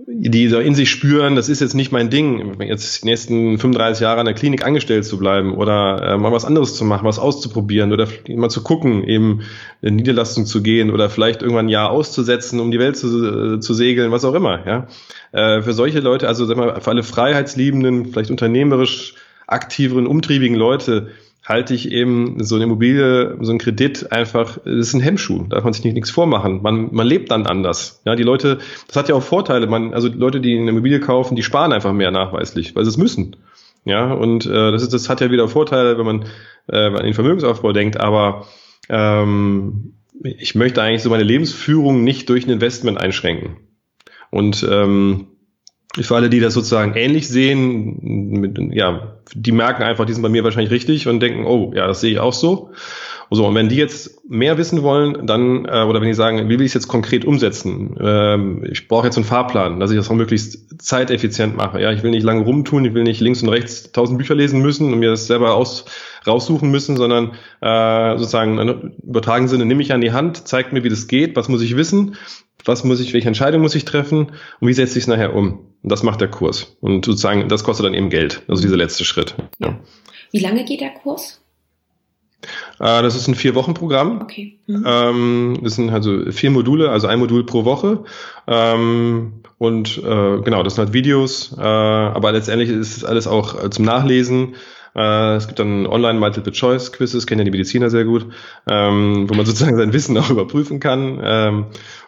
die 0.07 0.47
so 0.49 0.59
in 0.59 0.75
sich 0.75 0.91
spüren, 0.91 1.35
das 1.35 1.49
ist 1.49 1.61
jetzt 1.61 1.73
nicht 1.73 1.91
mein 1.91 2.11
Ding, 2.11 2.61
jetzt 2.61 3.01
die 3.01 3.07
nächsten 3.07 3.57
35 3.57 4.01
Jahre 4.01 4.19
an 4.19 4.25
der 4.25 4.35
Klinik 4.35 4.63
angestellt 4.63 5.05
zu 5.05 5.17
bleiben 5.17 5.55
oder 5.55 6.13
äh, 6.13 6.17
mal 6.17 6.31
was 6.31 6.45
anderes 6.45 6.75
zu 6.75 6.85
machen, 6.85 7.05
was 7.05 7.17
auszuprobieren 7.17 7.91
oder 7.91 8.07
mal 8.27 8.49
zu 8.49 8.61
gucken, 8.61 9.03
eben 9.03 9.41
in 9.81 9.95
Niederlassung 9.95 10.45
zu 10.45 10.61
gehen 10.61 10.91
oder 10.91 11.09
vielleicht 11.09 11.41
irgendwann 11.41 11.65
ein 11.65 11.69
Jahr 11.69 11.89
auszusetzen, 11.89 12.59
um 12.59 12.69
die 12.69 12.79
Welt 12.79 12.97
zu, 12.97 13.55
äh, 13.55 13.59
zu 13.59 13.73
segeln, 13.73 14.11
was 14.11 14.25
auch 14.25 14.35
immer. 14.35 14.65
Ja, 14.67 14.87
äh, 15.31 15.63
Für 15.63 15.73
solche 15.73 16.01
Leute, 16.01 16.27
also 16.27 16.45
sag 16.45 16.57
mal, 16.57 16.79
für 16.79 16.91
alle 16.91 17.03
freiheitsliebenden, 17.03 18.07
vielleicht 18.07 18.29
unternehmerisch 18.29 19.15
aktiveren, 19.47 20.05
umtriebigen 20.05 20.55
Leute, 20.55 21.09
halte 21.45 21.73
ich 21.75 21.91
eben 21.91 22.43
so 22.43 22.55
eine 22.55 22.63
Immobilie, 22.63 23.37
so 23.41 23.51
ein 23.51 23.59
Kredit 23.59 24.11
einfach, 24.11 24.57
das 24.65 24.87
ist 24.87 24.93
ein 24.93 25.01
Hemmschuh, 25.01 25.45
da 25.47 25.57
kann 25.57 25.65
man 25.65 25.73
sich 25.73 25.83
nicht, 25.83 25.93
nichts 25.93 26.09
vormachen. 26.09 26.61
Man, 26.63 26.89
man 26.91 27.05
lebt 27.05 27.29
dann 27.31 27.45
anders. 27.45 28.01
Ja, 28.05 28.15
die 28.15 28.23
Leute, 28.23 28.57
das 28.87 28.95
hat 28.95 29.09
ja 29.09 29.15
auch 29.15 29.23
Vorteile. 29.23 29.67
Man, 29.67 29.93
also 29.93 30.09
die 30.09 30.17
Leute, 30.17 30.41
die 30.41 30.57
eine 30.57 30.71
Immobilie 30.71 30.99
kaufen, 30.99 31.35
die 31.35 31.43
sparen 31.43 31.71
einfach 31.71 31.93
mehr 31.93 32.11
nachweislich, 32.11 32.75
weil 32.75 32.83
sie 32.83 32.89
es 32.89 32.97
müssen. 32.97 33.35
Ja, 33.85 34.11
und 34.11 34.47
äh, 34.47 34.71
das, 34.71 34.81
ist, 34.81 34.93
das 34.93 35.09
hat 35.09 35.21
ja 35.21 35.29
wieder 35.29 35.47
Vorteile, 35.47 35.97
wenn 35.99 36.05
man 36.05 36.25
äh, 36.67 36.87
an 36.87 37.03
den 37.03 37.13
Vermögensaufbau 37.13 37.71
denkt, 37.71 37.99
aber 37.99 38.47
ähm, 38.89 39.93
ich 40.23 40.55
möchte 40.55 40.81
eigentlich 40.81 41.03
so 41.03 41.11
meine 41.11 41.23
Lebensführung 41.23 42.03
nicht 42.03 42.27
durch 42.29 42.47
ein 42.47 42.51
Investment 42.51 42.99
einschränken. 42.99 43.57
Und 44.31 44.67
ähm, 44.69 45.27
für 46.01 46.15
alle, 46.15 46.29
die 46.29 46.39
das 46.39 46.53
sozusagen 46.53 46.93
ähnlich 46.95 47.27
sehen, 47.27 47.99
mit, 48.01 48.57
ja, 48.73 49.15
die 49.33 49.51
merken 49.51 49.83
einfach, 49.83 50.05
die 50.05 50.13
sind 50.13 50.23
bei 50.23 50.29
mir 50.29 50.43
wahrscheinlich 50.43 50.71
richtig 50.71 51.07
und 51.07 51.19
denken, 51.19 51.45
oh, 51.45 51.71
ja, 51.73 51.87
das 51.87 52.01
sehe 52.01 52.11
ich 52.11 52.19
auch 52.19 52.33
so. 52.33 52.71
So, 53.31 53.47
und 53.47 53.55
wenn 53.55 53.69
die 53.69 53.75
jetzt 53.75 54.29
mehr 54.29 54.57
wissen 54.57 54.83
wollen, 54.83 55.25
dann, 55.25 55.65
äh, 55.65 55.83
oder 55.83 55.99
wenn 55.99 56.07
die 56.07 56.13
sagen, 56.13 56.47
wie 56.47 56.59
will 56.59 56.61
ich 56.61 56.67
es 56.67 56.73
jetzt 56.75 56.87
konkret 56.87 57.25
umsetzen? 57.25 57.97
Ähm, 57.99 58.63
ich 58.69 58.87
brauche 58.87 59.07
jetzt 59.07 59.15
einen 59.15 59.25
Fahrplan, 59.25 59.79
dass 59.79 59.89
ich 59.89 59.97
das 59.97 60.09
auch 60.11 60.15
möglichst 60.15 60.81
zeiteffizient 60.81 61.57
mache. 61.57 61.81
Ja, 61.81 61.91
ich 61.91 62.03
will 62.03 62.11
nicht 62.11 62.23
lange 62.23 62.43
rumtun, 62.43 62.85
ich 62.85 62.93
will 62.93 63.03
nicht 63.03 63.21
links 63.21 63.41
und 63.41 63.49
rechts 63.49 63.91
tausend 63.91 64.19
Bücher 64.19 64.35
lesen 64.35 64.61
müssen 64.61 64.93
und 64.93 64.99
mir 64.99 65.09
das 65.09 65.25
selber 65.25 65.55
aus, 65.55 65.85
raussuchen 66.27 66.69
müssen, 66.69 66.97
sondern 66.97 67.31
äh, 67.61 68.17
sozusagen 68.17 68.59
in 68.59 68.93
übertragenen 69.03 69.49
Sinne 69.49 69.65
nehme 69.65 69.81
ich 69.81 69.91
an 69.91 70.01
die 70.01 70.11
Hand, 70.11 70.47
zeigt 70.47 70.71
mir, 70.71 70.83
wie 70.83 70.89
das 70.89 71.07
geht, 71.07 71.35
was 71.35 71.49
muss 71.49 71.63
ich 71.63 71.75
wissen, 71.75 72.17
was 72.65 72.83
muss 72.83 72.99
ich, 72.99 73.13
welche 73.13 73.27
Entscheidung 73.27 73.61
muss 73.61 73.75
ich 73.75 73.85
treffen 73.85 74.31
und 74.59 74.67
wie 74.67 74.73
setze 74.73 74.97
ich 74.97 75.03
es 75.03 75.07
nachher 75.07 75.33
um. 75.35 75.59
Und 75.81 75.91
das 75.91 76.03
macht 76.03 76.21
der 76.21 76.29
Kurs. 76.29 76.77
Und 76.81 77.05
sozusagen, 77.05 77.47
das 77.47 77.63
kostet 77.63 77.85
dann 77.85 77.93
eben 77.93 78.09
Geld. 78.09 78.43
Also 78.47 78.61
dieser 78.61 78.77
letzte 78.77 79.05
Schritt. 79.05 79.35
Ja. 79.59 79.79
Wie 80.31 80.39
lange 80.39 80.65
geht 80.65 80.81
der 80.81 80.91
Kurs? 80.91 81.41
Äh, 82.79 83.01
das 83.01 83.15
ist 83.15 83.27
ein 83.27 83.35
Vier-Wochen-Programm. 83.35 84.21
Okay. 84.21 84.59
Mhm. 84.67 84.83
Ähm, 84.85 85.59
das 85.61 85.75
sind 85.75 85.89
also 85.89 86.31
vier 86.31 86.51
Module, 86.51 86.89
also 86.89 87.07
ein 87.07 87.19
Modul 87.19 87.45
pro 87.45 87.65
Woche. 87.65 88.03
Ähm, 88.47 89.41
und 89.57 89.97
äh, 89.97 90.41
genau, 90.41 90.63
das 90.63 90.75
sind 90.75 90.85
halt 90.85 90.93
Videos, 90.93 91.55
äh, 91.57 91.61
aber 91.61 92.31
letztendlich 92.33 92.69
ist 92.69 92.97
es 92.97 93.05
alles 93.05 93.27
auch 93.27 93.63
äh, 93.63 93.69
zum 93.69 93.85
Nachlesen. 93.85 94.55
Äh, 94.95 95.35
es 95.35 95.47
gibt 95.47 95.59
dann 95.59 95.85
online 95.87 96.19
Multiple-Choice-Quizzes, 96.19 97.27
kennen 97.27 97.39
ja 97.39 97.45
die 97.45 97.51
Mediziner 97.51 97.89
sehr 97.89 98.05
gut, 98.05 98.27
ähm, 98.69 99.29
wo 99.29 99.33
man 99.33 99.45
sozusagen 99.45 99.77
sein 99.77 99.93
Wissen 99.93 100.17
auch 100.17 100.29
überprüfen 100.29 100.79
kann. 100.79 101.19
Ähm, 101.21 101.65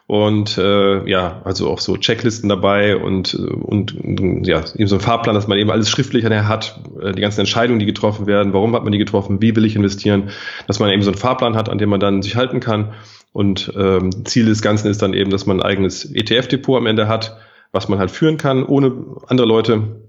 und 0.08 0.58
äh, 0.58 1.10
ja, 1.10 1.42
also 1.44 1.70
auch 1.70 1.82
so 1.82 1.98
Checklisten 1.98 2.48
dabei 2.48 2.96
und, 2.96 3.36
und 3.36 4.48
ja, 4.48 4.64
eben 4.76 4.88
so 4.88 4.96
ein 4.96 5.02
Fahrplan, 5.02 5.36
dass 5.36 5.50
man 5.50 5.58
eben 5.58 5.70
alles 5.70 5.90
schriftlich 5.90 6.24
hat, 6.24 6.80
äh, 7.02 7.12
die 7.12 7.22
ganzen 7.22 7.42
Entscheidungen, 7.42 7.80
die 7.80 7.86
getroffen 7.86 8.26
werden, 8.26 8.54
warum 8.54 8.74
hat 8.74 8.84
man 8.84 8.94
die 8.94 9.00
getroffen, 9.00 9.42
wie 9.42 9.54
will 9.54 9.66
ich 9.66 9.76
investieren, 9.76 10.30
dass 10.66 10.80
man 10.80 10.90
eben 10.92 11.02
so 11.02 11.12
einen 11.12 11.20
Fahrplan 11.20 11.58
hat, 11.58 11.68
an 11.68 11.78
dem 11.78 11.90
man 11.90 12.00
dann 12.00 12.22
sich 12.22 12.38
halten 12.38 12.62
kann. 12.62 12.94
Und 13.34 13.74
ähm, 13.78 14.26
Ziel 14.26 14.46
des 14.46 14.62
Ganzen 14.62 14.88
ist 14.88 15.02
dann 15.02 15.14
eben, 15.14 15.30
dass 15.30 15.46
man 15.46 15.60
ein 15.60 15.66
eigenes 15.66 16.06
ETF-Depot 16.06 16.78
am 16.78 16.88
Ende 16.88 17.10
hat, 17.10 17.38
was 17.74 17.90
man 17.90 18.00
halt 18.00 18.10
führen 18.10 18.38
kann, 18.38 18.66
ohne 18.66 18.94
andere 19.28 19.48
Leute 19.48 20.07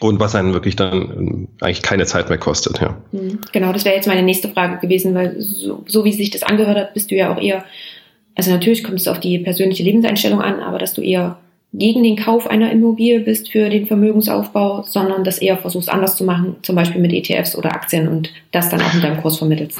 und 0.00 0.18
was 0.18 0.34
einen 0.34 0.52
wirklich 0.52 0.76
dann 0.76 0.92
ähm, 0.92 1.48
eigentlich 1.60 1.82
keine 1.82 2.06
Zeit 2.06 2.28
mehr 2.28 2.38
kostet. 2.38 2.80
Ja. 2.80 2.96
Mhm. 3.12 3.38
Genau, 3.52 3.72
das 3.72 3.84
wäre 3.84 3.94
jetzt 3.94 4.08
meine 4.08 4.22
nächste 4.22 4.48
Frage 4.48 4.78
gewesen, 4.78 5.14
weil 5.14 5.40
so, 5.40 5.84
so 5.86 6.04
wie 6.04 6.12
sich 6.12 6.30
das 6.30 6.42
angehört 6.42 6.78
hat, 6.78 6.94
bist 6.94 7.10
du 7.10 7.14
ja 7.14 7.32
auch 7.32 7.40
eher 7.40 7.64
also 8.40 8.52
natürlich 8.52 8.84
kommt 8.84 8.98
es 8.98 9.08
auf 9.08 9.20
die 9.20 9.38
persönliche 9.38 9.82
Lebenseinstellung 9.82 10.40
an, 10.40 10.60
aber 10.60 10.78
dass 10.78 10.94
du 10.94 11.02
eher 11.02 11.38
gegen 11.74 12.02
den 12.02 12.16
Kauf 12.16 12.46
einer 12.46 12.72
Immobilie 12.72 13.20
bist 13.20 13.50
für 13.50 13.68
den 13.68 13.86
Vermögensaufbau, 13.86 14.82
sondern 14.82 15.24
das 15.24 15.38
eher 15.38 15.58
versuchst 15.58 15.90
anders 15.90 16.16
zu 16.16 16.24
machen, 16.24 16.56
zum 16.62 16.74
Beispiel 16.74 17.00
mit 17.00 17.12
ETFs 17.12 17.54
oder 17.54 17.72
Aktien 17.72 18.08
und 18.08 18.32
das 18.50 18.70
dann 18.70 18.80
auch 18.80 18.94
in 18.94 19.02
deinem 19.02 19.20
Kurs 19.20 19.36
vermittelst. 19.36 19.78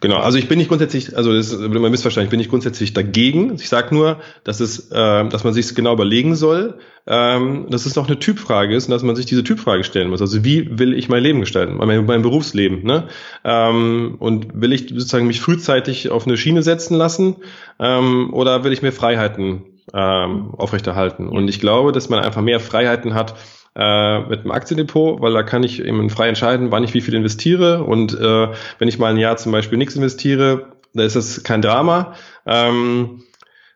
Genau, 0.00 0.16
also 0.16 0.38
ich 0.38 0.48
bin 0.48 0.58
nicht 0.58 0.68
grundsätzlich, 0.68 1.14
also 1.14 1.34
das 1.34 1.58
wird 1.58 1.74
immer 1.74 1.90
missverstanden, 1.90 2.26
ich 2.26 2.30
bin 2.30 2.38
nicht 2.38 2.48
grundsätzlich 2.48 2.94
dagegen. 2.94 3.54
Ich 3.56 3.68
sage 3.68 3.94
nur, 3.94 4.18
dass 4.44 4.60
es, 4.60 4.90
äh, 4.90 5.28
dass 5.28 5.44
man 5.44 5.52
sich 5.52 5.74
genau 5.74 5.92
überlegen 5.92 6.34
soll, 6.36 6.78
ähm, 7.06 7.66
dass 7.68 7.84
es 7.84 7.96
noch 7.96 8.06
eine 8.06 8.18
Typfrage 8.18 8.74
ist 8.74 8.86
und 8.86 8.92
dass 8.92 9.02
man 9.02 9.14
sich 9.14 9.26
diese 9.26 9.44
Typfrage 9.44 9.84
stellen 9.84 10.08
muss. 10.08 10.22
Also 10.22 10.42
wie 10.42 10.78
will 10.78 10.94
ich 10.94 11.10
mein 11.10 11.22
Leben 11.22 11.40
gestalten, 11.40 11.76
mein, 11.76 12.06
mein 12.06 12.22
Berufsleben, 12.22 12.82
ne? 12.82 13.08
Ähm, 13.44 14.16
und 14.18 14.58
will 14.58 14.72
ich 14.72 14.88
sozusagen 14.88 15.26
mich 15.26 15.42
frühzeitig 15.42 16.10
auf 16.10 16.26
eine 16.26 16.38
Schiene 16.38 16.62
setzen 16.62 16.96
lassen 16.96 17.36
ähm, 17.78 18.32
oder 18.32 18.64
will 18.64 18.72
ich 18.72 18.80
mir 18.80 18.92
Freiheiten 18.92 19.64
ähm, 19.92 20.54
aufrechterhalten? 20.54 21.28
Und 21.28 21.48
ich 21.48 21.60
glaube, 21.60 21.92
dass 21.92 22.08
man 22.08 22.20
einfach 22.20 22.40
mehr 22.40 22.60
Freiheiten 22.60 23.12
hat, 23.12 23.34
äh, 23.76 24.20
mit 24.20 24.44
dem 24.44 24.50
Aktiendepot, 24.50 25.20
weil 25.20 25.32
da 25.32 25.42
kann 25.42 25.62
ich 25.62 25.82
eben 25.82 26.10
frei 26.10 26.28
entscheiden, 26.28 26.70
wann 26.70 26.84
ich 26.84 26.94
wie 26.94 27.00
viel 27.00 27.14
investiere. 27.14 27.84
Und 27.84 28.14
äh, 28.18 28.48
wenn 28.78 28.88
ich 28.88 28.98
mal 28.98 29.12
ein 29.12 29.18
Jahr 29.18 29.36
zum 29.36 29.52
Beispiel 29.52 29.78
nichts 29.78 29.96
investiere, 29.96 30.72
da 30.94 31.04
ist 31.04 31.16
das 31.16 31.42
kein 31.44 31.62
Drama. 31.62 32.14
Ähm, 32.46 33.22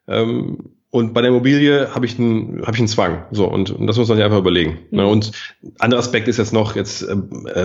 ähm, 0.09 0.75
und 0.95 1.13
bei 1.13 1.23
der 1.23 1.31
Immobilie 1.31 1.93
habe 1.93 2.07
ich 2.07 2.21
einen 2.21 2.63
habe 2.63 2.73
ich 2.75 2.79
einen 2.79 2.87
Zwang. 2.87 3.25
So 3.33 3.47
und, 3.47 3.73
und 3.73 3.89
das 3.89 3.97
muss 3.97 4.07
man 4.07 4.17
sich 4.17 4.25
einfach 4.25 4.39
überlegen. 4.39 4.79
Mhm. 4.91 4.97
Ne? 4.97 5.07
Und 5.09 5.33
anderer 5.81 5.99
Aspekt 5.99 6.29
ist 6.29 6.37
jetzt 6.37 6.53
noch 6.53 6.77
jetzt 6.77 7.03
äh, 7.03 7.17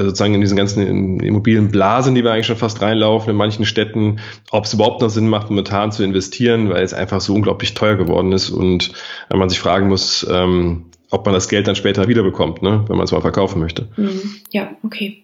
sozusagen 0.02 0.34
in 0.34 0.42
diesen 0.42 0.58
ganzen 0.58 1.20
Immobilienblasen, 1.20 2.16
die 2.16 2.24
wir 2.24 2.32
eigentlich 2.32 2.48
schon 2.48 2.56
fast 2.56 2.82
reinlaufen 2.82 3.30
in 3.30 3.36
manchen 3.36 3.66
Städten, 3.66 4.20
ob 4.50 4.66
es 4.66 4.74
überhaupt 4.74 5.02
noch 5.02 5.12
Sinn 5.12 5.30
macht, 5.30 5.52
momentan 5.52 5.92
zu 5.92 6.04
investieren, 6.04 6.72
weil 6.72 6.84
es 6.84 6.96
einfach 6.96 7.22
so 7.22 7.36
unglaublich 7.36 7.76
teuer 7.76 7.98
geworden 7.98 8.32
ist 8.32 8.50
und 8.50 8.94
äh, 9.32 9.38
man 9.38 9.50
sich 9.50 9.60
fragen 9.60 9.90
muss, 9.90 10.26
ähm, 10.28 10.89
ob 11.10 11.26
man 11.26 11.34
das 11.34 11.50
Geld 11.50 11.68
dann 11.68 11.76
später 11.76 12.08
wiederbekommt, 12.08 12.62
ne, 12.62 12.86
wenn 12.88 12.98
man 12.98 13.06
es 13.06 13.12
mal 13.12 13.22
verkaufen 13.22 13.60
möchte. 13.60 13.88
Mhm. 13.98 14.36
Ja, 14.52 14.72
okay. 14.84 15.24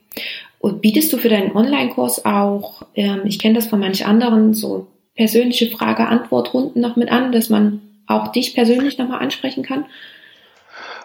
Und 0.60 0.82
bietest 0.82 1.14
du 1.14 1.18
für 1.18 1.30
deinen 1.30 1.56
Online-Kurs 1.56 2.26
auch, 2.26 2.84
ähm, 2.96 3.22
ich 3.26 3.38
kenne 3.40 3.56
das 3.56 3.68
von 3.68 3.80
manch 3.80 4.06
anderen, 4.06 4.54
so 4.54 4.88
persönliche 5.16 5.70
Frage-Antwort-Runden 5.70 6.82
noch 6.82 6.96
mit 6.96 7.12
an, 7.12 7.32
dass 7.32 7.50
man 7.50 7.82
auch 8.08 8.32
dich 8.32 8.54
persönlich 8.54 8.98
nochmal 8.98 9.20
ansprechen 9.20 9.64
kann? 9.64 9.86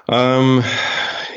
Ähm, 0.09 0.65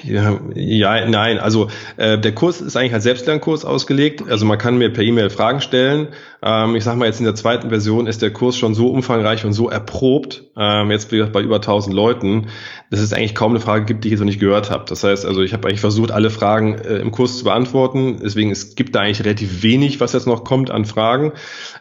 ja, 0.03 1.07
nein, 1.07 1.39
also 1.39 1.69
äh, 1.97 2.17
der 2.17 2.33
Kurs 2.33 2.61
ist 2.61 2.75
eigentlich 2.75 2.93
als 2.93 3.03
Selbstlernkurs 3.03 3.63
ausgelegt. 3.63 4.23
Also 4.29 4.45
man 4.45 4.57
kann 4.57 4.77
mir 4.77 4.91
per 4.91 5.03
E-Mail 5.03 5.29
Fragen 5.29 5.61
stellen. 5.61 6.09
Ähm, 6.41 6.75
ich 6.75 6.83
sage 6.83 6.97
mal 6.97 7.05
jetzt 7.05 7.19
in 7.19 7.25
der 7.25 7.35
zweiten 7.35 7.69
Version 7.69 8.05
ist 8.05 8.21
der 8.21 8.31
Kurs 8.31 8.57
schon 8.57 8.75
so 8.75 8.87
umfangreich 8.87 9.45
und 9.45 9.53
so 9.53 9.69
erprobt, 9.69 10.43
ähm, 10.57 10.91
jetzt 10.91 11.11
wie 11.11 11.17
gesagt, 11.17 11.33
bei 11.33 11.41
über 11.41 11.55
1000 11.55 11.95
Leuten, 11.95 12.47
dass 12.91 12.99
es 12.99 13.13
eigentlich 13.13 13.33
kaum 13.33 13.51
eine 13.53 13.61
Frage 13.61 13.85
gibt, 13.85 14.03
die 14.03 14.09
ich 14.09 14.11
jetzt 14.13 14.19
noch 14.19 14.25
nicht 14.25 14.41
gehört 14.41 14.69
habe. 14.69 14.85
Das 14.87 15.03
heißt, 15.03 15.25
also 15.25 15.41
ich 15.41 15.53
habe 15.53 15.67
eigentlich 15.67 15.79
versucht, 15.79 16.11
alle 16.11 16.29
Fragen 16.29 16.75
äh, 16.75 16.97
im 16.97 17.11
Kurs 17.11 17.37
zu 17.37 17.45
beantworten. 17.45 18.19
Deswegen 18.21 18.51
es 18.51 18.75
gibt 18.75 18.95
da 18.95 19.01
eigentlich 19.01 19.23
relativ 19.23 19.63
wenig, 19.63 19.99
was 20.01 20.13
jetzt 20.13 20.27
noch 20.27 20.43
kommt 20.43 20.69
an 20.69 20.85
Fragen. 20.85 21.31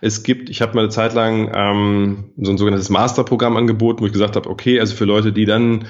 Es 0.00 0.22
gibt, 0.22 0.48
ich 0.48 0.62
habe 0.62 0.74
mal 0.74 0.82
eine 0.82 0.90
Zeit 0.90 1.14
lang 1.14 1.50
ähm, 1.54 2.24
so 2.40 2.50
ein 2.50 2.58
sogenanntes 2.58 2.88
Masterprogramm 2.88 3.56
angeboten, 3.56 4.00
wo 4.02 4.06
ich 4.06 4.12
gesagt 4.12 4.36
habe, 4.36 4.48
okay, 4.48 4.78
also 4.78 4.94
für 4.94 5.04
Leute, 5.06 5.32
die 5.32 5.44
dann 5.44 5.86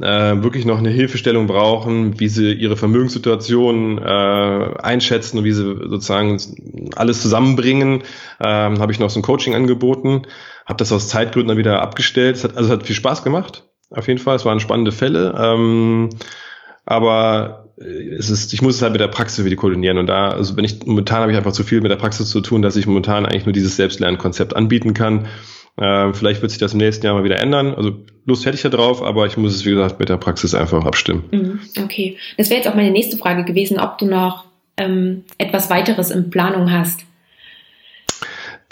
äh, 0.00 0.42
wirklich 0.42 0.64
noch 0.64 0.78
eine 0.78 0.90
Hilfestellung 0.90 1.46
brauchen, 1.46 2.18
wie 2.18 2.28
sie 2.28 2.52
ihre 2.52 2.76
Vermögenssituation 2.76 3.98
äh, 3.98 4.74
einschätzen 4.82 5.38
und 5.38 5.44
wie 5.44 5.52
sie 5.52 5.64
sozusagen 5.64 6.38
alles 6.96 7.22
zusammenbringen, 7.22 8.02
ähm, 8.40 8.80
habe 8.80 8.92
ich 8.92 8.98
noch 8.98 9.10
so 9.10 9.20
ein 9.20 9.22
Coaching 9.22 9.54
angeboten, 9.54 10.22
habe 10.66 10.78
das 10.78 10.92
aus 10.92 11.08
Zeitgründen 11.08 11.48
dann 11.48 11.58
wieder 11.58 11.80
abgestellt. 11.82 12.36
Es 12.36 12.44
hat, 12.44 12.56
also 12.56 12.72
es 12.72 12.78
hat 12.78 12.86
viel 12.86 12.96
Spaß 12.96 13.22
gemacht, 13.22 13.64
auf 13.90 14.08
jeden 14.08 14.18
Fall. 14.18 14.36
Es 14.36 14.44
waren 14.44 14.60
spannende 14.60 14.92
Fälle, 14.92 15.34
ähm, 15.38 16.10
aber 16.84 17.64
es 17.76 18.30
ist, 18.30 18.52
ich 18.52 18.62
muss 18.62 18.76
es 18.76 18.82
halt 18.82 18.92
mit 18.92 19.00
der 19.00 19.08
Praxis 19.08 19.44
wieder 19.44 19.56
koordinieren 19.56 19.98
und 19.98 20.06
da, 20.06 20.28
also 20.28 20.56
wenn 20.56 20.64
ich 20.64 20.86
momentan 20.86 21.22
habe 21.22 21.32
ich 21.32 21.36
einfach 21.36 21.52
zu 21.52 21.64
viel 21.64 21.80
mit 21.80 21.90
der 21.90 21.96
Praxis 21.96 22.30
zu 22.30 22.40
tun, 22.40 22.62
dass 22.62 22.76
ich 22.76 22.86
momentan 22.86 23.26
eigentlich 23.26 23.46
nur 23.46 23.52
dieses 23.52 23.76
Selbstlernkonzept 23.76 24.54
anbieten 24.54 24.94
kann 24.94 25.26
äh, 25.76 26.12
vielleicht 26.12 26.40
wird 26.42 26.50
sich 26.50 26.60
das 26.60 26.72
im 26.72 26.78
nächsten 26.78 27.04
Jahr 27.04 27.14
mal 27.14 27.24
wieder 27.24 27.40
ändern. 27.40 27.74
Also 27.74 27.96
Lust 28.26 28.46
hätte 28.46 28.56
ich 28.56 28.62
ja 28.62 28.70
drauf, 28.70 29.02
aber 29.02 29.26
ich 29.26 29.36
muss 29.36 29.54
es, 29.54 29.64
wie 29.64 29.70
gesagt, 29.70 29.98
mit 29.98 30.08
der 30.08 30.16
Praxis 30.16 30.54
einfach 30.54 30.84
abstimmen. 30.84 31.24
Mhm, 31.30 31.60
okay. 31.82 32.16
Das 32.36 32.48
wäre 32.48 32.58
jetzt 32.58 32.68
auch 32.68 32.74
meine 32.74 32.90
nächste 32.90 33.16
Frage 33.16 33.44
gewesen, 33.44 33.78
ob 33.78 33.98
du 33.98 34.06
noch 34.06 34.44
ähm, 34.76 35.24
etwas 35.38 35.70
weiteres 35.70 36.10
in 36.10 36.30
Planung 36.30 36.70
hast. 36.70 37.00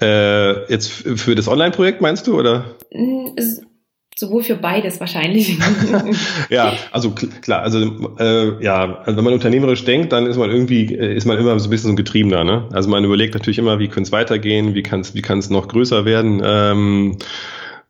Äh, 0.01 0.71
jetzt 0.71 0.91
für 0.91 1.35
das 1.35 1.49
Online-Projekt 1.49 2.01
meinst 2.01 2.27
du, 2.27 2.39
oder? 2.39 2.77
Sowohl 4.15 4.43
für 4.43 4.57
beides 4.57 5.01
wahrscheinlich. 5.01 5.59
ja, 6.51 6.75
also 6.91 7.11
klar, 7.11 7.63
also 7.63 8.15
äh, 8.19 8.63
ja, 8.63 8.99
also 9.05 9.17
wenn 9.17 9.25
man 9.25 9.33
unternehmerisch 9.33 9.85
denkt, 9.85 10.13
dann 10.13 10.27
ist 10.27 10.37
man 10.37 10.51
irgendwie, 10.51 10.95
äh, 10.95 11.15
ist 11.15 11.25
man 11.25 11.39
immer 11.39 11.59
so 11.59 11.67
ein 11.67 11.71
bisschen 11.71 11.89
so 11.89 11.93
ein 11.93 11.97
Getriebener. 11.97 12.45
Ne? 12.45 12.69
Also 12.73 12.91
man 12.91 13.05
überlegt 13.05 13.35
natürlich 13.35 13.59
immer, 13.59 13.79
wie 13.79 13.89
könnte 13.89 14.09
es 14.09 14.13
weitergehen, 14.13 14.75
wie 14.75 14.83
kann 14.83 15.01
es 15.01 15.15
wie 15.15 15.23
kann's 15.23 15.49
noch 15.49 15.67
größer 15.69 16.05
werden. 16.05 16.43
Ähm, 16.45 17.17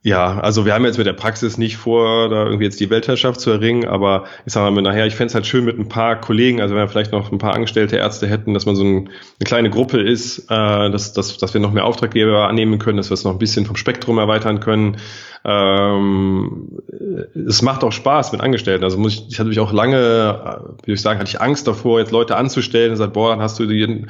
ja, 0.05 0.37
also 0.37 0.65
wir 0.65 0.73
haben 0.73 0.83
jetzt 0.83 0.97
mit 0.97 1.07
der 1.07 1.13
Praxis 1.13 1.57
nicht 1.57 1.77
vor, 1.77 2.27
da 2.27 2.43
irgendwie 2.43 2.65
jetzt 2.65 2.81
die 2.81 2.89
Weltherrschaft 2.89 3.39
zu 3.39 3.51
erringen, 3.51 3.87
aber 3.87 4.25
ich 4.45 4.51
sage 4.51 4.69
mal 4.69 4.81
nachher, 4.81 5.07
ich 5.07 5.15
fände 5.15 5.29
es 5.29 5.35
halt 5.35 5.47
schön 5.47 5.63
mit 5.63 5.79
ein 5.79 5.87
paar 5.87 6.19
Kollegen, 6.19 6.59
also 6.59 6.75
wenn 6.75 6.81
wir 6.81 6.89
vielleicht 6.89 7.13
noch 7.13 7.31
ein 7.31 7.37
paar 7.37 7.53
angestellte 7.53 7.95
Ärzte 7.95 8.27
hätten, 8.27 8.53
dass 8.53 8.65
man 8.65 8.75
so 8.75 8.83
ein, 8.83 9.07
eine 9.07 9.45
kleine 9.45 9.69
Gruppe 9.69 10.01
ist, 10.01 10.39
äh, 10.49 10.91
dass, 10.91 11.13
dass, 11.13 11.37
dass 11.37 11.53
wir 11.53 11.61
noch 11.61 11.71
mehr 11.71 11.85
Auftraggeber 11.85 12.49
annehmen 12.49 12.79
können, 12.79 12.97
dass 12.97 13.11
wir 13.11 13.13
es 13.13 13.23
noch 13.23 13.31
ein 13.31 13.39
bisschen 13.39 13.65
vom 13.65 13.77
Spektrum 13.77 14.17
erweitern 14.17 14.59
können. 14.59 14.97
Ähm, 15.45 16.79
es 17.47 17.61
macht 17.61 17.85
auch 17.85 17.93
Spaß 17.93 18.33
mit 18.33 18.41
Angestellten. 18.41 18.83
Also 18.83 18.97
muss 18.97 19.13
ich, 19.13 19.27
ich 19.29 19.39
hatte 19.39 19.49
mich 19.49 19.59
auch 19.61 19.71
lange, 19.71 20.75
wie 20.83 20.91
soll 20.91 20.95
ich 20.95 21.01
sagen, 21.01 21.19
hatte 21.19 21.29
ich 21.29 21.39
Angst 21.39 21.65
davor, 21.65 21.99
jetzt 21.99 22.11
Leute 22.11 22.35
anzustellen 22.35 22.91
und 22.91 22.97
sagt, 22.97 23.13
boah, 23.13 23.29
dann 23.29 23.41
hast 23.41 23.57
du 23.57 23.65
die 23.65 24.05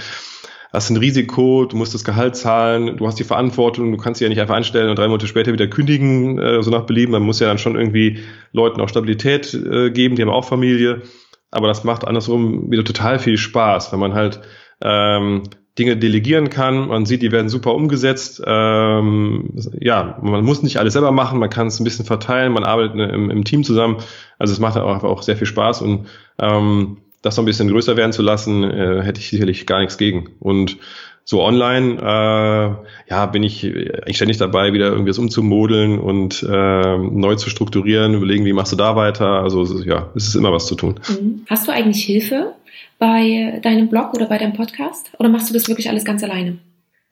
hast 0.74 0.90
ein 0.90 0.98
Risiko, 0.98 1.66
du 1.66 1.78
musst 1.78 1.94
das 1.94 2.04
Gehalt 2.04 2.36
zahlen, 2.36 2.98
du 2.98 3.08
hast 3.08 3.20
die 3.20 3.24
Verantwortung, 3.24 3.92
du 3.92 3.98
kannst 3.98 4.18
sie 4.18 4.26
ja 4.26 4.30
nicht 4.30 4.42
einfach 4.42 4.56
anstellen 4.56 4.90
und 4.90 4.98
drei 4.98 5.08
Monate 5.08 5.28
später 5.28 5.54
wieder 5.54 5.68
kündigen, 5.68 6.40
äh, 6.40 6.64
so 6.64 6.72
nach 6.72 6.86
Belieben. 6.86 7.12
Man 7.12 7.22
muss 7.24 7.40
ja 7.40 7.48
dann 7.48 7.60
schon 7.60 7.76
irgendwie 7.76 8.20
Leuten 8.52 8.82
auch 8.82 8.90
Stabilität 8.90 9.54
äh, 9.54 9.92
geben, 9.92 10.16
die 10.16 10.24
haben 10.24 10.30
auch 10.30 10.46
Familie. 10.46 11.04
Aber 11.52 11.68
das 11.68 11.84
macht 11.84 12.06
andersrum 12.06 12.72
wieder 12.72 12.84
total 12.84 13.20
viel 13.20 13.38
Spaß, 13.38 13.94
wenn 13.94 14.00
man 14.00 14.16
halt 14.16 14.42
ähm, 14.82 15.44
Dinge 15.78 15.96
delegieren 15.96 16.50
kann. 16.50 16.88
Man 16.88 17.06
sieht, 17.06 17.22
die 17.22 17.32
werden 17.32 17.50
super 17.50 17.76
umgesetzt. 17.76 18.42
Ähm, 18.46 19.52
ja, 19.80 20.18
man 20.24 20.44
muss 20.44 20.64
nicht 20.64 20.78
alles 20.78 20.94
selber 20.94 21.12
machen, 21.12 21.38
man 21.38 21.52
kann 21.52 21.68
es 21.68 21.80
ein 21.80 21.84
bisschen 21.84 22.06
verteilen, 22.06 22.52
man 22.52 22.64
arbeitet 22.64 22.96
im, 22.96 23.30
im 23.30 23.44
Team 23.44 23.64
zusammen. 23.64 23.98
Also 24.40 24.54
es 24.54 24.60
macht 24.60 24.78
auch, 24.78 25.04
auch 25.04 25.22
sehr 25.22 25.38
viel 25.38 25.48
Spaß 25.48 25.84
und 25.84 26.08
ähm, 26.40 26.98
das 27.24 27.38
noch 27.38 27.44
ein 27.44 27.48
bisschen 27.48 27.70
größer 27.70 27.98
werden 27.98 28.12
zu 28.12 28.22
lassen, 28.22 28.64
äh, 28.64 29.02
hätte 29.02 29.20
ich 29.20 29.30
sicherlich 29.30 29.66
gar 29.66 29.80
nichts 29.80 29.98
gegen. 29.98 30.30
Und 30.40 30.78
so 31.24 31.42
online, 31.42 31.96
äh, 32.00 33.10
ja, 33.10 33.26
bin 33.28 33.44
ich 33.44 33.66
eigentlich 33.66 34.18
ständig 34.18 34.38
dabei, 34.38 34.74
wieder 34.74 34.88
irgendwas 34.88 35.18
umzumodeln 35.18 35.98
und 36.00 36.44
äh, 36.44 36.98
neu 36.98 37.36
zu 37.36 37.50
strukturieren, 37.50 38.14
überlegen, 38.14 38.44
wie 38.44 38.52
machst 38.52 38.74
du 38.74 38.76
da 38.76 38.98
weiter. 38.98 39.42
Also 39.42 39.64
ja, 39.84 40.12
es 40.16 40.28
ist 40.28 40.36
immer 40.36 40.52
was 40.52 40.68
zu 40.68 40.76
tun. 40.76 41.00
Mhm. 41.08 41.46
Hast 41.50 41.66
du 41.68 41.72
eigentlich 41.72 42.04
Hilfe 42.04 42.54
bei 43.00 43.60
deinem 43.64 43.88
Blog 43.88 44.14
oder 44.14 44.26
bei 44.26 44.38
deinem 44.38 44.54
Podcast? 44.54 45.12
Oder 45.18 45.30
machst 45.30 45.50
du 45.50 45.54
das 45.54 45.70
wirklich 45.70 45.90
alles 45.90 46.04
ganz 46.04 46.24
alleine? 46.24 46.58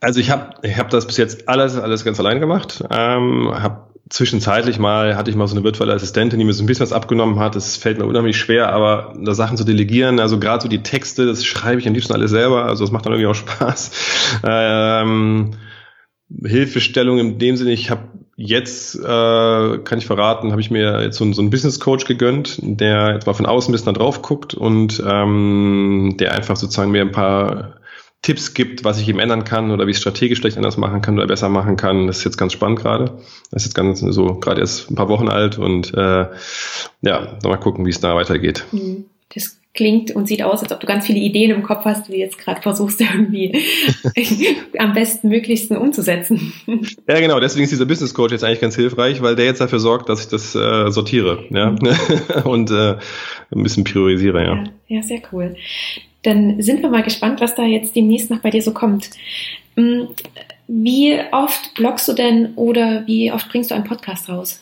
Also 0.02 0.19
ich 0.19 0.30
habe 0.30 0.56
ich 0.63 0.78
hab 0.78 0.89
das 0.89 1.08
bis 1.08 1.15
jetzt 1.15 1.47
alles 1.47 1.78
alles 1.78 2.04
ganz 2.04 2.19
allein 2.19 2.41
gemacht. 2.41 2.84
Ähm, 2.91 3.49
habe 3.53 3.90
zwischenzeitlich 4.12 4.78
mal 4.78 5.16
hatte 5.16 5.32
ich 5.32 5.38
mal 5.38 5.47
so 5.47 5.55
eine 5.55 5.64
virtuelle 5.64 5.93
Assistentin, 5.93 6.38
die 6.38 6.45
mir 6.45 6.53
so 6.53 6.64
ein 6.64 6.68
bisschen 6.68 6.84
was 6.84 6.93
abgenommen 6.93 7.39
hat. 7.39 7.55
Das 7.55 7.78
fällt 7.78 7.97
mir 7.97 8.05
unheimlich 8.05 8.38
schwer, 8.38 8.72
aber 8.72 9.14
da 9.20 9.34
Sachen 9.34 9.57
zu 9.57 9.64
delegieren, 9.64 10.20
also 10.20 10.38
gerade 10.38 10.62
so 10.62 10.68
die 10.68 10.84
Texte, 10.84 11.26
das 11.26 11.45
schreibe 11.45 11.80
ich 11.80 11.88
am 11.88 11.93
liebsten 11.93 12.14
alles 12.14 12.32
selber. 12.32 12.66
Also 12.66 12.84
das 12.84 12.91
macht 12.91 13.05
dann 13.05 13.14
irgendwie 13.14 13.28
auch 13.28 13.36
Spaß. 13.36 13.91
Ähm, 14.43 15.51
Hilfestellung 16.43 17.20
in 17.20 17.38
dem 17.38 17.57
Sinne, 17.57 17.72
ich 17.72 17.89
habe 17.89 18.03
jetzt, 18.38 18.95
äh, 18.95 19.78
kann 19.80 19.97
ich 19.97 20.05
verraten, 20.05 20.51
habe 20.51 20.62
ich 20.62 20.72
mir 20.72 21.01
jetzt 21.01 21.18
so, 21.18 21.32
so 21.34 21.41
einen 21.41 21.49
Business 21.49 21.80
Coach 21.80 22.05
gegönnt, 22.05 22.59
der 22.62 23.14
jetzt 23.14 23.28
mal 23.28 23.34
von 23.34 23.45
außen 23.45 23.70
ein 23.70 23.74
bisschen 23.74 23.93
da 23.93 23.99
drauf 23.99 24.22
guckt 24.22 24.53
und 24.53 25.03
ähm, 25.05 26.16
der 26.18 26.34
einfach 26.34 26.55
sozusagen 26.55 26.91
mir 26.91 27.01
ein 27.01 27.12
paar 27.12 27.80
Tipps 28.22 28.53
gibt, 28.53 28.84
was 28.84 28.99
ich 28.99 29.09
eben 29.09 29.19
ändern 29.19 29.43
kann 29.43 29.72
oder 29.72 29.88
wie 29.88 29.91
ich 29.91 29.97
strategisch 29.97 30.39
vielleicht 30.39 30.57
anders 30.57 30.78
machen 30.78 31.01
kann 31.01 31.17
oder 31.17 31.28
besser 31.28 31.49
machen 31.49 31.76
kann. 31.76 32.05
Das 32.07 32.19
ist 32.19 32.24
jetzt 32.24 32.38
ganz 32.38 32.53
spannend 32.53 32.80
gerade. 32.80 33.17
Das 33.49 33.63
ist 33.63 33.69
jetzt 33.69 33.74
ganz 33.74 33.99
so 33.99 34.36
gerade 34.36 34.61
erst 34.61 34.91
ein 34.91 34.95
paar 34.95 35.09
Wochen 35.09 35.28
alt 35.28 35.57
und 35.57 35.93
äh, 35.95 36.28
ja, 37.01 37.38
mal 37.43 37.57
gucken, 37.57 37.86
wie 37.86 37.89
es 37.89 37.99
da 37.99 38.15
weitergeht. 38.15 38.65
Mhm. 38.72 39.05
Das 39.34 39.57
klingt 39.74 40.11
und 40.11 40.28
sieht 40.28 40.43
aus, 40.43 40.61
als 40.61 40.72
ob 40.72 40.82
du 40.82 40.86
ganz 40.86 41.05
viele 41.05 41.19
Ideen 41.19 41.49
im 41.49 41.63
Kopf 41.63 41.86
hast, 41.86 42.07
die 42.07 42.11
du 42.11 42.17
jetzt 42.17 42.38
gerade 42.38 42.61
versuchst 42.61 43.01
irgendwie 43.13 43.57
am 44.78 44.93
besten 44.93 45.30
möglichsten 45.30 45.78
umzusetzen. 45.78 46.53
Ja, 47.07 47.19
genau. 47.19 47.39
Deswegen 47.39 47.63
ist 47.63 47.72
dieser 47.72 47.86
Business 47.86 48.13
Coach 48.13 48.34
jetzt 48.34 48.43
eigentlich 48.43 48.61
ganz 48.61 48.76
hilfreich, 48.76 49.22
weil 49.22 49.36
der 49.36 49.45
jetzt 49.45 49.61
dafür 49.61 49.80
sorgt, 49.80 50.09
dass 50.09 50.22
ich 50.22 50.28
das 50.28 50.53
äh, 50.53 50.91
sortiere, 50.91 51.45
ja, 51.49 51.72
mhm. 51.72 52.43
und 52.43 52.69
äh, 52.69 52.97
ein 53.51 53.63
bisschen 53.63 53.84
priorisiere, 53.84 54.43
ja. 54.43 54.55
ja. 54.55 54.63
Ja, 54.88 55.01
sehr 55.01 55.22
cool. 55.32 55.55
Dann 56.24 56.61
sind 56.61 56.82
wir 56.82 56.89
mal 56.89 57.03
gespannt, 57.03 57.41
was 57.41 57.55
da 57.55 57.63
jetzt 57.63 57.95
demnächst 57.95 58.30
noch 58.30 58.39
bei 58.39 58.49
dir 58.49 58.61
so 58.61 58.74
kommt. 58.74 59.09
Mm, 59.76 60.03
wie 60.67 61.19
oft 61.32 61.74
bloggst 61.76 62.07
du 62.07 62.13
denn 62.13 62.53
oder 62.55 63.05
wie 63.07 63.32
oft 63.32 63.49
bringst 63.49 63.72
du 63.72 63.76
einen 63.76 63.84
Podcast 63.84 64.30
raus? 64.30 64.61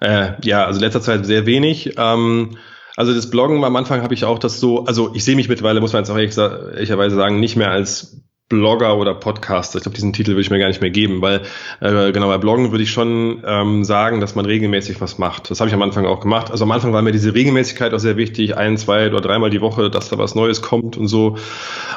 Äh, 0.00 0.32
ja, 0.42 0.66
also 0.66 0.80
letzter 0.80 1.00
Zeit 1.00 1.24
sehr 1.24 1.46
wenig. 1.46 1.94
Ähm, 1.96 2.58
also 2.96 3.14
das 3.14 3.30
Bloggen 3.30 3.64
am 3.64 3.76
Anfang 3.76 4.02
habe 4.02 4.14
ich 4.14 4.24
auch 4.24 4.38
das 4.38 4.60
so, 4.60 4.84
also 4.84 5.14
ich 5.14 5.24
sehe 5.24 5.36
mich 5.36 5.48
mittlerweile, 5.48 5.80
muss 5.80 5.92
man 5.92 6.02
jetzt 6.02 6.10
auch 6.10 6.18
ehrlicherweise 6.18 7.16
sagen, 7.16 7.40
nicht 7.40 7.56
mehr 7.56 7.70
als 7.70 8.20
Blogger 8.54 8.96
oder 8.96 9.14
Podcaster. 9.14 9.78
Ich 9.78 9.82
glaube, 9.82 9.96
diesen 9.96 10.12
Titel 10.12 10.30
würde 10.30 10.42
ich 10.42 10.50
mir 10.50 10.58
gar 10.58 10.68
nicht 10.68 10.80
mehr 10.80 10.90
geben, 10.90 11.20
weil 11.20 11.42
äh, 11.80 12.12
genau 12.12 12.28
bei 12.28 12.38
Bloggen 12.38 12.70
würde 12.70 12.84
ich 12.84 12.90
schon 12.90 13.42
ähm, 13.46 13.84
sagen, 13.84 14.20
dass 14.20 14.34
man 14.34 14.46
regelmäßig 14.46 15.00
was 15.00 15.18
macht. 15.18 15.50
Das 15.50 15.60
habe 15.60 15.68
ich 15.68 15.74
am 15.74 15.82
Anfang 15.82 16.06
auch 16.06 16.20
gemacht. 16.20 16.50
Also 16.50 16.64
am 16.64 16.70
Anfang 16.70 16.92
war 16.92 17.02
mir 17.02 17.12
diese 17.12 17.34
Regelmäßigkeit 17.34 17.92
auch 17.92 17.98
sehr 17.98 18.16
wichtig, 18.16 18.56
ein, 18.56 18.76
zwei 18.76 19.08
oder 19.08 19.20
dreimal 19.20 19.50
die 19.50 19.60
Woche, 19.60 19.90
dass 19.90 20.08
da 20.08 20.18
was 20.18 20.34
Neues 20.34 20.62
kommt 20.62 20.96
und 20.96 21.08
so. 21.08 21.36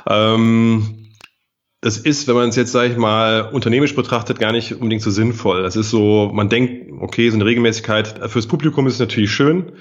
Ähm, 0.09 1.07
das 1.81 1.97
ist, 1.97 2.27
wenn 2.27 2.35
man 2.35 2.49
es 2.49 2.55
jetzt, 2.55 2.71
sage 2.71 2.91
ich 2.91 2.97
mal, 2.97 3.49
unternehmisch 3.51 3.95
betrachtet, 3.95 4.39
gar 4.39 4.51
nicht 4.51 4.73
unbedingt 4.73 5.03
so 5.03 5.11
sinnvoll. 5.11 5.61
Das 5.61 5.75
ist 5.75 5.91
so, 5.91 6.31
man 6.33 6.49
denkt, 6.49 6.91
okay, 6.99 7.29
so 7.29 7.35
eine 7.35 7.45
Regelmäßigkeit 7.45 8.19
fürs 8.31 8.47
Publikum 8.47 8.87
ist 8.87 8.99
natürlich 8.99 9.31
schön. 9.31 9.73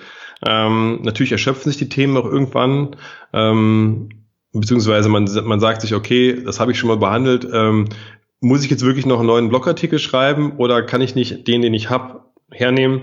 Ähm, 0.46 1.00
natürlich 1.02 1.32
erschöpfen 1.32 1.70
sich 1.70 1.78
die 1.78 1.88
Themen 1.88 2.16
auch 2.16 2.26
irgendwann. 2.26 2.96
Ähm, 3.32 4.25
beziehungsweise 4.60 5.08
man, 5.08 5.28
man 5.44 5.60
sagt 5.60 5.82
sich, 5.82 5.94
okay, 5.94 6.42
das 6.44 6.60
habe 6.60 6.72
ich 6.72 6.78
schon 6.78 6.88
mal 6.88 6.96
behandelt, 6.96 7.46
ähm, 7.52 7.88
muss 8.40 8.64
ich 8.64 8.70
jetzt 8.70 8.84
wirklich 8.84 9.06
noch 9.06 9.18
einen 9.18 9.28
neuen 9.28 9.48
Blogartikel 9.48 9.98
schreiben 9.98 10.52
oder 10.58 10.82
kann 10.82 11.00
ich 11.00 11.14
nicht 11.14 11.48
den, 11.48 11.62
den 11.62 11.74
ich 11.74 11.90
habe, 11.90 12.20
hernehmen 12.52 13.02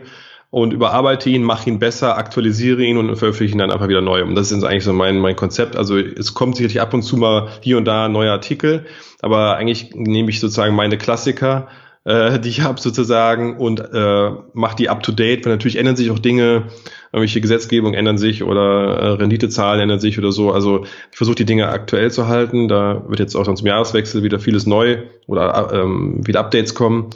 und 0.51 0.71
überarbeite 0.71 1.29
ihn, 1.29 1.43
mache 1.43 1.69
ihn 1.69 1.79
besser, 1.79 2.17
aktualisiere 2.17 2.83
ihn 2.83 2.97
und 2.97 3.15
veröffentliche 3.15 3.55
ihn 3.55 3.57
dann 3.57 3.71
einfach 3.71 3.87
wieder 3.87 4.01
neu. 4.01 4.23
Und 4.23 4.35
das 4.35 4.51
ist 4.51 4.63
eigentlich 4.63 4.83
so 4.83 4.93
mein, 4.93 5.17
mein 5.19 5.35
Konzept. 5.35 5.75
Also 5.75 5.97
es 5.97 6.35
kommt 6.35 6.55
sicherlich 6.55 6.79
ab 6.79 6.93
und 6.93 7.01
zu 7.01 7.17
mal 7.17 7.49
hier 7.61 7.77
und 7.77 7.85
da 7.85 8.07
neue 8.07 8.31
Artikel, 8.31 8.85
aber 9.21 9.55
eigentlich 9.57 9.95
nehme 9.95 10.29
ich 10.29 10.39
sozusagen 10.39 10.75
meine 10.75 10.97
Klassiker, 10.97 11.69
äh, 12.05 12.39
die 12.39 12.49
ich 12.49 12.61
habe 12.61 12.79
sozusagen 12.79 13.57
und 13.57 13.79
äh, 13.79 14.31
mache 14.53 14.75
die 14.75 14.89
up 14.89 15.01
to 15.01 15.11
date, 15.11 15.43
weil 15.45 15.53
natürlich 15.53 15.77
ändern 15.77 15.95
sich 15.95 16.11
auch 16.11 16.19
Dinge, 16.19 16.67
irgendwelche 17.13 17.41
Gesetzgebungen 17.41 17.93
ändern 17.93 18.17
sich 18.17 18.43
oder 18.43 18.97
äh, 18.97 19.07
Renditezahlen 19.11 19.79
ändern 19.79 19.99
sich 19.99 20.17
oder 20.17 20.31
so. 20.31 20.51
Also 20.51 20.85
ich 21.11 21.17
versuche 21.17 21.35
die 21.35 21.45
Dinge 21.45 21.69
aktuell 21.69 22.11
zu 22.11 22.27
halten. 22.27 22.67
Da 22.67 23.03
wird 23.07 23.19
jetzt 23.19 23.35
auch 23.35 23.45
dann 23.45 23.55
zum 23.55 23.67
Jahreswechsel 23.67 24.23
wieder 24.23 24.39
vieles 24.39 24.65
neu 24.65 24.97
oder 25.27 25.71
ähm, 25.71 26.25
wieder 26.25 26.39
Updates 26.39 26.73
kommen. 26.73 27.11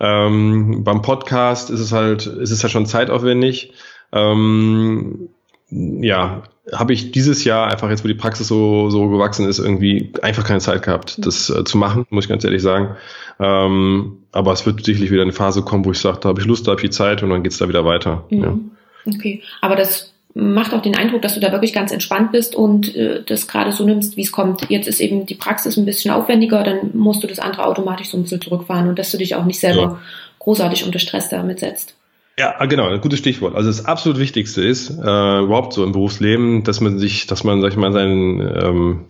Ähm, 0.00 0.84
beim 0.84 1.02
Podcast 1.02 1.68
ist 1.68 1.80
es 1.80 1.92
halt, 1.92 2.26
ist 2.26 2.50
es 2.50 2.62
halt 2.62 2.72
schon 2.72 2.86
zeitaufwendig. 2.86 3.74
Ähm, 4.10 5.28
ja, 5.68 6.42
habe 6.72 6.94
ich 6.94 7.12
dieses 7.12 7.44
Jahr 7.44 7.70
einfach 7.70 7.90
jetzt, 7.90 8.04
wo 8.04 8.08
die 8.08 8.14
Praxis 8.14 8.48
so, 8.48 8.88
so 8.88 9.10
gewachsen 9.10 9.46
ist, 9.46 9.58
irgendwie 9.58 10.12
einfach 10.22 10.44
keine 10.44 10.60
Zeit 10.60 10.82
gehabt, 10.82 11.24
das 11.26 11.50
äh, 11.50 11.64
zu 11.64 11.76
machen, 11.76 12.06
muss 12.08 12.24
ich 12.24 12.30
ganz 12.30 12.44
ehrlich 12.44 12.62
sagen. 12.62 12.96
Ähm, 13.38 14.18
aber 14.32 14.52
es 14.52 14.64
wird 14.64 14.82
sicherlich 14.82 15.10
wieder 15.10 15.22
eine 15.22 15.32
Phase 15.32 15.62
kommen, 15.62 15.84
wo 15.84 15.90
ich 15.90 15.98
sage, 15.98 16.20
da 16.20 16.30
habe 16.30 16.40
ich 16.40 16.46
Lust, 16.46 16.66
da 16.66 16.72
habe 16.72 16.82
ich 16.82 16.92
Zeit 16.92 17.22
und 17.22 17.28
dann 17.28 17.42
geht's 17.42 17.58
da 17.58 17.68
wieder 17.68 17.84
weiter. 17.84 18.24
Mhm. 18.30 18.42
Ja. 18.42 18.58
Okay, 19.06 19.42
aber 19.60 19.76
das 19.76 20.12
macht 20.34 20.72
auch 20.72 20.82
den 20.82 20.96
Eindruck, 20.96 21.22
dass 21.22 21.34
du 21.34 21.40
da 21.40 21.52
wirklich 21.52 21.74
ganz 21.74 21.92
entspannt 21.92 22.32
bist 22.32 22.54
und 22.54 22.94
äh, 22.96 23.22
das 23.24 23.48
gerade 23.48 23.72
so 23.72 23.84
nimmst, 23.84 24.16
wie 24.16 24.22
es 24.22 24.32
kommt. 24.32 24.70
Jetzt 24.70 24.88
ist 24.88 25.00
eben 25.00 25.26
die 25.26 25.34
Praxis 25.34 25.76
ein 25.76 25.84
bisschen 25.84 26.10
aufwendiger, 26.10 26.62
dann 26.62 26.90
musst 26.94 27.22
du 27.22 27.26
das 27.26 27.38
andere 27.38 27.66
automatisch 27.66 28.08
so 28.08 28.16
ein 28.16 28.22
bisschen 28.22 28.40
zurückfahren 28.40 28.88
und 28.88 28.98
dass 28.98 29.10
du 29.10 29.18
dich 29.18 29.34
auch 29.34 29.44
nicht 29.44 29.60
selber 29.60 29.82
ja. 29.82 29.98
großartig 30.38 30.84
unter 30.84 30.98
Stress 30.98 31.28
damit 31.28 31.60
setzt. 31.60 31.94
Ja, 32.38 32.54
ah, 32.58 32.66
genau, 32.66 32.88
ein 32.88 33.00
gutes 33.02 33.18
Stichwort. 33.18 33.54
Also 33.54 33.68
das 33.68 33.84
absolut 33.84 34.18
Wichtigste 34.18 34.62
ist 34.62 34.90
äh, 34.90 34.92
überhaupt 34.92 35.74
so 35.74 35.84
im 35.84 35.92
Berufsleben, 35.92 36.64
dass 36.64 36.80
man 36.80 36.98
sich, 36.98 37.26
dass 37.26 37.44
man, 37.44 37.60
sag 37.60 37.72
ich 37.72 37.76
mal, 37.76 37.92
sein 37.92 38.40
ähm, 38.40 39.04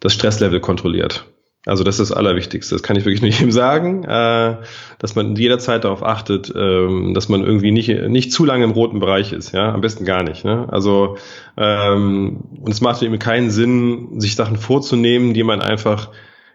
das 0.00 0.14
Stresslevel 0.14 0.60
kontrolliert. 0.60 1.26
Also 1.64 1.84
das 1.84 2.00
ist 2.00 2.10
das 2.10 2.16
Allerwichtigste. 2.16 2.74
Das 2.74 2.82
kann 2.82 2.96
ich 2.96 3.04
wirklich 3.04 3.22
nur 3.22 3.30
jedem 3.38 3.52
sagen, 3.52 4.04
äh, 4.04 4.56
dass 4.98 5.14
man 5.14 5.36
jederzeit 5.36 5.84
darauf 5.84 6.02
achtet, 6.02 6.52
ähm, 6.56 7.14
dass 7.14 7.28
man 7.28 7.44
irgendwie 7.44 7.70
nicht 7.70 7.88
nicht 7.88 8.32
zu 8.32 8.44
lange 8.44 8.64
im 8.64 8.72
roten 8.72 8.98
Bereich 8.98 9.32
ist. 9.32 9.52
Ja, 9.52 9.72
am 9.72 9.80
besten 9.80 10.04
gar 10.04 10.22
nicht. 10.22 10.44
Ne? 10.44 10.66
Also 10.70 11.16
ähm, 11.56 12.40
und 12.60 12.72
es 12.72 12.80
macht 12.80 13.02
eben 13.02 13.18
keinen 13.18 13.50
Sinn, 13.50 14.20
sich 14.20 14.34
Sachen 14.34 14.56
vorzunehmen, 14.56 15.34
die 15.34 15.44
man 15.44 15.60
einfach 15.60 16.10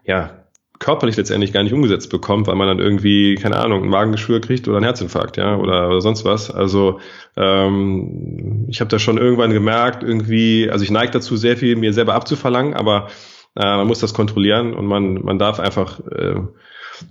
ja 0.06 0.32
körperlich 0.80 1.18
letztendlich 1.18 1.54
gar 1.54 1.64
nicht 1.64 1.74
umgesetzt 1.74 2.10
bekommt, 2.10 2.48
weil 2.48 2.56
man 2.56 2.68
dann 2.68 2.80
irgendwie 2.80 3.36
keine 3.36 3.58
Ahnung 3.58 3.84
ein 3.84 3.90
Magengeschwür 3.90 4.42
kriegt 4.42 4.68
oder 4.68 4.78
einen 4.78 4.86
Herzinfarkt, 4.86 5.38
ja 5.38 5.56
oder, 5.56 5.88
oder 5.88 6.02
sonst 6.02 6.26
was. 6.26 6.52
Also 6.52 7.00
ähm, 7.36 8.66
ich 8.68 8.80
habe 8.80 8.90
da 8.90 9.00
schon 9.00 9.18
irgendwann 9.18 9.52
gemerkt, 9.52 10.04
irgendwie, 10.04 10.70
also 10.70 10.84
ich 10.84 10.92
neige 10.92 11.14
dazu, 11.14 11.36
sehr 11.36 11.58
viel 11.58 11.76
mir 11.78 11.94
selber 11.94 12.14
abzuverlangen, 12.14 12.74
aber 12.74 13.08
äh, 13.56 13.64
man 13.64 13.88
muss 13.88 14.00
das 14.00 14.14
kontrollieren 14.14 14.74
und 14.74 14.86
man, 14.86 15.24
man 15.24 15.40
darf 15.40 15.60
einfach, 15.60 16.00
äh, 16.00 16.36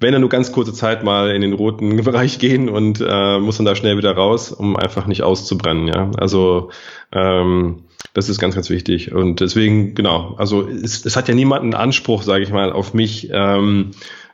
wenn 0.01 0.15
er 0.15 0.21
nur 0.21 0.29
ganz 0.29 0.53
kurze 0.53 0.73
Zeit 0.73 1.05
mal 1.05 1.31
in 1.31 1.43
den 1.43 1.53
roten 1.53 1.97
Bereich 2.05 2.39
gehen 2.39 2.69
und 2.69 3.05
äh, 3.07 3.39
muss 3.39 3.57
dann 3.57 3.67
da 3.67 3.77
schnell 3.77 3.97
wieder 3.99 4.13
raus, 4.13 4.53
um 4.53 4.77
einfach 4.77 5.07
nicht 5.07 5.23
auszubrennen. 5.23 5.89
Ja, 5.89 6.11
also 6.19 6.71
ähm, 7.13 7.85
das 8.15 8.29
ist 8.29 8.39
ganz, 8.39 8.55
ganz 8.55 8.71
wichtig. 8.71 9.13
Und 9.13 9.41
deswegen, 9.41 9.95
genau, 9.95 10.35
also 10.39 10.67
es, 10.67 11.05
es 11.05 11.17
hat 11.17 11.29
ja 11.29 11.35
niemand 11.35 11.63
einen 11.63 11.75
Anspruch, 11.75 12.23
sage 12.23 12.45
ich 12.45 12.51
mal, 12.51 12.73
auf 12.73 12.95
mich. 12.95 13.29
Ähm, 13.33 13.91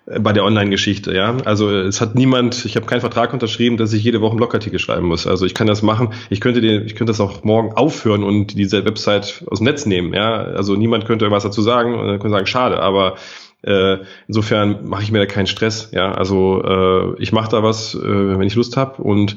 bei 0.07 0.33
der 0.33 0.45
Online-Geschichte, 0.45 1.15
ja. 1.15 1.37
Also 1.45 1.71
es 1.71 2.01
hat 2.01 2.17
niemand, 2.17 2.65
ich 2.65 2.75
habe 2.75 2.87
keinen 2.87 3.01
Vertrag 3.01 3.33
unterschrieben, 3.33 3.77
dass 3.77 3.93
ich 3.93 4.03
jede 4.03 4.21
Woche 4.21 4.33
einen 4.33 4.39
Blogartikel 4.39 4.81
schreiben 4.81 5.07
muss. 5.07 5.29
Also 5.29 5.47
ich 5.47 5.55
kann 5.55 5.69
das 5.69 5.83
machen. 5.83 6.13
Ich 6.29 6.41
könnte 6.41 6.61
den, 6.61 6.87
ich 6.87 6.97
könnte 6.97 7.13
das 7.13 7.21
auch 7.21 7.45
morgen 7.45 7.73
aufhören 7.75 8.25
und 8.25 8.59
diese 8.59 8.85
Website 8.85 9.45
aus 9.49 9.59
dem 9.59 9.67
Netz 9.67 9.87
nehmen, 9.87 10.13
ja. 10.13 10.43
Also 10.43 10.75
niemand 10.75 11.05
könnte 11.05 11.31
was 11.31 11.45
dazu 11.45 11.63
sagen 11.63 11.95
und 11.95 12.09
dann 12.09 12.19
könnte 12.19 12.37
sagen, 12.37 12.47
schade, 12.47 12.81
aber 12.81 13.17
äh, 13.63 13.99
insofern 14.27 14.89
mache 14.89 15.05
ich 15.05 15.13
mir 15.13 15.21
da 15.21 15.27
keinen 15.27 15.47
Stress, 15.47 15.91
ja. 15.93 16.13
Also 16.13 16.63
äh, 16.65 17.23
ich 17.23 17.33
mache 17.33 17.51
da 17.51 17.63
was, 17.63 17.95
äh, 17.95 17.99
wenn 18.01 18.47
ich 18.47 18.57
Lust 18.57 18.77
habe 18.77 19.01
und 19.03 19.37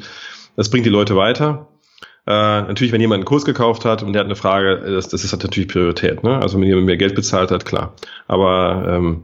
das 0.55 0.70
bringt 0.70 0.86
die 0.86 0.91
Leute 0.91 1.16
weiter. 1.16 1.68
Äh, 2.28 2.32
natürlich, 2.32 2.91
wenn 2.91 3.01
jemand 3.01 3.20
einen 3.20 3.26
Kurs 3.26 3.45
gekauft 3.45 3.86
hat 3.86 4.01
und 4.01 4.13
der 4.13 4.22
hat 4.22 4.26
eine 4.26 4.36
Frage, 4.36 4.78
das, 4.78 5.09
das 5.09 5.24
ist 5.24 5.32
halt 5.32 5.43
natürlich 5.43 5.70
Priorität. 5.70 6.24
Ne? 6.24 6.39
Also 6.39 6.59
wenn 6.59 6.68
jemand 6.68 6.88
mehr 6.88 6.97
Geld 6.97 7.13
bezahlt 7.13 7.51
hat, 7.51 7.66
klar. 7.66 7.93
Aber 8.28 8.84
ähm, 8.88 9.24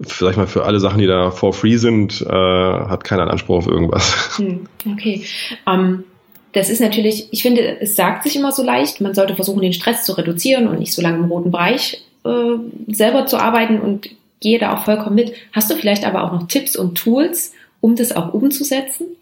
vielleicht 0.00 0.38
mal 0.38 0.46
für 0.46 0.64
alle 0.64 0.80
Sachen, 0.80 0.98
die 0.98 1.06
da 1.06 1.30
for 1.30 1.52
free 1.52 1.76
sind, 1.76 2.20
äh, 2.22 2.28
hat 2.28 3.04
keiner 3.04 3.22
einen 3.22 3.30
Anspruch 3.30 3.58
auf 3.58 3.66
irgendwas. 3.66 4.38
Hm, 4.38 4.66
okay. 4.90 5.24
Um, 5.64 6.04
das 6.52 6.70
ist 6.70 6.80
natürlich, 6.80 7.28
ich 7.32 7.42
finde, 7.42 7.80
es 7.80 7.96
sagt 7.96 8.24
sich 8.24 8.36
immer 8.36 8.52
so 8.52 8.62
leicht, 8.62 9.00
man 9.00 9.14
sollte 9.14 9.34
versuchen, 9.34 9.62
den 9.62 9.72
Stress 9.72 10.04
zu 10.04 10.12
reduzieren 10.12 10.68
und 10.68 10.78
nicht 10.78 10.92
so 10.92 11.02
lange 11.02 11.18
im 11.18 11.24
roten 11.24 11.50
Bereich 11.50 12.04
äh, 12.24 12.56
selber 12.88 13.26
zu 13.26 13.38
arbeiten 13.38 13.80
und 13.80 14.08
gehe 14.40 14.58
da 14.58 14.74
auch 14.74 14.84
vollkommen 14.84 15.16
mit. 15.16 15.32
Hast 15.52 15.70
du 15.70 15.74
vielleicht 15.74 16.04
aber 16.04 16.24
auch 16.24 16.32
noch 16.32 16.46
Tipps 16.48 16.76
und 16.76 16.96
Tools, 16.96 17.52
um 17.80 17.96
das 17.96 18.12
auch 18.14 18.32
umzusetzen? 18.32 19.06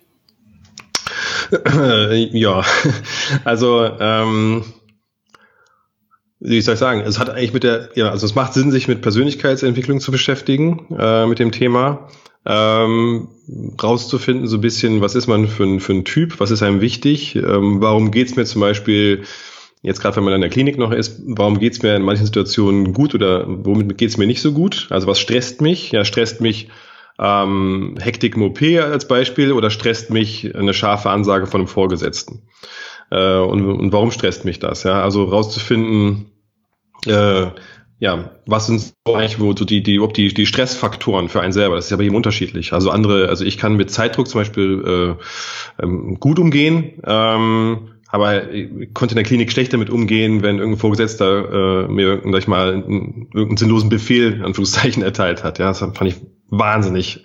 Ja, 2.33 2.65
also 3.45 3.85
ähm, 4.01 4.65
wie 6.45 6.61
soll 6.61 6.75
ich 6.75 6.81
sagen, 6.81 7.03
es 7.07 7.19
hat 7.19 7.31
eigentlich 7.31 7.53
mit 7.53 7.63
der, 7.63 7.91
ja, 7.95 8.11
also 8.11 8.27
es 8.27 8.35
macht 8.35 8.55
Sinn, 8.55 8.73
sich 8.73 8.89
mit 8.89 9.01
Persönlichkeitsentwicklung 9.01 10.01
zu 10.01 10.11
beschäftigen, 10.11 10.87
äh, 10.99 11.27
mit 11.27 11.39
dem 11.39 11.53
Thema, 11.53 12.09
ähm, 12.45 13.29
rauszufinden, 13.81 14.49
so 14.49 14.57
ein 14.57 14.61
bisschen, 14.61 15.01
was 15.01 15.15
ist 15.15 15.29
man 15.29 15.47
für 15.47 15.63
ein, 15.63 15.79
für 15.79 15.93
ein 15.93 16.05
Typ, 16.05 16.41
was 16.41 16.51
ist 16.51 16.63
einem 16.63 16.81
wichtig, 16.81 17.37
ähm, 17.37 17.81
warum 17.81 18.11
geht's 18.11 18.35
mir 18.35 18.45
zum 18.45 18.61
Beispiel, 18.61 19.23
jetzt 19.83 20.01
gerade 20.01 20.17
wenn 20.17 20.25
man 20.25 20.35
in 20.35 20.41
der 20.41 20.51
Klinik 20.51 20.79
noch 20.79 20.91
ist, 20.91 21.23
warum 21.27 21.61
geht's 21.61 21.83
mir 21.83 21.95
in 21.95 22.03
manchen 22.03 22.27
Situationen 22.27 22.93
gut 22.93 23.15
oder 23.15 23.45
womit 23.47 23.97
geht's 23.97 24.17
mir 24.17 24.27
nicht 24.27 24.43
so 24.43 24.53
gut? 24.53 24.89
Also 24.91 25.07
was 25.07 25.21
stresst 25.21 25.61
mich? 25.61 25.93
Ja, 25.93 26.05
stresst 26.05 26.41
mich 26.41 26.69
ähm, 27.21 27.97
Hektik 28.01 28.35
im 28.35 28.43
OP 28.43 28.61
als 28.63 29.07
Beispiel 29.07 29.53
oder 29.53 29.71
stresst 29.71 30.11
mich 30.11 30.57
eine 30.57 30.75
scharfe 30.75 31.11
Ansage 31.11 31.47
von 31.47 31.61
einem 31.61 31.69
Vorgesetzten? 31.69 32.43
Äh, 33.13 33.39
und, 33.39 33.65
und 33.67 33.93
warum 33.93 34.11
stresst 34.11 34.45
mich 34.47 34.59
das? 34.59 34.85
Ja, 34.85 35.03
also 35.03 35.25
rauszufinden, 35.25 36.31
äh, 37.07 37.47
ja, 37.99 38.31
was 38.47 38.67
sind 38.67 38.81
so 39.07 39.15
eigentlich 39.15 39.39
wo 39.39 39.55
so 39.55 39.65
die, 39.65 39.83
die, 39.83 40.01
ob 40.01 40.15
die, 40.15 40.33
die 40.33 40.47
Stressfaktoren 40.47 41.29
für 41.29 41.43
einen 41.43 41.53
selber? 41.53 41.77
Das 41.77 41.85
ist 41.85 41.91
ja 41.91 41.99
bei 41.99 42.05
jedem 42.05 42.17
unterschiedlich. 42.17 42.73
Also 42.73 42.91
andere, 42.91 43.29
also 43.29 43.45
ich 43.45 43.59
kann 43.59 43.77
mit 43.77 43.91
Zeitdruck 43.91 44.29
zum 44.29 44.41
Beispiel 44.41 45.19
äh, 45.79 45.83
ähm, 45.83 46.19
gut 46.19 46.39
umgehen, 46.39 47.03
ähm, 47.07 47.91
aber 48.09 48.51
ich 48.51 48.93
konnte 48.95 49.13
in 49.13 49.17
der 49.17 49.25
Klinik 49.25 49.53
schlecht 49.53 49.73
damit 49.73 49.91
umgehen, 49.91 50.43
wenn 50.43 50.59
irgendein 50.59 50.81
Vorgesetzter 50.81 51.85
äh, 51.85 51.89
mir, 51.89 52.23
sag 52.25 52.39
ich 52.39 52.49
mal, 52.49 52.73
irgendeinen 52.73 53.57
sinnlosen 53.57 53.91
Befehl, 53.91 54.43
Anführungszeichen, 54.43 55.03
erteilt 55.03 55.45
hat. 55.45 55.59
Ja, 55.59 55.69
das 55.69 55.81
fand 55.81 56.03
ich 56.03 56.17
wahnsinnig 56.49 57.25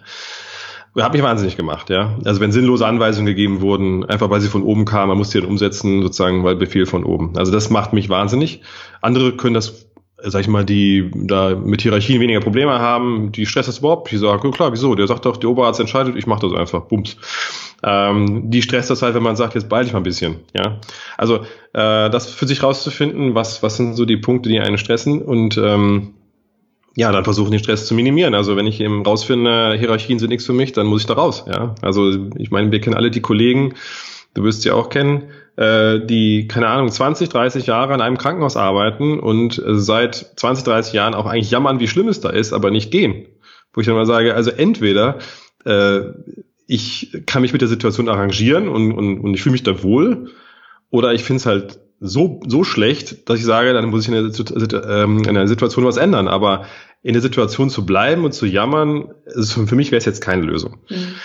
hat 1.04 1.14
mich 1.14 1.24
wahnsinnig 1.24 1.58
gemacht, 1.58 1.90
ja. 1.90 2.16
Also 2.26 2.40
wenn 2.42 2.52
sinnlose 2.52 2.86
Anweisungen 2.86 3.28
gegeben 3.28 3.62
wurden, 3.62 4.06
einfach 4.06 4.30
weil 4.30 4.42
sie 4.42 4.50
von 4.50 4.64
oben 4.64 4.86
kamen, 4.86 5.10
man 5.10 5.18
muss 5.18 5.30
die 5.30 5.40
dann 5.40 5.50
umsetzen, 5.50 6.02
sozusagen, 6.02 6.44
weil 6.44 6.56
Befehl 6.56 6.86
von 6.86 7.04
oben. 7.04 7.38
Also 7.38 7.52
das 7.52 7.70
macht 7.70 7.94
mich 7.94 8.10
wahnsinnig. 8.10 8.62
Andere 9.02 9.34
können 9.34 9.54
das 9.54 9.88
sag 10.20 10.42
ich 10.42 10.48
mal, 10.48 10.66
die 10.66 11.12
da 11.14 11.56
mit 11.56 11.82
Hierarchien 11.82 12.20
weniger 12.20 12.40
Probleme 12.40 12.80
haben, 12.80 13.32
die 13.32 13.46
stresst 13.46 13.70
das 13.70 13.80
überhaupt. 13.80 14.12
Die 14.12 14.18
sagen, 14.18 14.52
klar, 14.52 14.72
wieso? 14.72 14.96
Der 14.96 15.08
sagt 15.08 15.26
doch, 15.26 15.38
der 15.38 15.50
Oberarzt 15.50 15.80
entscheidet, 15.80 16.16
ich 16.16 16.26
mache 16.26 16.48
das 16.48 16.58
einfach, 16.58 16.82
bums. 16.86 17.18
Ähm, 17.84 18.50
die 18.50 18.64
stresst 18.64 18.90
das 18.90 19.04
halt, 19.04 19.14
wenn 19.14 19.24
man 19.24 19.36
sagt, 19.36 19.54
jetzt 19.54 19.70
beeil 19.70 19.84
dich 19.84 19.94
mal 19.94 20.00
ein 20.00 20.04
bisschen. 20.04 20.38
Ja, 20.56 20.80
also 21.18 21.38
äh, 21.74 22.10
das 22.10 22.32
für 22.32 22.48
sich 22.48 22.64
rauszufinden, 22.64 23.36
was 23.36 23.62
was 23.62 23.78
sind 23.78 23.94
so 23.94 24.06
die 24.06 24.18
Punkte, 24.18 24.50
die 24.50 24.60
einen 24.60 24.80
stressen 24.80 25.22
und 25.22 25.58
ähm, 25.58 26.16
ja, 26.98 27.12
dann 27.12 27.24
versuchen 27.24 27.52
den 27.52 27.60
Stress 27.60 27.86
zu 27.86 27.94
minimieren. 27.94 28.34
Also 28.34 28.56
wenn 28.56 28.66
ich 28.66 28.82
eben 28.82 29.06
rausfinde, 29.06 29.76
Hierarchien 29.78 30.18
sind 30.18 30.30
nichts 30.30 30.48
für 30.48 30.54
mich, 30.54 30.72
dann 30.72 30.88
muss 30.88 31.02
ich 31.02 31.08
da 31.08 31.14
raus. 31.14 31.46
Ja, 31.48 31.76
also 31.84 32.12
ich 32.38 32.50
meine, 32.50 32.72
wir 32.72 32.82
kennen 32.82 32.96
alle 32.96 33.12
die 33.12 33.22
Kollegen, 33.22 33.76
du 34.34 34.44
wirst 34.44 34.64
sie 34.64 34.72
auch 34.72 34.90
kennen, 34.90 35.26
äh, 35.58 36.00
die, 36.04 36.48
keine 36.48 36.70
Ahnung, 36.70 36.90
20, 36.90 37.30
30 37.30 37.68
Jahre 37.68 37.94
an 37.94 38.02
einem 38.02 38.18
Krankenhaus 38.18 38.58
arbeiten 38.58 39.20
und 39.20 39.60
äh, 39.60 39.76
seit 39.76 40.16
20, 40.38 40.66
30 40.66 40.94
Jahren 40.94 41.14
auch 41.14 41.28
eigentlich 41.28 41.52
jammern, 41.52 41.80
wie 41.80 41.88
schlimm 41.88 42.08
es 42.08 42.20
da 42.20 42.32
ist, 42.32 42.52
aber 42.52 42.72
nicht 42.72 42.90
gehen. 42.90 43.28
Wo 43.74 43.82
ich 43.82 43.86
dann 43.86 43.96
mal 43.96 44.08
sage, 44.08 44.34
also 44.34 44.50
entweder 44.50 45.20
äh, 45.66 46.00
ich 46.66 47.16
kann 47.28 47.44
mich 47.44 47.54
mit 47.54 47.62
der 47.62 47.70
Situation 47.70 48.10
arrangieren 48.10 48.68
und, 48.68 48.92
und, 48.92 49.20
und 49.20 49.34
ich 49.36 49.44
fühle 49.44 49.54
mich 49.54 49.64
da 49.64 49.84
wohl, 49.84 50.32
oder 50.90 51.14
ich 51.14 51.24
finde 51.24 51.42
es 51.42 51.46
halt 51.46 51.80
so, 52.00 52.40
so 52.48 52.64
schlecht, 52.64 53.30
dass 53.30 53.40
ich 53.40 53.46
sage, 53.46 53.74
dann 53.74 53.90
muss 53.90 54.08
ich 54.08 54.14
in 54.14 54.32
der, 54.32 54.84
ähm, 54.90 55.24
in 55.24 55.34
der 55.34 55.48
Situation 55.48 55.86
was 55.86 55.98
ändern. 55.98 56.28
Aber 56.28 56.66
in 57.08 57.14
der 57.14 57.22
Situation 57.22 57.70
zu 57.70 57.86
bleiben 57.86 58.26
und 58.26 58.34
zu 58.34 58.46
jammern, 58.46 59.12
für 59.42 59.76
mich 59.76 59.92
wäre 59.92 59.98
es 59.98 60.04
jetzt 60.04 60.20
keine 60.20 60.42
Lösung. 60.42 60.80
Mhm. 60.90 61.16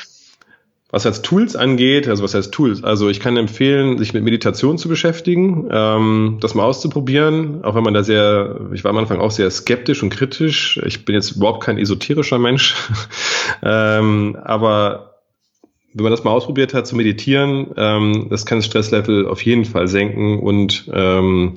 Was 0.90 1.06
als 1.06 1.22
Tools 1.22 1.56
angeht, 1.56 2.06
also 2.06 2.22
was 2.22 2.34
heißt 2.34 2.52
Tools? 2.52 2.84
Also 2.84 3.08
ich 3.08 3.18
kann 3.18 3.36
empfehlen, 3.36 3.98
sich 3.98 4.14
mit 4.14 4.22
Meditation 4.22 4.78
zu 4.78 4.88
beschäftigen, 4.88 5.68
ähm, 5.72 6.36
das 6.40 6.54
mal 6.54 6.62
auszuprobieren, 6.62 7.64
auch 7.64 7.74
wenn 7.74 7.82
man 7.82 7.94
da 7.94 8.04
sehr, 8.04 8.60
ich 8.72 8.84
war 8.84 8.90
am 8.90 8.98
Anfang 8.98 9.18
auch 9.18 9.32
sehr 9.32 9.50
skeptisch 9.50 10.04
und 10.04 10.10
kritisch. 10.10 10.80
Ich 10.86 11.04
bin 11.04 11.16
jetzt 11.16 11.32
überhaupt 11.32 11.64
kein 11.64 11.78
esoterischer 11.78 12.38
Mensch, 12.38 12.76
ähm, 13.64 14.36
aber 14.40 15.16
wenn 15.94 16.04
man 16.04 16.12
das 16.12 16.22
mal 16.22 16.30
ausprobiert 16.30 16.74
hat 16.74 16.86
zu 16.86 16.94
meditieren, 16.94 17.72
ähm, 17.76 18.28
das 18.30 18.46
kann 18.46 18.58
das 18.58 18.66
Stresslevel 18.66 19.26
auf 19.26 19.42
jeden 19.42 19.64
Fall 19.64 19.88
senken 19.88 20.38
und 20.38 20.88
ähm, 20.92 21.54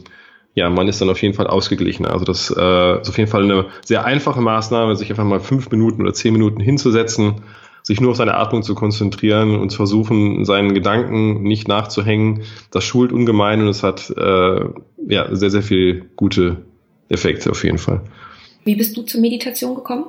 ja, 0.55 0.69
man 0.69 0.87
ist 0.87 0.99
dann 1.01 1.09
auf 1.09 1.21
jeden 1.21 1.35
Fall 1.35 1.47
ausgeglichen. 1.47 2.05
Also 2.05 2.25
das 2.25 2.49
äh, 2.49 3.01
ist 3.01 3.09
auf 3.09 3.17
jeden 3.17 3.29
Fall 3.29 3.43
eine 3.43 3.65
sehr 3.83 4.05
einfache 4.05 4.41
Maßnahme, 4.41 4.95
sich 4.95 5.09
einfach 5.09 5.25
mal 5.25 5.39
fünf 5.39 5.69
Minuten 5.69 6.01
oder 6.01 6.13
zehn 6.13 6.33
Minuten 6.33 6.59
hinzusetzen 6.59 7.41
sich 7.85 8.01
nur 8.01 8.11
auf 8.11 8.17
seine 8.17 8.33
Atmung 8.33 8.63
zu 8.63 8.73
konzentrieren 8.73 9.59
und 9.59 9.69
zu 9.69 9.77
versuchen, 9.77 10.43
seinen 10.43 10.73
Gedanken 10.73 11.43
nicht 11.43 11.67
nachzuhängen, 11.67 12.41
das 12.71 12.83
schult 12.83 13.11
ungemein 13.11 13.61
und 13.61 13.67
es 13.67 13.83
hat 13.83 14.09
äh, 14.09 14.65
ja 15.07 15.35
sehr, 15.35 15.51
sehr 15.51 15.61
viel 15.61 16.09
gute 16.15 16.65
Effekte 17.09 17.51
auf 17.51 17.63
jeden 17.63 17.77
Fall. 17.77 18.01
Wie 18.63 18.75
bist 18.75 18.97
du 18.97 19.03
zur 19.03 19.21
Meditation 19.21 19.75
gekommen? 19.75 20.05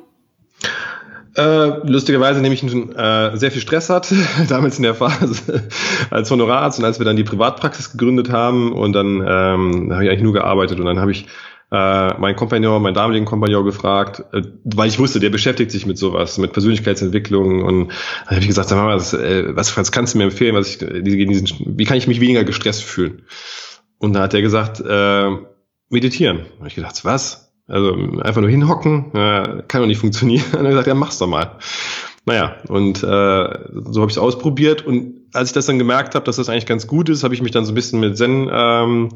Äh, 1.36 1.86
lustigerweise 1.86 2.40
nämlich 2.40 2.62
äh, 2.62 3.36
sehr 3.36 3.50
viel 3.50 3.60
Stress 3.60 3.90
hat, 3.90 4.12
damals 4.48 4.78
in 4.78 4.84
der 4.84 4.94
Phase 4.94 5.68
als 6.10 6.30
Honorararzt 6.30 6.78
und 6.78 6.84
als 6.86 6.98
wir 6.98 7.04
dann 7.04 7.16
die 7.16 7.24
Privatpraxis 7.24 7.92
gegründet 7.92 8.30
haben 8.30 8.72
und 8.72 8.94
dann 8.94 9.16
ähm, 9.26 9.92
habe 9.92 10.04
ich 10.04 10.10
eigentlich 10.10 10.22
nur 10.22 10.32
gearbeitet 10.32 10.80
und 10.80 10.86
dann 10.86 10.98
habe 10.98 11.10
ich 11.10 11.26
äh, 11.70 12.14
mein 12.18 12.36
Kompagnon, 12.36 12.80
meinen 12.80 12.94
damaligen 12.94 13.26
Kompagnon 13.26 13.66
gefragt, 13.66 14.24
äh, 14.32 14.42
weil 14.64 14.88
ich 14.88 14.98
wusste, 14.98 15.20
der 15.20 15.28
beschäftigt 15.28 15.70
sich 15.72 15.84
mit 15.84 15.98
sowas, 15.98 16.38
mit 16.38 16.52
Persönlichkeitsentwicklung 16.52 17.62
und 17.64 17.88
dann 17.88 17.96
habe 18.28 18.40
ich 18.40 18.46
gesagt, 18.46 18.70
sag 18.70 18.78
mal, 18.78 18.96
was, 18.96 19.12
äh, 19.12 19.54
was, 19.54 19.76
was 19.76 19.92
kannst 19.92 20.14
du 20.14 20.18
mir 20.18 20.24
empfehlen, 20.24 20.54
was 20.54 20.68
ich, 20.68 20.78
diesen, 20.78 21.76
wie 21.78 21.84
kann 21.84 21.98
ich 21.98 22.06
mich 22.06 22.20
weniger 22.20 22.44
gestresst 22.44 22.84
fühlen? 22.84 23.22
Und 23.98 24.14
da 24.14 24.22
hat 24.22 24.32
er 24.32 24.42
gesagt, 24.42 24.80
äh, 24.80 25.30
meditieren. 25.90 26.46
Habe 26.58 26.68
ich 26.68 26.76
gedacht, 26.76 27.04
was? 27.04 27.45
Also 27.68 27.94
einfach 28.20 28.40
nur 28.40 28.50
hinhocken, 28.50 29.12
äh, 29.14 29.62
kann 29.66 29.80
doch 29.80 29.86
nicht 29.86 30.00
funktionieren. 30.00 30.44
Und 30.52 30.58
er 30.58 30.62
hat 30.64 30.70
gesagt, 30.70 30.86
ja, 30.86 30.94
mach's 30.94 31.18
doch 31.18 31.26
mal. 31.26 31.58
Naja, 32.28 32.56
und 32.66 33.04
äh, 33.04 33.04
so 33.04 34.00
habe 34.00 34.10
ich 34.10 34.16
es 34.16 34.18
ausprobiert 34.18 34.84
und 34.84 35.28
als 35.32 35.50
ich 35.50 35.54
das 35.54 35.66
dann 35.66 35.78
gemerkt 35.78 36.16
habe, 36.16 36.24
dass 36.24 36.34
das 36.34 36.48
eigentlich 36.48 36.66
ganz 36.66 36.88
gut 36.88 37.08
ist, 37.08 37.22
habe 37.22 37.34
ich 37.34 37.40
mich 37.40 37.52
dann 37.52 37.64
so 37.64 37.70
ein 37.70 37.76
bisschen 37.76 38.00
mit 38.00 38.18
Zen 38.18 38.50
ähm, 38.52 39.10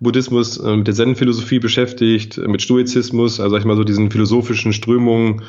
Buddhismus, 0.00 0.56
äh, 0.58 0.76
mit 0.76 0.86
der 0.86 0.94
Zen-Philosophie 0.94 1.58
beschäftigt, 1.58 2.38
mit 2.38 2.62
Stoizismus, 2.62 3.40
also 3.40 3.50
sag 3.50 3.60
ich 3.60 3.66
mal 3.66 3.76
so 3.76 3.84
diesen 3.84 4.10
philosophischen 4.10 4.72
Strömungen, 4.72 5.42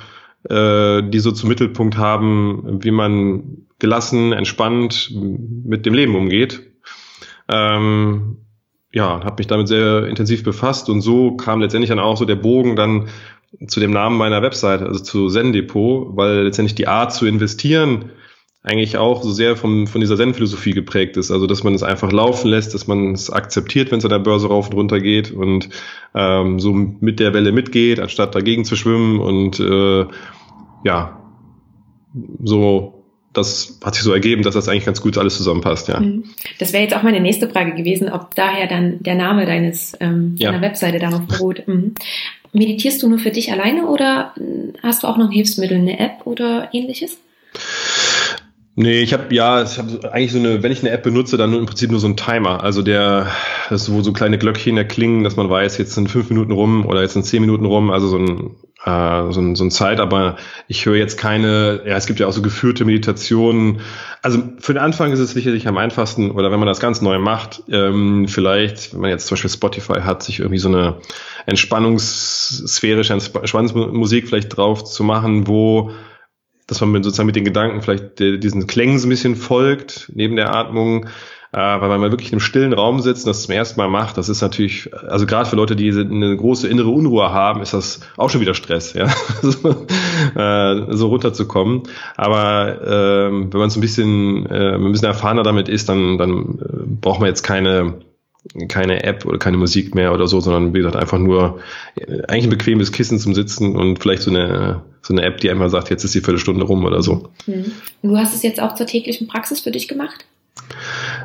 äh, 0.49 1.01
die 1.03 1.19
so 1.19 1.31
zum 1.31 1.47
Mittelpunkt 1.47 1.97
haben, 1.97 2.79
wie 2.83 2.91
man 2.91 3.67
gelassen, 3.79 4.33
entspannt 4.33 5.11
mit 5.13 5.85
dem 5.85 5.93
Leben 5.93 6.15
umgeht. 6.15 6.61
Ähm, 7.49 8.39
ja, 8.97 9.23
habe 9.23 9.35
mich 9.37 9.45
damit 9.45 9.67
sehr 9.67 10.07
intensiv 10.07 10.43
befasst 10.43 10.89
und 10.89 11.01
so 11.01 11.37
kam 11.37 11.61
letztendlich 11.61 11.89
dann 11.89 11.99
auch 11.99 12.17
so 12.17 12.25
der 12.25 12.35
Bogen 12.35 12.75
dann 12.75 13.09
zu 13.67 13.79
dem 13.79 13.91
Namen 13.91 14.17
meiner 14.17 14.41
Website, 14.41 14.81
also 14.81 14.99
zu 14.99 15.29
Zen 15.29 15.53
Depot, 15.53 16.17
weil 16.17 16.43
letztendlich 16.45 16.73
die 16.73 16.87
Art 16.87 17.13
zu 17.13 17.27
investieren 17.27 18.11
eigentlich 18.63 18.97
auch 18.97 19.21
so 19.21 19.31
sehr 19.31 19.55
vom, 19.55 19.85
von 19.85 20.01
dieser 20.01 20.17
Zen-Philosophie 20.17 20.71
geprägt 20.71 21.15
ist. 21.15 21.29
Also, 21.31 21.45
dass 21.45 21.63
man 21.63 21.75
es 21.75 21.83
einfach 21.83 22.11
laufen 22.11 22.49
lässt, 22.49 22.73
dass 22.73 22.87
man 22.87 23.13
es 23.13 23.29
akzeptiert, 23.29 23.91
wenn 23.91 23.99
es 23.99 24.03
an 24.03 24.09
der 24.09 24.19
Börse 24.19 24.47
rauf 24.47 24.67
und 24.67 24.73
runter 24.73 24.99
geht 24.99 25.31
und 25.31 25.69
ähm, 26.15 26.59
so 26.59 26.73
mit 26.73 27.19
der 27.19 27.33
Welle 27.33 27.51
mitgeht, 27.51 27.99
anstatt 27.99 28.35
dagegen 28.35 28.65
zu 28.65 28.75
schwimmen. 28.75 29.19
Und 29.19 29.59
äh, 29.59 30.05
ja, 30.83 31.21
so 32.43 32.96
das 33.37 33.77
hat 33.83 33.95
sich 33.95 34.03
so 34.03 34.11
ergeben, 34.11 34.43
dass 34.43 34.55
das 34.55 34.67
eigentlich 34.67 34.85
ganz 34.85 35.01
gut 35.01 35.17
alles 35.17 35.37
zusammenpasst, 35.37 35.87
ja. 35.87 35.99
Mhm. 35.99 36.25
Das 36.59 36.73
wäre 36.73 36.83
jetzt 36.83 36.95
auch 36.95 37.03
meine 37.03 37.19
nächste 37.19 37.49
Frage 37.49 37.73
gewesen, 37.73 38.11
ob 38.11 38.35
daher 38.35 38.67
dann 38.67 39.01
der 39.01 39.15
Name 39.15 39.45
deines 39.45 39.95
ähm, 39.99 40.35
ja. 40.37 40.51
deiner 40.51 40.61
Webseite 40.61 40.99
darauf 40.99 41.21
beruht. 41.27 41.67
Mhm. 41.67 41.93
Meditierst 42.53 43.03
du 43.03 43.09
nur 43.09 43.19
für 43.19 43.31
dich 43.31 43.51
alleine 43.51 43.87
oder 43.87 44.33
hm, 44.35 44.73
hast 44.81 45.03
du 45.03 45.07
auch 45.07 45.17
noch 45.17 45.25
ein 45.25 45.31
Hilfsmittel, 45.31 45.77
eine 45.77 45.99
App 45.99 46.25
oder 46.25 46.69
ähnliches? 46.73 47.17
Nee, 48.79 49.01
ich 49.01 49.11
habe 49.11 49.33
ja, 49.33 49.63
ich 49.63 49.79
habe 49.79 50.13
eigentlich 50.13 50.31
so 50.31 50.37
eine, 50.37 50.61
wenn 50.61 50.71
ich 50.71 50.81
eine 50.81 50.91
App 50.91 51.01
benutze, 51.01 51.35
dann 51.35 51.51
im 51.51 51.65
Prinzip 51.65 51.89
nur 51.89 51.99
so 51.99 52.07
ein 52.07 52.15
Timer. 52.15 52.63
Also 52.63 52.83
der, 52.83 53.25
das 53.71 53.81
ist, 53.81 53.91
wo 53.91 54.03
so 54.03 54.13
kleine 54.13 54.37
Glöckchen 54.37 54.77
erklingen, 54.77 55.23
dass 55.23 55.35
man 55.35 55.49
weiß, 55.49 55.79
jetzt 55.79 55.93
sind 55.95 56.11
fünf 56.11 56.29
Minuten 56.29 56.51
rum 56.51 56.85
oder 56.85 57.01
jetzt 57.01 57.13
sind 57.13 57.23
zehn 57.25 57.41
Minuten 57.41 57.65
rum, 57.65 57.89
also 57.89 58.07
so 58.07 58.19
ein, 58.19 58.55
äh, 58.85 59.31
so 59.33 59.41
ein, 59.41 59.55
so 59.55 59.63
ein 59.63 59.71
Zeit, 59.71 59.99
aber 59.99 60.35
ich 60.67 60.85
höre 60.85 60.95
jetzt 60.95 61.17
keine, 61.17 61.81
ja, 61.87 61.97
es 61.97 62.05
gibt 62.05 62.19
ja 62.19 62.27
auch 62.27 62.31
so 62.31 62.43
geführte 62.43 62.85
Meditationen. 62.85 63.79
Also 64.21 64.43
für 64.59 64.73
den 64.73 64.83
Anfang 64.83 65.11
ist 65.11 65.17
es 65.21 65.31
sicherlich 65.31 65.67
am 65.67 65.79
einfachsten, 65.79 66.29
oder 66.29 66.51
wenn 66.51 66.59
man 66.59 66.67
das 66.67 66.79
ganz 66.79 67.01
neu 67.01 67.17
macht, 67.17 67.63
ähm, 67.71 68.27
vielleicht, 68.27 68.93
wenn 68.93 69.01
man 69.01 69.09
jetzt 69.09 69.25
zum 69.25 69.37
Beispiel 69.37 69.49
Spotify 69.49 70.01
hat, 70.01 70.21
sich 70.21 70.37
irgendwie 70.37 70.59
so 70.59 70.69
eine 70.69 70.97
entspannungssphärische 71.47 73.13
Entspannungsmusik 73.13 74.27
vielleicht 74.27 74.55
drauf 74.55 74.83
zu 74.83 75.03
machen, 75.03 75.47
wo 75.47 75.93
dass 76.67 76.81
man 76.81 77.01
sozusagen 77.01 77.27
mit 77.27 77.35
den 77.35 77.45
Gedanken 77.45 77.81
vielleicht 77.81 78.19
diesen 78.19 78.67
Klängen 78.67 78.99
so 78.99 79.07
ein 79.07 79.09
bisschen 79.09 79.35
folgt, 79.35 80.11
neben 80.13 80.35
der 80.35 80.53
Atmung, 80.53 81.07
äh, 81.53 81.57
weil 81.57 81.97
man 81.97 82.11
wirklich 82.11 82.33
im 82.33 82.39
stillen 82.39 82.73
Raum 82.73 82.99
sitzt 82.99 83.25
und 83.25 83.29
das 83.29 83.43
zum 83.43 83.53
ersten 83.53 83.79
Mal 83.79 83.87
macht, 83.87 84.17
das 84.17 84.27
ist 84.27 84.41
natürlich, 84.41 84.93
also 85.07 85.25
gerade 85.25 85.49
für 85.49 85.55
Leute, 85.55 85.75
die 85.75 85.89
eine 85.91 86.35
große 86.35 86.67
innere 86.67 86.89
Unruhe 86.89 87.31
haben, 87.31 87.61
ist 87.61 87.73
das 87.73 88.01
auch 88.17 88.29
schon 88.29 88.41
wieder 88.41 88.53
Stress, 88.53 88.93
ja, 88.93 89.07
so, 89.41 89.87
äh, 90.35 90.95
so 90.95 91.07
runterzukommen. 91.07 91.83
Aber 92.17 92.81
äh, 92.81 93.31
wenn 93.31 93.59
man 93.59 93.69
so 93.69 93.79
ein 93.79 93.81
bisschen, 93.81 94.45
äh, 94.47 94.75
ein 94.75 94.91
bisschen 94.91 95.07
erfahrener 95.07 95.43
damit 95.43 95.69
ist, 95.69 95.87
dann, 95.87 96.17
dann 96.17 96.59
äh, 96.59 96.85
braucht 97.01 97.21
man 97.21 97.29
jetzt 97.29 97.43
keine 97.43 97.95
keine 98.67 99.03
App 99.03 99.25
oder 99.25 99.37
keine 99.37 99.57
Musik 99.57 99.95
mehr 99.95 100.13
oder 100.13 100.27
so, 100.27 100.39
sondern 100.39 100.73
wie 100.73 100.79
gesagt 100.79 100.95
einfach 100.95 101.17
nur 101.17 101.59
eigentlich 102.27 102.45
ein 102.45 102.49
bequemes 102.49 102.91
Kissen 102.91 103.19
zum 103.19 103.33
Sitzen 103.33 103.75
und 103.75 103.99
vielleicht 103.99 104.21
so 104.21 104.31
eine 104.31 104.83
so 105.01 105.13
eine 105.13 105.23
App, 105.23 105.39
die 105.39 105.49
einmal 105.49 105.69
sagt, 105.69 105.89
jetzt 105.89 106.03
ist 106.03 106.13
die 106.15 106.21
Viertelstunde 106.21 106.65
rum 106.65 106.83
oder 106.83 107.01
so. 107.01 107.29
Und 107.47 107.73
du 108.03 108.17
hast 108.17 108.35
es 108.35 108.43
jetzt 108.43 108.61
auch 108.61 108.75
zur 108.75 108.85
täglichen 108.85 109.27
Praxis 109.27 109.61
für 109.61 109.71
dich 109.71 109.87
gemacht? 109.87 110.25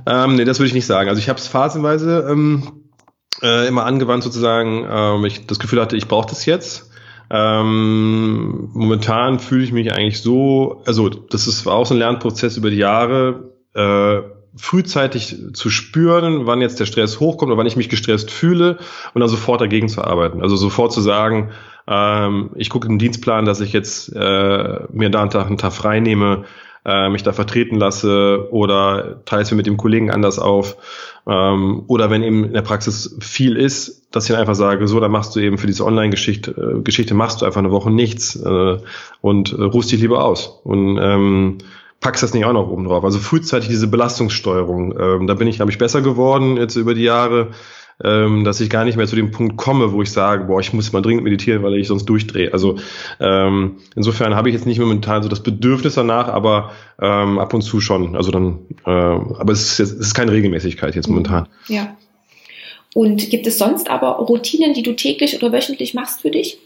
Ähm, 0.07 0.37
nee, 0.37 0.45
das 0.45 0.59
würde 0.59 0.69
ich 0.69 0.75
nicht 0.75 0.87
sagen. 0.87 1.09
Also 1.09 1.19
ich 1.19 1.29
habe 1.29 1.39
es 1.39 1.49
phasenweise 1.49 2.27
ähm, 2.31 2.85
äh, 3.43 3.67
immer 3.67 3.85
angewandt 3.85 4.23
sozusagen. 4.23 4.87
Ähm, 4.89 5.25
ich 5.25 5.47
das 5.47 5.59
Gefühl 5.59 5.81
hatte, 5.81 5.97
ich 5.97 6.07
brauche 6.07 6.29
das 6.29 6.47
jetzt. 6.47 6.91
Ähm, 7.31 8.71
momentan 8.73 9.41
fühle 9.41 9.65
ich 9.65 9.73
mich 9.73 9.93
eigentlich 9.93 10.21
so, 10.21 10.83
also 10.87 11.09
das 11.09 11.47
ist 11.47 11.67
auch 11.67 11.87
so 11.87 11.95
ein 11.95 11.99
Lernprozess 11.99 12.57
über 12.57 12.71
die 12.71 12.77
Jahre, 12.77 13.53
äh, 13.75 14.21
frühzeitig 14.57 15.37
zu 15.55 15.71
spüren, 15.71 16.47
wann 16.47 16.61
jetzt 16.61 16.79
der 16.79 16.87
Stress 16.87 17.21
hochkommt 17.21 17.51
oder 17.51 17.59
wann 17.59 17.67
ich 17.67 17.77
mich 17.77 17.89
gestresst 17.89 18.31
fühle 18.31 18.79
und 19.15 19.21
dann 19.21 19.29
sofort 19.29 19.61
dagegen 19.61 19.89
zu 19.89 20.05
arbeiten. 20.05 20.43
Also 20.43 20.57
sofort 20.57 20.93
zu 20.93 21.01
sagen, 21.01 21.51
ähm, 21.87 22.51
ich 22.55 22.71
gucke 22.71 22.89
im 22.89 22.99
Dienstplan, 22.99 23.45
dass 23.45 23.61
ich 23.61 23.73
jetzt 23.73 24.15
äh, 24.15 24.79
mir 24.93 25.11
da 25.11 25.23
einen 25.23 25.31
Tag, 25.31 25.47
einen 25.47 25.59
Tag 25.59 25.73
frei 25.73 26.01
nehme, 26.01 26.45
äh, 26.85 27.09
mich 27.09 27.23
da 27.23 27.33
vertreten 27.33 27.77
lasse 27.77 28.49
oder 28.51 29.25
teile 29.25 29.43
es 29.43 29.51
mir 29.51 29.57
mit 29.57 29.67
dem 29.67 29.77
Kollegen 29.77 30.11
anders 30.11 30.39
auf. 30.39 30.77
Ähm, 31.27 31.85
oder 31.87 32.11
wenn 32.11 32.23
eben 32.23 32.45
in 32.45 32.53
der 32.53 32.63
Praxis 32.63 33.17
viel 33.21 33.57
ist, 33.57 34.09
dass 34.15 34.25
ich 34.25 34.33
dann 34.33 34.41
einfach 34.41 34.57
sage, 34.57 34.87
so, 34.89 35.01
dann 35.01 35.13
machst 35.13 35.35
du 35.35 35.41
eben 35.41 35.59
für 35.59 35.67
diese 35.67 35.85
Online-Geschichte 35.85 36.51
äh, 36.51 36.83
Geschichte 36.83 37.15
machst 37.15 37.41
du 37.41 37.47
einfach 37.47 37.61
eine 37.61 37.71
Woche 37.71 37.91
nichts 37.91 38.37
äh, 38.37 38.79
und 39.21 39.53
äh, 39.53 39.63
ruhst 39.63 39.93
dich 39.93 40.01
lieber 40.01 40.25
aus. 40.25 40.61
Und 40.65 40.99
ähm, 41.01 41.59
packst 42.03 42.23
das 42.23 42.35
nicht 42.35 42.45
auch 42.45 42.53
noch 42.53 42.69
oben 42.69 42.85
drauf. 42.85 43.05
Also 43.05 43.19
frühzeitig 43.19 43.69
diese 43.71 43.89
Belastungssteuerung. 43.89 44.95
Ähm, 45.01 45.27
da 45.27 45.35
bin 45.35 45.49
ich, 45.49 45.57
glaube 45.57 45.73
ich, 45.73 45.79
besser 45.79 46.03
geworden 46.03 46.59
jetzt 46.59 46.77
über 46.77 46.95
die 46.95 47.05
Jahre 47.05 47.53
ähm, 48.05 48.45
dass 48.45 48.61
ich 48.61 48.71
gar 48.71 48.85
nicht 48.85 48.97
mehr 48.97 49.07
zu 49.07 49.17
dem 49.17 49.31
Punkt 49.31 49.57
komme, 49.57 49.93
wo 49.93 50.03
ich 50.03 50.11
sage, 50.11 50.45
boah, 50.45 50.61
ich 50.61 50.73
muss 50.73 50.93
mal 50.93 51.03
dringend 51.03 51.25
meditieren, 51.25 51.63
weil 51.63 51.75
ich 51.75 51.89
sonst 51.89 52.07
durchdrehe. 52.07 52.53
Also 52.53 52.77
ähm, 53.21 53.77
insofern 53.95 54.35
habe 54.35 54.49
ich 54.49 54.55
jetzt 54.55 54.67
nicht 54.67 54.79
momentan 54.79 55.23
so 55.23 55.29
das 55.29 55.43
Bedürfnis 55.43 55.95
danach, 55.95 56.29
aber 56.29 56.73
ähm, 57.01 57.39
ab 57.39 57.55
und 57.55 57.63
zu 57.63 57.81
schon. 57.81 58.17
Also 58.17 58.31
dann, 58.31 58.61
äh, 58.87 58.91
aber 58.91 59.53
es 59.53 59.63
ist, 59.63 59.79
jetzt, 59.79 59.93
es 59.93 60.07
ist 60.09 60.15
keine 60.15 60.33
Regelmäßigkeit 60.33 60.95
jetzt 60.95 61.09
momentan. 61.09 61.49
Ja. 61.69 61.97
Und 62.95 63.31
gibt 63.31 63.47
es 63.47 63.59
sonst 63.59 63.89
aber 63.89 64.17
Routinen, 64.17 64.75
die 64.75 64.83
du 64.83 64.95
täglich 64.95 65.37
oder 65.37 65.53
wöchentlich 65.53 65.95
machst 65.95 66.21
für 66.21 66.31
dich? 66.31 66.59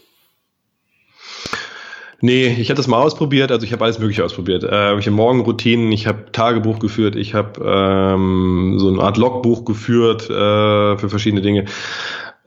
Nee, 2.19 2.47
ich 2.47 2.69
habe 2.69 2.77
das 2.77 2.87
mal 2.87 2.99
ausprobiert, 2.99 3.51
also 3.51 3.63
ich 3.63 3.71
habe 3.73 3.83
alles 3.83 3.99
Mögliche 3.99 4.25
ausprobiert. 4.25 4.63
Äh, 4.63 4.97
ich 4.97 5.05
habe 5.05 5.15
Morgenroutinen, 5.15 5.91
ich 5.91 6.07
habe 6.07 6.31
Tagebuch 6.31 6.79
geführt, 6.79 7.15
ich 7.15 7.35
habe 7.35 7.61
ähm, 7.63 8.79
so 8.79 8.89
eine 8.89 9.03
Art 9.03 9.17
Logbuch 9.17 9.65
geführt 9.65 10.27
äh, 10.27 10.97
für 10.97 11.09
verschiedene 11.09 11.41
Dinge. 11.43 11.65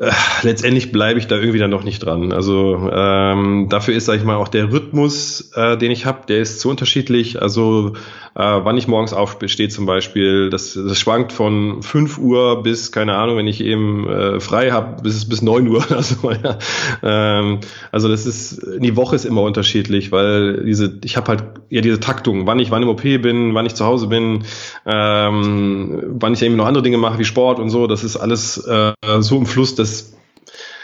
Äh, 0.01 0.12
letztendlich 0.42 0.92
bleibe 0.92 1.18
ich 1.18 1.26
da 1.26 1.36
irgendwie 1.36 1.59
dann 1.59 1.70
noch 1.70 1.84
nicht 1.84 1.98
dran. 1.98 2.32
Also 2.32 2.90
ähm, 2.90 3.66
dafür 3.68 3.94
ist, 3.94 4.07
sag 4.07 4.16
ich 4.16 4.24
mal, 4.24 4.36
auch 4.36 4.48
der 4.48 4.72
Rhythmus, 4.72 5.51
äh, 5.55 5.76
den 5.76 5.90
ich 5.90 6.07
habe, 6.07 6.26
der 6.26 6.38
ist 6.38 6.59
zu 6.61 6.70
unterschiedlich. 6.70 7.42
Also 7.42 7.92
äh, 8.34 8.40
wann 8.42 8.78
ich 8.78 8.88
morgens 8.88 9.12
aufstehe 9.12 9.68
zum 9.68 9.84
Beispiel. 9.84 10.48
Das, 10.48 10.72
das 10.72 10.98
schwankt 10.98 11.32
von 11.32 11.82
5 11.82 12.16
Uhr 12.16 12.62
bis, 12.62 12.92
keine 12.92 13.16
Ahnung, 13.16 13.36
wenn 13.36 13.46
ich 13.46 13.61
eben 13.62 14.09
äh, 14.09 14.40
frei 14.40 14.70
habe, 14.70 15.03
bis, 15.03 15.28
bis 15.28 15.42
9 15.42 15.68
Uhr 15.68 15.84
oder 15.90 16.03
so. 16.03 16.30
Ja. 16.42 16.59
Ähm, 17.03 17.59
also 17.92 18.09
das 18.09 18.24
ist, 18.24 18.62
die 18.78 18.96
Woche 18.96 19.16
ist 19.16 19.24
immer 19.24 19.42
unterschiedlich, 19.42 20.12
weil 20.12 20.64
diese, 20.64 20.98
ich 21.05 21.16
habe 21.16 21.28
halt 21.28 21.44
ja 21.68 21.80
diese 21.80 21.98
Taktung, 22.01 22.46
wann 22.46 22.61
ich 22.61 22.70
wann 22.70 22.82
im 22.82 22.88
OP 22.88 23.03
bin, 23.03 23.53
wann 23.53 23.66
ich 23.66 23.74
zu 23.74 23.84
Hause 23.84 24.07
bin, 24.07 24.44
ähm, 24.86 26.03
wann 26.07 26.32
ich 26.32 26.42
eben 26.42 26.57
noch 26.57 26.66
andere 26.66 26.82
Dinge 26.82 26.98
mache 26.98 27.18
wie 27.18 27.24
Sport 27.24 27.59
und 27.59 27.68
so, 27.68 27.86
das 27.86 28.05
ist 28.05 28.16
alles 28.16 28.59
äh, 28.59 28.92
so 29.20 29.36
im 29.36 29.44
Fluss, 29.44 29.74
dass 29.74 29.89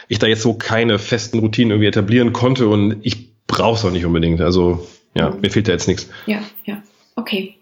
ich 0.09 0.19
da 0.19 0.27
jetzt 0.27 0.43
so 0.43 0.55
keine 0.55 0.99
festen 0.99 1.39
Routinen 1.39 1.73
irgendwie 1.73 1.89
etablieren 1.89 2.33
konnte 2.33 2.69
und 2.69 2.99
ich 3.03 3.29
brauche 3.47 3.77
es 3.77 3.85
auch 3.85 3.91
nicht 3.91 4.07
unbedingt. 4.07 4.41
Also 4.41 4.87
ja, 5.15 5.31
mir 5.31 5.51
fehlt 5.51 5.69
da 5.69 5.73
jetzt 5.73 5.89
nichts. 5.89 6.09
Ja, 6.27 6.43
ja. 6.65 6.83
Okay. 7.17 7.55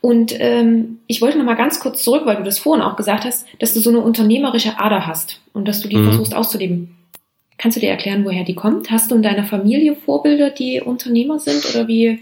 Und 0.00 0.34
ähm, 0.38 0.98
ich 1.06 1.20
wollte 1.22 1.38
noch 1.38 1.44
mal 1.44 1.54
ganz 1.54 1.80
kurz 1.80 2.02
zurück, 2.02 2.22
weil 2.24 2.36
du 2.36 2.42
das 2.42 2.58
vorhin 2.58 2.82
auch 2.82 2.96
gesagt 2.96 3.24
hast, 3.24 3.46
dass 3.58 3.74
du 3.74 3.80
so 3.80 3.90
eine 3.90 4.00
unternehmerische 4.00 4.78
Ader 4.78 5.06
hast 5.06 5.40
und 5.52 5.68
dass 5.68 5.80
du 5.80 5.88
die 5.88 5.96
mhm. 5.96 6.04
versuchst 6.04 6.34
auszuleben. 6.34 6.96
Kannst 7.56 7.76
du 7.76 7.80
dir 7.80 7.90
erklären, 7.90 8.24
woher 8.24 8.44
die 8.44 8.54
kommt? 8.54 8.90
Hast 8.90 9.10
du 9.10 9.14
in 9.14 9.22
deiner 9.22 9.44
Familie 9.44 9.94
Vorbilder, 9.94 10.50
die 10.50 10.80
Unternehmer 10.80 11.38
sind 11.38 11.64
oder 11.74 11.86
wie? 11.88 12.20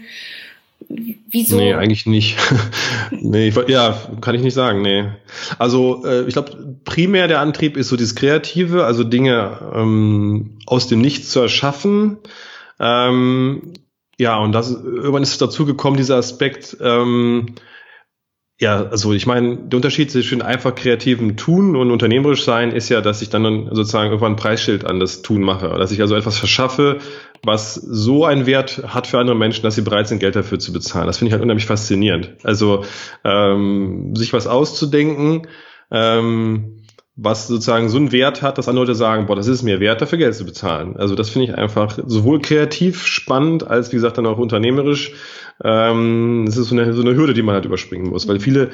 Wieso? 1.29 1.57
Nee, 1.57 1.73
eigentlich 1.73 2.05
nicht. 2.05 2.37
nee, 3.11 3.47
ich, 3.47 3.55
ja, 3.67 3.97
kann 4.21 4.35
ich 4.35 4.41
nicht 4.41 4.53
sagen, 4.53 4.81
nee. 4.81 5.05
Also 5.57 6.05
äh, 6.05 6.23
ich 6.27 6.33
glaube, 6.33 6.77
primär 6.85 7.27
der 7.27 7.39
Antrieb 7.39 7.77
ist 7.77 7.89
so 7.89 7.95
dieses 7.95 8.15
Kreative, 8.15 8.85
also 8.85 9.03
Dinge 9.03 9.71
ähm, 9.73 10.59
aus 10.65 10.87
dem 10.87 11.01
Nichts 11.01 11.29
zu 11.29 11.39
erschaffen. 11.39 12.17
Ähm, 12.79 13.73
ja, 14.17 14.37
und 14.37 14.51
das 14.51 14.71
irgendwann 14.71 15.23
ist 15.23 15.31
es 15.31 15.37
dazu 15.37 15.65
gekommen, 15.65 15.97
dieser 15.97 16.17
Aspekt, 16.17 16.77
ähm, 16.81 17.55
ja, 18.59 18.85
also 18.85 19.13
ich 19.13 19.25
meine, 19.25 19.57
der 19.57 19.77
Unterschied 19.77 20.11
zwischen 20.11 20.41
einfach 20.41 20.75
kreativem 20.75 21.37
Tun 21.37 21.75
und 21.75 21.89
unternehmerisch 21.91 22.43
sein 22.43 22.71
ist 22.71 22.87
ja, 22.89 23.01
dass 23.01 23.21
ich 23.21 23.29
dann 23.29 23.69
sozusagen 23.71 24.09
irgendwann 24.09 24.33
ein 24.33 24.37
Preisschild 24.37 24.85
an 24.85 24.99
das 24.99 25.21
Tun 25.23 25.41
mache. 25.41 25.67
Dass 25.69 25.91
ich 25.91 26.01
also 26.01 26.15
etwas 26.15 26.37
verschaffe, 26.37 26.99
was 27.43 27.73
so 27.73 28.25
einen 28.25 28.45
Wert 28.45 28.83
hat 28.87 29.07
für 29.07 29.19
andere 29.19 29.35
Menschen, 29.35 29.63
dass 29.63 29.75
sie 29.75 29.81
bereit 29.81 30.07
sind, 30.07 30.19
Geld 30.19 30.35
dafür 30.35 30.59
zu 30.59 30.71
bezahlen. 30.71 31.07
Das 31.07 31.17
finde 31.17 31.29
ich 31.29 31.33
halt 31.33 31.43
unheimlich 31.43 31.65
faszinierend. 31.65 32.35
Also 32.43 32.85
ähm, 33.23 34.15
sich 34.15 34.31
was 34.33 34.45
auszudenken, 34.45 35.47
ähm, 35.91 36.83
was 37.15 37.47
sozusagen 37.47 37.89
so 37.89 37.97
einen 37.97 38.11
Wert 38.11 38.41
hat, 38.41 38.57
dass 38.57 38.67
andere 38.67 38.85
Leute 38.85 38.95
sagen, 38.95 39.25
boah, 39.25 39.35
das 39.35 39.47
ist 39.47 39.61
mir 39.63 39.79
wert, 39.79 40.01
dafür 40.01 40.17
Geld 40.17 40.35
zu 40.35 40.45
bezahlen. 40.45 40.95
Also 40.95 41.15
das 41.15 41.29
finde 41.29 41.47
ich 41.47 41.55
einfach 41.55 41.99
sowohl 42.05 42.39
kreativ 42.39 43.05
spannend, 43.05 43.67
als 43.67 43.91
wie 43.91 43.97
gesagt 43.97 44.17
dann 44.17 44.25
auch 44.25 44.37
unternehmerisch. 44.37 45.13
Ähm, 45.63 46.43
das 46.45 46.57
ist 46.57 46.69
so 46.69 46.75
eine, 46.75 46.93
so 46.93 47.01
eine 47.01 47.15
Hürde, 47.15 47.33
die 47.33 47.41
man 47.41 47.55
halt 47.55 47.65
überspringen 47.65 48.09
muss, 48.09 48.27
weil 48.27 48.39
viele, 48.39 48.71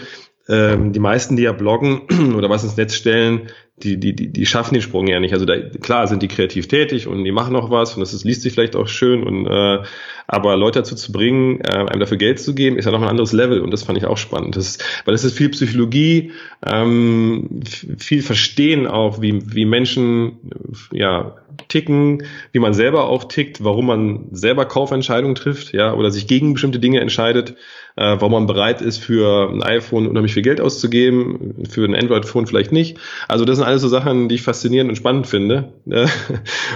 ähm, 0.49 0.93
die 0.93 0.99
meisten, 0.99 1.35
die 1.35 1.43
ja 1.43 1.51
bloggen 1.51 2.01
oder 2.35 2.49
was 2.49 2.63
ins 2.63 2.77
Netz 2.77 2.95
stellen, 2.95 3.49
die, 3.83 3.97
die, 3.97 4.13
die, 4.13 4.31
die 4.31 4.45
schaffen 4.45 4.73
den 4.73 4.81
Sprung 4.81 5.07
ja 5.07 5.19
nicht. 5.19 5.33
Also 5.33 5.45
da, 5.45 5.57
klar 5.57 6.07
sind 6.07 6.21
die 6.21 6.27
kreativ 6.27 6.67
tätig 6.67 7.07
und 7.07 7.23
die 7.23 7.31
machen 7.31 7.55
auch 7.55 7.69
was 7.69 7.93
und 7.93 8.01
das 8.01 8.13
ist, 8.13 8.25
liest 8.25 8.41
sich 8.41 8.53
vielleicht 8.53 8.75
auch 8.75 8.87
schön 8.87 9.23
und 9.23 9.47
äh, 9.47 9.83
aber 10.27 10.57
Leute 10.57 10.79
dazu 10.79 10.95
zu 10.95 11.11
bringen, 11.11 11.61
äh, 11.61 11.77
einem 11.77 11.99
dafür 11.99 12.17
Geld 12.17 12.39
zu 12.39 12.53
geben, 12.53 12.77
ist 12.77 12.85
ja 12.85 12.91
noch 12.91 13.01
ein 13.01 13.07
anderes 13.07 13.31
Level 13.31 13.61
und 13.61 13.71
das 13.71 13.83
fand 13.83 13.97
ich 13.97 14.05
auch 14.05 14.17
spannend. 14.17 14.57
Das 14.57 14.67
ist, 14.67 15.01
weil 15.05 15.13
es 15.13 15.23
ist 15.23 15.37
viel 15.37 15.49
Psychologie, 15.49 16.33
ähm, 16.65 17.61
viel 17.97 18.21
Verstehen 18.21 18.85
auch, 18.85 19.21
wie, 19.21 19.39
wie 19.53 19.65
Menschen 19.65 20.39
ja 20.91 21.35
ticken, 21.67 22.23
wie 22.51 22.59
man 22.59 22.73
selber 22.73 23.07
auch 23.07 23.25
tickt, 23.25 23.63
warum 23.63 23.87
man 23.87 24.27
selber 24.31 24.65
Kaufentscheidungen 24.65 25.35
trifft, 25.35 25.73
ja, 25.73 25.93
oder 25.93 26.11
sich 26.11 26.27
gegen 26.27 26.53
bestimmte 26.53 26.79
Dinge 26.79 26.99
entscheidet, 26.99 27.55
äh, 27.99 28.15
warum 28.19 28.31
man 28.31 28.47
bereit 28.47 28.81
ist, 28.81 28.99
für 28.99 29.51
ein 29.51 29.61
iPhone 29.61 30.07
unheimlich 30.07 30.33
viel 30.33 30.43
Geld 30.43 30.61
auszugeben, 30.61 31.53
für 31.69 31.83
ein 31.83 31.93
Android-Phone 31.93 32.47
vielleicht 32.47 32.71
nicht. 32.71 32.97
Also 33.27 33.43
das 33.43 33.57
sind 33.57 33.65
alles 33.65 33.81
so 33.81 33.89
Sachen, 33.89 34.29
die 34.29 34.35
ich 34.35 34.41
faszinierend 34.41 34.89
und 34.89 34.95
spannend 34.95 35.27
finde. 35.27 35.73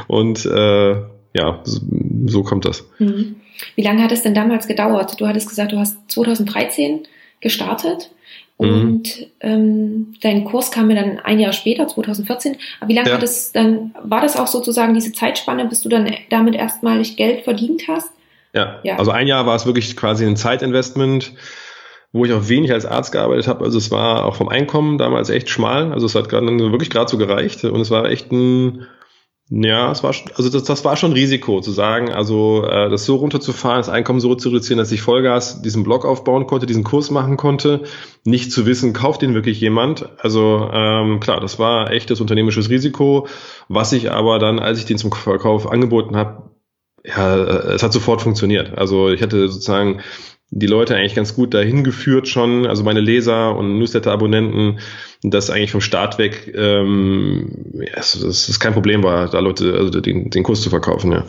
Und 0.08 0.46
äh, 0.46 0.92
ja, 1.36 1.62
so, 1.64 1.80
so 2.26 2.44
kommt 2.44 2.66
das. 2.66 2.86
Mhm. 3.00 3.38
Wie 3.76 3.84
lange 3.84 4.04
hat 4.04 4.12
es 4.12 4.24
denn 4.24 4.34
damals 4.34 4.68
gedauert? 4.68 5.20
Du 5.20 5.26
hattest 5.26 5.48
gesagt, 5.48 5.72
du 5.72 5.78
hast 5.78 5.98
2013 6.12 7.08
gestartet. 7.40 8.12
Mhm. 8.60 8.68
Und 8.68 9.20
mhm. 9.20 9.26
ähm, 9.40 10.14
dein 10.22 10.44
Kurs 10.44 10.72
kam 10.72 10.88
mir 10.88 10.96
dann 10.96 11.20
ein 11.20 11.40
Jahr 11.40 11.54
später, 11.54 11.88
2014. 11.88 12.58
Aber 12.82 12.90
wie 12.90 12.96
lange 12.96 13.10
ja. 13.10 13.16
hat 13.16 13.24
es 13.24 13.54
dann, 13.54 13.96
war 14.04 14.22
das 14.22 14.36
auch 14.36 14.48
sozusagen 14.48 14.94
diese 14.94 15.14
Zeitspanne, 15.14 15.66
bis 15.66 15.82
du 15.82 15.90
dann 15.90 16.14
damit 16.30 16.56
erstmalig 16.56 17.16
Geld 17.16 17.46
verdient 17.46 17.84
hast? 17.88 18.12
Ja. 18.54 18.80
ja. 18.84 18.98
Also 18.98 19.12
ein 19.12 19.28
Jahr 19.28 19.46
war 19.46 19.56
es 19.56 19.66
wirklich 19.66 19.96
quasi 19.96 20.26
ein 20.26 20.36
Zeitinvestment, 20.36 21.34
wo 22.12 22.26
ich 22.26 22.34
auch 22.34 22.48
wenig 22.48 22.72
als 22.72 22.86
Arzt 22.86 23.12
gearbeitet 23.12 23.48
habe. 23.48 23.66
Also 23.66 23.78
es 23.78 23.92
war 23.92 24.26
auch 24.26 24.36
vom 24.36 24.50
Einkommen 24.50 24.98
damals 24.98 25.30
echt 25.30 25.50
schmal. 25.50 25.92
Also 25.92 26.06
es 26.06 26.16
hat 26.16 26.30
gerade 26.30 26.48
wirklich 26.48 26.90
gerade 26.90 27.10
so 27.10 27.18
gereicht. 27.18 27.64
Und 27.66 27.82
es 27.82 27.90
war 27.90 28.06
echt 28.06 28.32
ein 28.32 28.86
ja, 29.50 29.92
es 29.92 30.04
war 30.04 30.16
also 30.36 30.50
das, 30.50 30.64
das 30.64 30.86
war 30.86 30.96
schon 30.96 31.12
Risiko 31.12 31.60
zu 31.60 31.72
sagen, 31.72 32.12
also 32.12 32.66
äh, 32.66 32.90
das 32.90 33.06
so 33.06 33.18
runterzufahren, 33.18 33.78
das 33.78 33.90
Einkommen 33.90 34.22
so 34.22 34.36
zu 34.36 34.50
reduzieren, 34.50 34.78
dass 34.78 34.92
ich 34.92 35.02
Vollgas 35.02 35.62
diesen 35.62 35.84
Blog 35.84 36.06
aufbauen 36.06 36.48
konnte, 36.48 36.66
diesen 36.66 36.86
Kurs 36.86 37.12
machen 37.12 37.36
konnte, 37.36 37.84
nicht 38.24 38.52
zu 38.54 38.66
wissen, 38.66 38.94
kauft 38.94 39.22
den 39.22 39.34
wirklich 39.34 39.60
jemand. 39.60 40.10
Also 40.18 40.70
ähm, 40.72 41.20
klar, 41.20 41.42
das 41.42 41.60
war 41.60 41.92
echtes 41.92 42.22
unternehmisches 42.22 42.70
Risiko, 42.70 43.28
was 43.68 43.92
ich 43.92 44.12
aber 44.12 44.40
dann, 44.40 44.60
als 44.60 44.80
ich 44.80 44.86
den 44.86 44.98
zum 44.98 45.12
Verkauf 45.12 45.70
angeboten 45.70 46.16
habe, 46.16 46.53
ja, 47.04 47.36
äh, 47.36 47.74
es 47.74 47.84
hat 47.84 47.94
sofort 47.94 48.22
funktioniert. 48.22 48.78
Also 48.78 49.10
ich 49.10 49.22
hatte 49.22 49.50
sozusagen 49.50 50.02
die 50.56 50.68
Leute 50.68 50.96
eigentlich 50.96 51.16
ganz 51.16 51.36
gut 51.36 51.54
dahin 51.54 51.84
geführt 51.84 52.28
schon, 52.28 52.68
also 52.68 52.84
meine 52.84 53.00
Leser 53.00 53.56
und 53.56 53.80
Newsletter-Abonnenten, 53.80 54.80
dass 55.24 55.50
eigentlich 55.50 55.72
vom 55.72 55.82
Start 55.82 56.20
weg 56.20 56.54
ähm, 56.56 57.50
ja, 57.80 57.96
dass 57.96 58.16
es 58.16 58.60
kein 58.60 58.74
Problem 58.74 59.04
war, 59.04 59.30
da 59.30 59.40
Leute, 59.40 59.74
also 59.74 59.90
den, 60.00 60.30
den 60.30 60.44
Kurs 60.44 60.62
zu 60.62 60.70
verkaufen, 60.70 61.12
ja. 61.12 61.26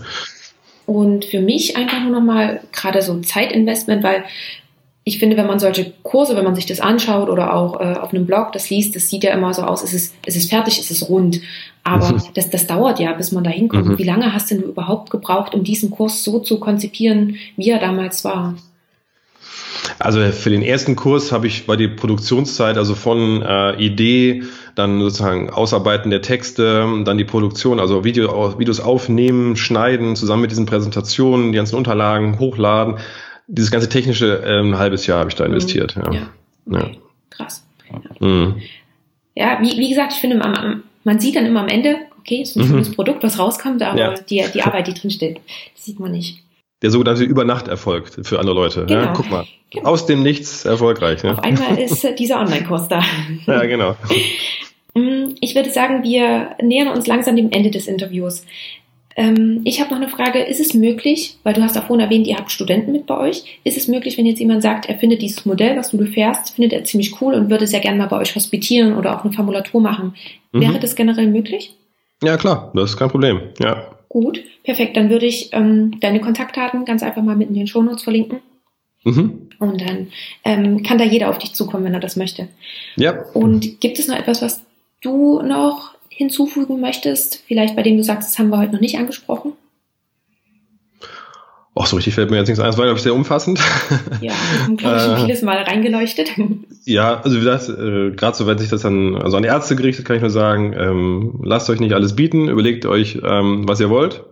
Und 0.86 1.24
für 1.24 1.40
mich 1.40 1.78
einfach 1.78 2.02
nur 2.02 2.12
nochmal 2.12 2.60
gerade 2.72 3.00
so 3.00 3.14
ein 3.14 3.24
Zeitinvestment, 3.24 4.02
weil 4.02 4.24
ich 5.06 5.18
finde, 5.18 5.36
wenn 5.36 5.46
man 5.46 5.58
solche 5.58 5.92
Kurse, 6.02 6.34
wenn 6.34 6.44
man 6.44 6.54
sich 6.54 6.64
das 6.64 6.80
anschaut 6.80 7.28
oder 7.28 7.52
auch 7.52 7.78
äh, 7.78 7.98
auf 7.98 8.14
einem 8.14 8.24
Blog 8.24 8.52
das 8.52 8.70
liest, 8.70 8.96
das 8.96 9.10
sieht 9.10 9.22
ja 9.22 9.34
immer 9.34 9.52
so 9.52 9.62
aus, 9.62 9.84
es 9.84 9.92
ist, 9.92 10.14
es 10.24 10.34
ist 10.34 10.48
fertig, 10.48 10.78
es 10.78 10.90
ist 10.90 11.10
rund. 11.10 11.40
Aber 11.82 12.12
mhm. 12.12 12.22
das, 12.32 12.48
das 12.48 12.66
dauert 12.66 12.98
ja, 12.98 13.12
bis 13.12 13.30
man 13.30 13.44
da 13.44 13.50
hinkommt. 13.50 13.86
Mhm. 13.86 13.98
Wie 13.98 14.04
lange 14.04 14.32
hast 14.32 14.50
denn 14.50 14.62
du 14.62 14.68
überhaupt 14.68 15.10
gebraucht, 15.10 15.54
um 15.54 15.62
diesen 15.62 15.90
Kurs 15.90 16.24
so 16.24 16.38
zu 16.38 16.58
konzipieren, 16.58 17.36
wie 17.56 17.68
er 17.68 17.78
damals 17.78 18.24
war? 18.24 18.54
Also 19.98 20.20
für 20.32 20.48
den 20.48 20.62
ersten 20.62 20.96
Kurs 20.96 21.32
habe 21.32 21.46
ich 21.46 21.66
bei 21.66 21.76
die 21.76 21.88
Produktionszeit, 21.88 22.78
also 22.78 22.94
von 22.94 23.42
äh, 23.42 23.76
Idee, 23.76 24.44
dann 24.74 25.00
sozusagen 25.00 25.50
Ausarbeiten 25.50 26.10
der 26.10 26.22
Texte, 26.22 27.02
dann 27.04 27.18
die 27.18 27.24
Produktion, 27.24 27.78
also 27.78 28.04
Video, 28.04 28.58
Videos 28.58 28.80
aufnehmen, 28.80 29.56
schneiden, 29.56 30.16
zusammen 30.16 30.42
mit 30.42 30.50
diesen 30.50 30.64
Präsentationen, 30.64 31.52
die 31.52 31.56
ganzen 31.56 31.76
Unterlagen 31.76 32.38
hochladen 32.38 32.96
dieses 33.46 33.70
ganze 33.70 33.88
technische 33.88 34.42
äh, 34.42 34.60
ein 34.60 34.78
halbes 34.78 35.06
Jahr 35.06 35.20
habe 35.20 35.30
ich 35.30 35.36
da 35.36 35.44
mhm. 35.44 35.54
investiert. 35.54 35.94
Ja, 35.96 36.12
ja. 36.12 36.30
Okay. 36.66 36.78
ja. 36.78 36.90
krass. 37.30 37.66
Ja, 37.90 38.26
mhm. 38.26 38.62
ja 39.34 39.58
wie, 39.60 39.78
wie 39.78 39.88
gesagt, 39.88 40.12
ich 40.12 40.18
finde, 40.18 40.36
man, 40.36 41.20
sieht 41.20 41.36
dann 41.36 41.46
immer 41.46 41.60
am 41.60 41.68
Ende, 41.68 41.96
okay, 42.18 42.42
es 42.42 42.50
ist 42.50 42.56
ein 42.56 42.62
mhm. 42.62 42.68
schönes 42.68 42.92
Produkt, 42.92 43.22
was 43.22 43.38
rauskommt, 43.38 43.82
aber 43.82 43.98
ja. 43.98 44.14
die, 44.14 44.44
die 44.52 44.62
Arbeit, 44.64 44.86
die 44.86 44.94
drin 44.94 45.10
steht, 45.10 45.40
sieht 45.74 46.00
man 46.00 46.12
nicht. 46.12 46.42
Der 46.82 46.90
sogenannte 46.90 47.24
Übernachterfolg 47.24 48.10
für 48.24 48.38
andere 48.38 48.54
Leute. 48.54 48.84
Genau. 48.86 49.00
Ja, 49.00 49.12
guck 49.14 49.30
mal, 49.30 49.46
genau. 49.70 49.88
aus 49.88 50.06
dem 50.06 50.22
Nichts 50.22 50.64
erfolgreich. 50.64 51.22
Ja. 51.22 51.32
Auf 51.32 51.38
einmal 51.38 51.78
ist 51.78 52.04
äh, 52.04 52.14
dieser 52.14 52.40
Online-Kurs 52.40 52.88
da. 52.88 53.02
Ja, 53.46 53.64
genau. 53.64 53.96
Mm, 54.96 55.34
ich 55.40 55.56
würde 55.56 55.70
sagen, 55.70 56.04
wir 56.04 56.50
nähern 56.62 56.86
uns 56.86 57.08
langsam 57.08 57.34
dem 57.34 57.50
Ende 57.50 57.72
des 57.72 57.88
Interviews. 57.88 58.46
Ähm, 59.16 59.60
ich 59.64 59.80
habe 59.80 59.90
noch 59.90 60.00
eine 60.00 60.08
Frage. 60.08 60.40
Ist 60.40 60.60
es 60.60 60.74
möglich, 60.74 61.36
weil 61.42 61.54
du 61.54 61.62
hast 61.62 61.78
auch 61.78 61.84
vorhin 61.84 62.04
erwähnt, 62.04 62.26
ihr 62.26 62.36
habt 62.36 62.50
Studenten 62.50 62.92
mit 62.92 63.06
bei 63.06 63.16
euch, 63.16 63.60
ist 63.64 63.76
es 63.76 63.88
möglich, 63.88 64.18
wenn 64.18 64.26
jetzt 64.26 64.40
jemand 64.40 64.62
sagt, 64.62 64.86
er 64.86 64.98
findet 64.98 65.22
dieses 65.22 65.46
Modell, 65.46 65.76
was 65.76 65.90
du 65.90 66.04
fährst, 66.06 66.54
findet 66.54 66.72
er 66.72 66.84
ziemlich 66.84 67.20
cool 67.20 67.34
und 67.34 67.50
würde 67.50 67.66
sehr 67.66 67.80
gerne 67.80 67.98
mal 67.98 68.06
bei 68.06 68.18
euch 68.18 68.34
hospitieren 68.34 68.96
oder 68.96 69.16
auch 69.16 69.24
eine 69.24 69.32
Formulatur 69.32 69.80
machen. 69.80 70.14
Mhm. 70.52 70.60
Wäre 70.60 70.78
das 70.80 70.96
generell 70.96 71.28
möglich? 71.28 71.74
Ja, 72.22 72.36
klar, 72.36 72.72
das 72.74 72.90
ist 72.90 72.96
kein 72.96 73.10
Problem. 73.10 73.40
Ja. 73.60 73.90
Gut, 74.08 74.40
perfekt. 74.62 74.96
Dann 74.96 75.10
würde 75.10 75.26
ich 75.26 75.50
ähm, 75.52 75.98
deine 76.00 76.20
Kontaktdaten 76.20 76.84
ganz 76.84 77.02
einfach 77.02 77.22
mal 77.22 77.36
mit 77.36 77.48
in 77.48 77.54
den 77.54 77.66
Shownotes 77.66 78.04
verlinken. 78.04 78.40
Mhm. 79.04 79.48
Und 79.58 79.80
dann 79.80 80.08
ähm, 80.44 80.82
kann 80.82 80.98
da 80.98 81.04
jeder 81.04 81.30
auf 81.30 81.38
dich 81.38 81.52
zukommen, 81.52 81.84
wenn 81.84 81.94
er 81.94 82.00
das 82.00 82.16
möchte. 82.16 82.48
Ja. 82.96 83.24
Und 83.34 83.80
gibt 83.80 83.98
es 83.98 84.08
noch 84.08 84.16
etwas, 84.16 84.40
was 84.40 84.62
du 85.00 85.42
noch 85.42 85.93
hinzufügen 86.16 86.80
möchtest? 86.80 87.42
Vielleicht 87.46 87.76
bei 87.76 87.82
dem 87.82 87.96
du 87.96 88.04
sagst, 88.04 88.30
das 88.30 88.38
haben 88.38 88.50
wir 88.50 88.58
heute 88.58 88.72
noch 88.72 88.80
nicht 88.80 88.98
angesprochen? 88.98 89.52
Ach, 91.76 91.86
so 91.86 91.96
richtig 91.96 92.14
fällt 92.14 92.30
mir 92.30 92.36
jetzt 92.36 92.46
nichts 92.46 92.60
ein. 92.60 92.66
Das 92.66 92.78
war, 92.78 92.84
glaube 92.84 92.98
ich, 92.98 93.02
sehr 93.02 93.14
umfassend. 93.14 93.58
Ja, 94.20 94.32
wir 94.32 94.62
haben, 94.62 94.76
glaube 94.76 94.96
ich, 94.96 95.02
schon 95.02 95.14
äh, 95.16 95.20
vieles 95.20 95.42
Mal 95.42 95.58
reingeleuchtet. 95.58 96.30
Ja, 96.84 97.20
also 97.20 97.36
wie 97.36 97.40
gesagt, 97.40 97.68
äh, 97.68 98.12
gerade 98.14 98.36
so, 98.36 98.46
wenn 98.46 98.58
sich 98.58 98.68
das 98.68 98.82
dann 98.82 99.16
also 99.16 99.36
an 99.36 99.42
die 99.42 99.48
Ärzte 99.48 99.74
gerichtet, 99.74 100.04
kann 100.04 100.16
ich 100.16 100.22
nur 100.22 100.30
sagen, 100.30 100.72
ähm, 100.78 101.40
lasst 101.42 101.68
euch 101.70 101.80
nicht 101.80 101.92
alles 101.92 102.14
bieten, 102.14 102.48
überlegt 102.48 102.86
euch, 102.86 103.18
ähm, 103.24 103.66
was 103.66 103.80
ihr 103.80 103.90
wollt. 103.90 104.24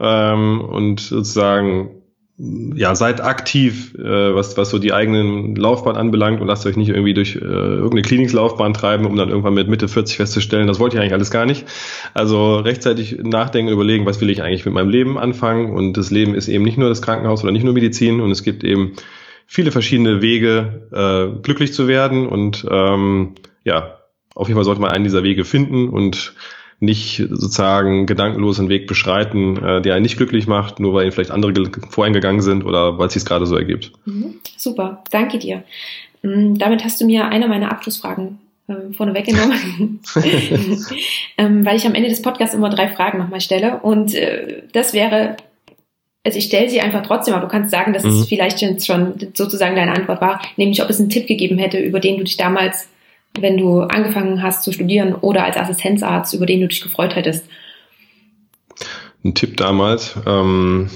Ähm, 0.00 0.60
und 0.60 1.00
sozusagen 1.00 2.01
ja, 2.74 2.96
seid 2.96 3.20
aktiv, 3.20 3.94
äh, 3.94 4.34
was, 4.34 4.56
was 4.56 4.70
so 4.70 4.80
die 4.80 4.92
eigenen 4.92 5.54
Laufbahn 5.54 5.96
anbelangt 5.96 6.40
und 6.40 6.48
lasst 6.48 6.66
euch 6.66 6.76
nicht 6.76 6.88
irgendwie 6.88 7.14
durch 7.14 7.36
äh, 7.36 7.38
irgendeine 7.38 8.02
Klinikslaufbahn 8.02 8.74
treiben, 8.74 9.06
um 9.06 9.14
dann 9.14 9.28
irgendwann 9.28 9.54
mit 9.54 9.68
Mitte 9.68 9.86
40 9.86 10.16
festzustellen, 10.16 10.66
das 10.66 10.80
wollte 10.80 10.96
ich 10.96 11.00
eigentlich 11.00 11.12
alles 11.12 11.30
gar 11.30 11.46
nicht. 11.46 11.66
Also 12.14 12.56
rechtzeitig 12.56 13.18
nachdenken, 13.22 13.70
überlegen, 13.70 14.06
was 14.06 14.20
will 14.20 14.28
ich 14.28 14.42
eigentlich 14.42 14.64
mit 14.64 14.74
meinem 14.74 14.88
Leben 14.88 15.18
anfangen. 15.18 15.72
Und 15.72 15.96
das 15.96 16.10
Leben 16.10 16.34
ist 16.34 16.48
eben 16.48 16.64
nicht 16.64 16.78
nur 16.78 16.88
das 16.88 17.00
Krankenhaus 17.00 17.44
oder 17.44 17.52
nicht 17.52 17.64
nur 17.64 17.74
Medizin. 17.74 18.20
Und 18.20 18.32
es 18.32 18.42
gibt 18.42 18.64
eben 18.64 18.94
viele 19.46 19.70
verschiedene 19.70 20.20
Wege, 20.20 20.88
äh, 20.90 21.40
glücklich 21.42 21.72
zu 21.72 21.86
werden. 21.86 22.26
Und 22.26 22.66
ähm, 22.68 23.36
ja, 23.62 23.98
auf 24.34 24.48
jeden 24.48 24.56
Fall 24.56 24.64
sollte 24.64 24.80
man 24.80 24.90
einen 24.90 25.04
dieser 25.04 25.22
Wege 25.22 25.44
finden. 25.44 25.88
Und 25.90 26.34
nicht 26.82 27.16
sozusagen 27.30 28.06
gedankenlos 28.06 28.58
einen 28.58 28.68
Weg 28.68 28.88
beschreiten, 28.88 29.56
äh, 29.56 29.80
der 29.80 29.94
einen 29.94 30.02
nicht 30.02 30.16
glücklich 30.16 30.48
macht, 30.48 30.80
nur 30.80 30.92
weil 30.92 31.06
ihn 31.06 31.12
vielleicht 31.12 31.30
andere 31.30 31.70
voreingegangen 31.90 32.42
sind 32.42 32.64
oder 32.64 32.98
weil 32.98 33.06
es 33.06 33.14
sich 33.14 33.24
gerade 33.24 33.46
so 33.46 33.56
ergibt. 33.56 33.92
Mhm. 34.04 34.34
Super, 34.56 35.02
danke 35.10 35.38
dir. 35.38 35.62
Mm, 36.22 36.56
damit 36.56 36.84
hast 36.84 37.00
du 37.00 37.06
mir 37.06 37.28
eine 37.28 37.46
meiner 37.46 37.70
Abschlussfragen 37.70 38.38
ähm, 38.68 38.94
vorne 38.94 39.14
weggenommen, 39.14 40.00
ähm, 41.38 41.64
weil 41.64 41.76
ich 41.76 41.86
am 41.86 41.94
Ende 41.94 42.08
des 42.08 42.20
Podcasts 42.20 42.54
immer 42.54 42.70
drei 42.70 42.88
Fragen 42.88 43.18
nochmal 43.18 43.40
stelle 43.40 43.78
und 43.78 44.14
äh, 44.14 44.62
das 44.72 44.92
wäre, 44.92 45.36
also 46.24 46.38
ich 46.38 46.46
stelle 46.46 46.68
sie 46.68 46.80
einfach 46.80 47.06
trotzdem, 47.06 47.34
aber 47.34 47.46
du 47.46 47.50
kannst 47.50 47.70
sagen, 47.70 47.92
dass 47.92 48.02
mhm. 48.02 48.10
es 48.10 48.28
vielleicht 48.28 48.60
schon 48.84 49.14
sozusagen 49.34 49.76
deine 49.76 49.92
Antwort 49.92 50.20
war, 50.20 50.42
nämlich 50.56 50.82
ob 50.82 50.90
es 50.90 50.98
einen 50.98 51.10
Tipp 51.10 51.28
gegeben 51.28 51.58
hätte, 51.58 51.78
über 51.78 52.00
den 52.00 52.18
du 52.18 52.24
dich 52.24 52.36
damals 52.36 52.88
wenn 53.38 53.56
du 53.56 53.80
angefangen 53.80 54.42
hast 54.42 54.62
zu 54.62 54.72
studieren 54.72 55.14
oder 55.14 55.44
als 55.44 55.56
Assistenzarzt, 55.56 56.34
über 56.34 56.46
den 56.46 56.60
du 56.60 56.68
dich 56.68 56.82
gefreut 56.82 57.16
hättest? 57.16 57.46
Ein 59.24 59.34
Tipp 59.34 59.56
damals. 59.56 60.16
Ähm, 60.26 60.90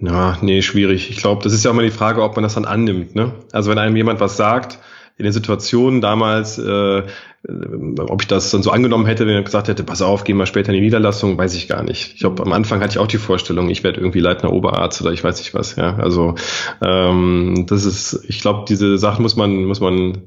na, 0.00 0.38
nee, 0.42 0.62
schwierig. 0.62 1.10
Ich 1.10 1.16
glaube, 1.16 1.42
das 1.42 1.52
ist 1.52 1.64
ja 1.64 1.70
auch 1.70 1.74
mal 1.74 1.84
die 1.84 1.90
Frage, 1.90 2.22
ob 2.22 2.36
man 2.36 2.44
das 2.44 2.54
dann 2.54 2.64
annimmt. 2.64 3.14
Ne? 3.14 3.32
Also 3.52 3.70
wenn 3.70 3.78
einem 3.78 3.96
jemand 3.96 4.20
was 4.20 4.36
sagt, 4.36 4.78
in 5.16 5.24
den 5.24 5.32
Situationen 5.32 6.00
damals, 6.00 6.58
äh, 6.58 7.02
ob 7.46 8.22
ich 8.22 8.28
das 8.28 8.50
dann 8.50 8.62
so 8.62 8.70
angenommen 8.70 9.06
hätte, 9.06 9.26
wenn 9.26 9.34
er 9.34 9.42
gesagt 9.42 9.68
hätte, 9.68 9.84
pass 9.84 10.02
auf, 10.02 10.24
geh 10.24 10.34
mal 10.34 10.46
später 10.46 10.70
in 10.70 10.74
die 10.74 10.80
Niederlassung, 10.80 11.38
weiß 11.38 11.54
ich 11.54 11.68
gar 11.68 11.84
nicht. 11.84 12.14
Ich 12.14 12.20
glaube, 12.20 12.42
am 12.42 12.52
Anfang 12.52 12.80
hatte 12.80 12.92
ich 12.92 12.98
auch 12.98 13.06
die 13.06 13.18
Vorstellung, 13.18 13.70
ich 13.70 13.84
werde 13.84 14.00
irgendwie 14.00 14.20
Leitner 14.20 14.52
Oberarzt 14.52 15.00
oder 15.00 15.12
ich 15.12 15.22
weiß 15.22 15.38
nicht 15.38 15.54
was. 15.54 15.76
Ja, 15.76 15.96
also 15.96 16.34
ähm, 16.82 17.66
das 17.68 17.84
ist, 17.84 18.24
ich 18.28 18.40
glaube, 18.40 18.64
diese 18.68 18.98
Sachen 18.98 19.22
muss 19.22 19.36
man 19.36 19.64
muss 19.64 19.80
man 19.80 20.22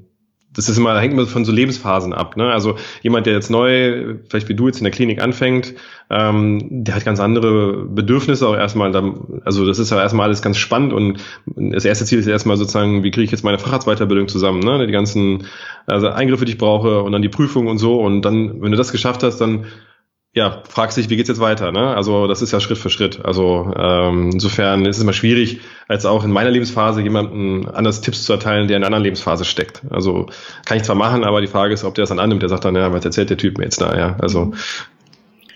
das 0.53 0.67
ist 0.67 0.77
immer, 0.77 0.99
hängt 0.99 1.13
immer 1.13 1.25
von 1.25 1.45
so 1.45 1.51
Lebensphasen 1.51 2.13
ab. 2.13 2.35
Ne? 2.35 2.51
Also 2.51 2.75
jemand, 3.01 3.25
der 3.25 3.33
jetzt 3.33 3.49
neu, 3.49 4.15
vielleicht 4.29 4.49
wie 4.49 4.53
du 4.53 4.67
jetzt 4.67 4.79
in 4.79 4.83
der 4.83 4.91
Klinik 4.91 5.21
anfängt, 5.21 5.73
ähm, 6.09 6.67
der 6.69 6.95
hat 6.95 7.05
ganz 7.05 7.21
andere 7.21 7.85
Bedürfnisse 7.85 8.47
auch 8.47 8.55
erstmal. 8.55 8.93
Also 9.45 9.65
das 9.65 9.79
ist 9.79 9.91
ja 9.91 10.01
erstmal 10.01 10.27
alles 10.27 10.41
ganz 10.41 10.57
spannend 10.57 10.91
und 10.91 11.19
das 11.45 11.85
erste 11.85 12.05
Ziel 12.05 12.19
ist 12.19 12.27
erstmal 12.27 12.57
sozusagen, 12.57 13.03
wie 13.03 13.11
kriege 13.11 13.25
ich 13.25 13.31
jetzt 13.31 13.45
meine 13.45 13.59
Facharztweiterbildung 13.59 14.27
zusammen, 14.27 14.59
ne? 14.59 14.85
Die 14.85 14.91
ganzen 14.91 15.45
also 15.85 16.09
Eingriffe, 16.09 16.45
die 16.45 16.53
ich 16.53 16.57
brauche 16.57 17.01
und 17.01 17.13
dann 17.13 17.21
die 17.21 17.29
Prüfung 17.29 17.67
und 17.67 17.77
so. 17.77 18.01
Und 18.01 18.23
dann, 18.23 18.61
wenn 18.61 18.71
du 18.71 18.77
das 18.77 18.91
geschafft 18.91 19.23
hast, 19.23 19.37
dann 19.37 19.65
ja, 20.33 20.63
fragst 20.69 20.95
dich, 20.95 21.09
wie 21.09 21.17
geht's 21.17 21.27
jetzt 21.27 21.41
weiter? 21.41 21.73
Ne? 21.73 21.93
Also 21.93 22.25
das 22.27 22.41
ist 22.41 22.53
ja 22.53 22.61
Schritt 22.61 22.77
für 22.77 22.89
Schritt. 22.89 23.25
Also 23.25 23.73
ähm, 23.77 24.29
insofern 24.31 24.85
ist 24.85 24.95
es 24.95 25.03
immer 25.03 25.11
schwierig, 25.11 25.59
als 25.89 26.05
auch 26.05 26.23
in 26.23 26.31
meiner 26.31 26.49
Lebensphase 26.49 27.01
jemandem 27.01 27.69
anders 27.73 27.99
Tipps 27.99 28.23
zu 28.23 28.31
erteilen, 28.31 28.69
der 28.69 28.77
in 28.77 28.83
einer 28.83 28.87
anderen 28.87 29.03
Lebensphase 29.03 29.43
steckt. 29.43 29.81
Also 29.89 30.27
kann 30.65 30.77
ich 30.77 30.83
zwar 30.83 30.95
machen, 30.95 31.25
aber 31.25 31.41
die 31.41 31.47
Frage 31.47 31.73
ist, 31.73 31.83
ob 31.83 31.95
der 31.95 32.03
das 32.03 32.09
dann 32.09 32.19
annimmt. 32.19 32.43
Der 32.43 32.49
sagt 32.49 32.63
dann, 32.63 32.75
ja, 32.75 32.93
was 32.93 33.03
erzählt 33.03 33.29
der 33.29 33.37
Typ 33.37 33.57
mir 33.57 33.65
jetzt 33.65 33.81
da? 33.81 33.97
Ja, 33.97 34.15
also 34.21 34.53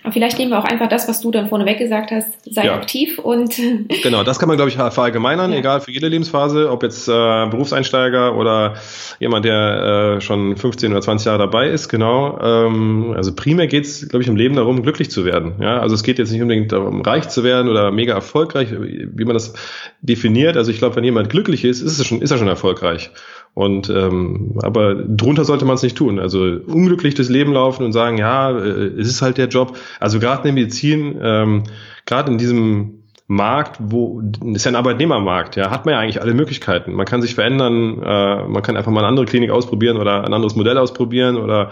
aber 0.06 0.12
vielleicht 0.12 0.38
nehmen 0.38 0.52
wir 0.52 0.60
auch 0.60 0.64
einfach 0.64 0.88
das, 0.88 1.08
was 1.08 1.20
du 1.20 1.32
dann 1.32 1.48
vorneweg 1.48 1.78
gesagt 1.78 2.12
hast, 2.12 2.28
sei 2.48 2.66
ja. 2.66 2.76
aktiv 2.76 3.18
und. 3.18 3.56
Genau, 4.02 4.22
das 4.22 4.38
kann 4.38 4.46
man, 4.46 4.56
glaube 4.56 4.70
ich, 4.70 4.76
verallgemeinern, 4.76 5.50
ja. 5.50 5.58
egal 5.58 5.80
für 5.80 5.90
jede 5.90 6.06
Lebensphase, 6.06 6.70
ob 6.70 6.84
jetzt 6.84 7.08
äh, 7.08 7.10
Berufseinsteiger 7.10 8.36
oder 8.36 8.74
jemand, 9.18 9.44
der 9.44 10.16
äh, 10.16 10.20
schon 10.20 10.56
15 10.56 10.92
oder 10.92 11.00
20 11.00 11.26
Jahre 11.26 11.38
dabei 11.38 11.68
ist, 11.70 11.88
genau. 11.88 12.38
Ähm, 12.40 13.14
also 13.16 13.34
primär 13.34 13.66
geht 13.66 13.84
es, 13.84 14.08
glaube 14.08 14.22
ich, 14.22 14.28
im 14.28 14.36
Leben 14.36 14.54
darum, 14.54 14.80
glücklich 14.82 15.10
zu 15.10 15.24
werden. 15.24 15.56
Ja, 15.60 15.80
also 15.80 15.96
es 15.96 16.04
geht 16.04 16.20
jetzt 16.20 16.30
nicht 16.30 16.42
unbedingt 16.42 16.70
darum, 16.70 17.00
reich 17.02 17.28
zu 17.28 17.42
werden 17.42 17.68
oder 17.68 17.90
mega 17.90 18.14
erfolgreich, 18.14 18.68
wie 18.70 19.24
man 19.24 19.34
das 19.34 19.54
definiert. 20.02 20.56
Also 20.56 20.70
ich 20.70 20.78
glaube, 20.78 20.94
wenn 20.94 21.04
jemand 21.04 21.30
glücklich 21.30 21.64
ist, 21.64 21.80
ist, 21.80 21.98
es 21.98 22.06
schon, 22.06 22.22
ist 22.22 22.30
er 22.30 22.38
schon 22.38 22.46
erfolgreich. 22.46 23.10
Und 23.56 23.88
ähm, 23.88 24.58
aber 24.62 24.94
drunter 24.94 25.46
sollte 25.46 25.64
man 25.64 25.76
es 25.76 25.82
nicht 25.82 25.96
tun. 25.96 26.18
Also 26.18 26.42
unglücklich 26.66 27.14
das 27.14 27.30
Leben 27.30 27.54
laufen 27.54 27.86
und 27.86 27.92
sagen, 27.92 28.18
ja, 28.18 28.50
äh, 28.50 28.88
es 28.98 29.08
ist 29.08 29.22
halt 29.22 29.38
der 29.38 29.48
Job. 29.48 29.78
Also 29.98 30.20
gerade 30.20 30.46
in 30.46 30.54
der 30.54 30.62
Medizin, 30.64 31.18
ähm, 31.22 31.62
gerade 32.04 32.30
in 32.30 32.36
diesem 32.36 33.04
Markt, 33.28 33.78
wo 33.80 34.20
ist 34.52 34.66
ja 34.66 34.72
ein 34.72 34.76
Arbeitnehmermarkt, 34.76 35.56
ja, 35.56 35.70
hat 35.70 35.86
man 35.86 35.94
ja 35.94 36.00
eigentlich 36.00 36.20
alle 36.20 36.34
Möglichkeiten. 36.34 36.92
Man 36.92 37.06
kann 37.06 37.22
sich 37.22 37.34
verändern, 37.34 38.02
äh, 38.02 38.46
man 38.46 38.62
kann 38.62 38.76
einfach 38.76 38.92
mal 38.92 39.00
eine 39.00 39.08
andere 39.08 39.24
Klinik 39.24 39.50
ausprobieren 39.50 39.96
oder 39.96 40.22
ein 40.22 40.34
anderes 40.34 40.54
Modell 40.54 40.76
ausprobieren 40.76 41.38
oder 41.38 41.70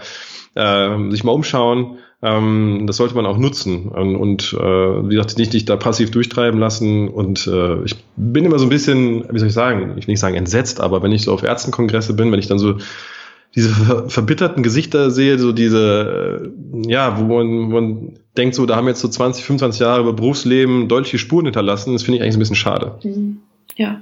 äh, 0.55 1.11
sich 1.11 1.23
mal 1.23 1.33
umschauen. 1.33 1.99
Ähm, 2.25 2.85
das 2.87 2.97
sollte 2.97 3.13
man 3.13 3.27
auch 3.27 3.37
nutzen 3.37 3.89
und, 3.89 4.15
und 4.15 4.53
äh, 4.53 4.57
wie 4.57 5.15
gesagt, 5.15 5.37
nicht 5.37 5.53
dich 5.53 5.65
da 5.65 5.75
passiv 5.75 6.09
durchtreiben 6.09 6.59
lassen. 6.59 7.07
Und 7.07 7.45
äh, 7.45 7.83
ich 7.83 7.95
bin 8.15 8.45
immer 8.45 8.57
so 8.57 8.65
ein 8.65 8.69
bisschen, 8.69 9.25
wie 9.31 9.37
soll 9.37 9.49
ich 9.49 9.53
sagen, 9.53 9.93
ich 9.97 10.07
will 10.07 10.13
nicht 10.13 10.19
sagen 10.19 10.35
entsetzt, 10.35 10.81
aber 10.81 11.03
wenn 11.03 11.11
ich 11.11 11.21
so 11.21 11.33
auf 11.33 11.43
Ärztenkongresse 11.43 12.15
bin, 12.15 12.31
wenn 12.31 12.39
ich 12.39 12.47
dann 12.47 12.57
so 12.57 12.77
diese 13.53 14.09
verbitterten 14.09 14.63
Gesichter 14.63 15.11
sehe, 15.11 15.37
so 15.37 15.51
diese, 15.51 16.41
äh, 16.83 16.91
ja, 16.91 17.19
wo 17.19 17.37
man, 17.37 17.69
man 17.69 18.13
denkt, 18.35 18.55
so, 18.55 18.65
da 18.65 18.75
haben 18.75 18.87
jetzt 18.87 19.01
so 19.01 19.07
20, 19.07 19.45
25 19.45 19.81
Jahre 19.81 20.01
über 20.01 20.13
Berufsleben 20.13 20.87
deutliche 20.87 21.19
Spuren 21.19 21.45
hinterlassen, 21.45 21.93
das 21.93 22.01
finde 22.01 22.17
ich 22.17 22.23
eigentlich 22.23 22.37
ein 22.37 22.39
bisschen 22.39 22.55
schade. 22.55 22.97
Mhm. 23.03 23.37
Ja, 23.75 24.01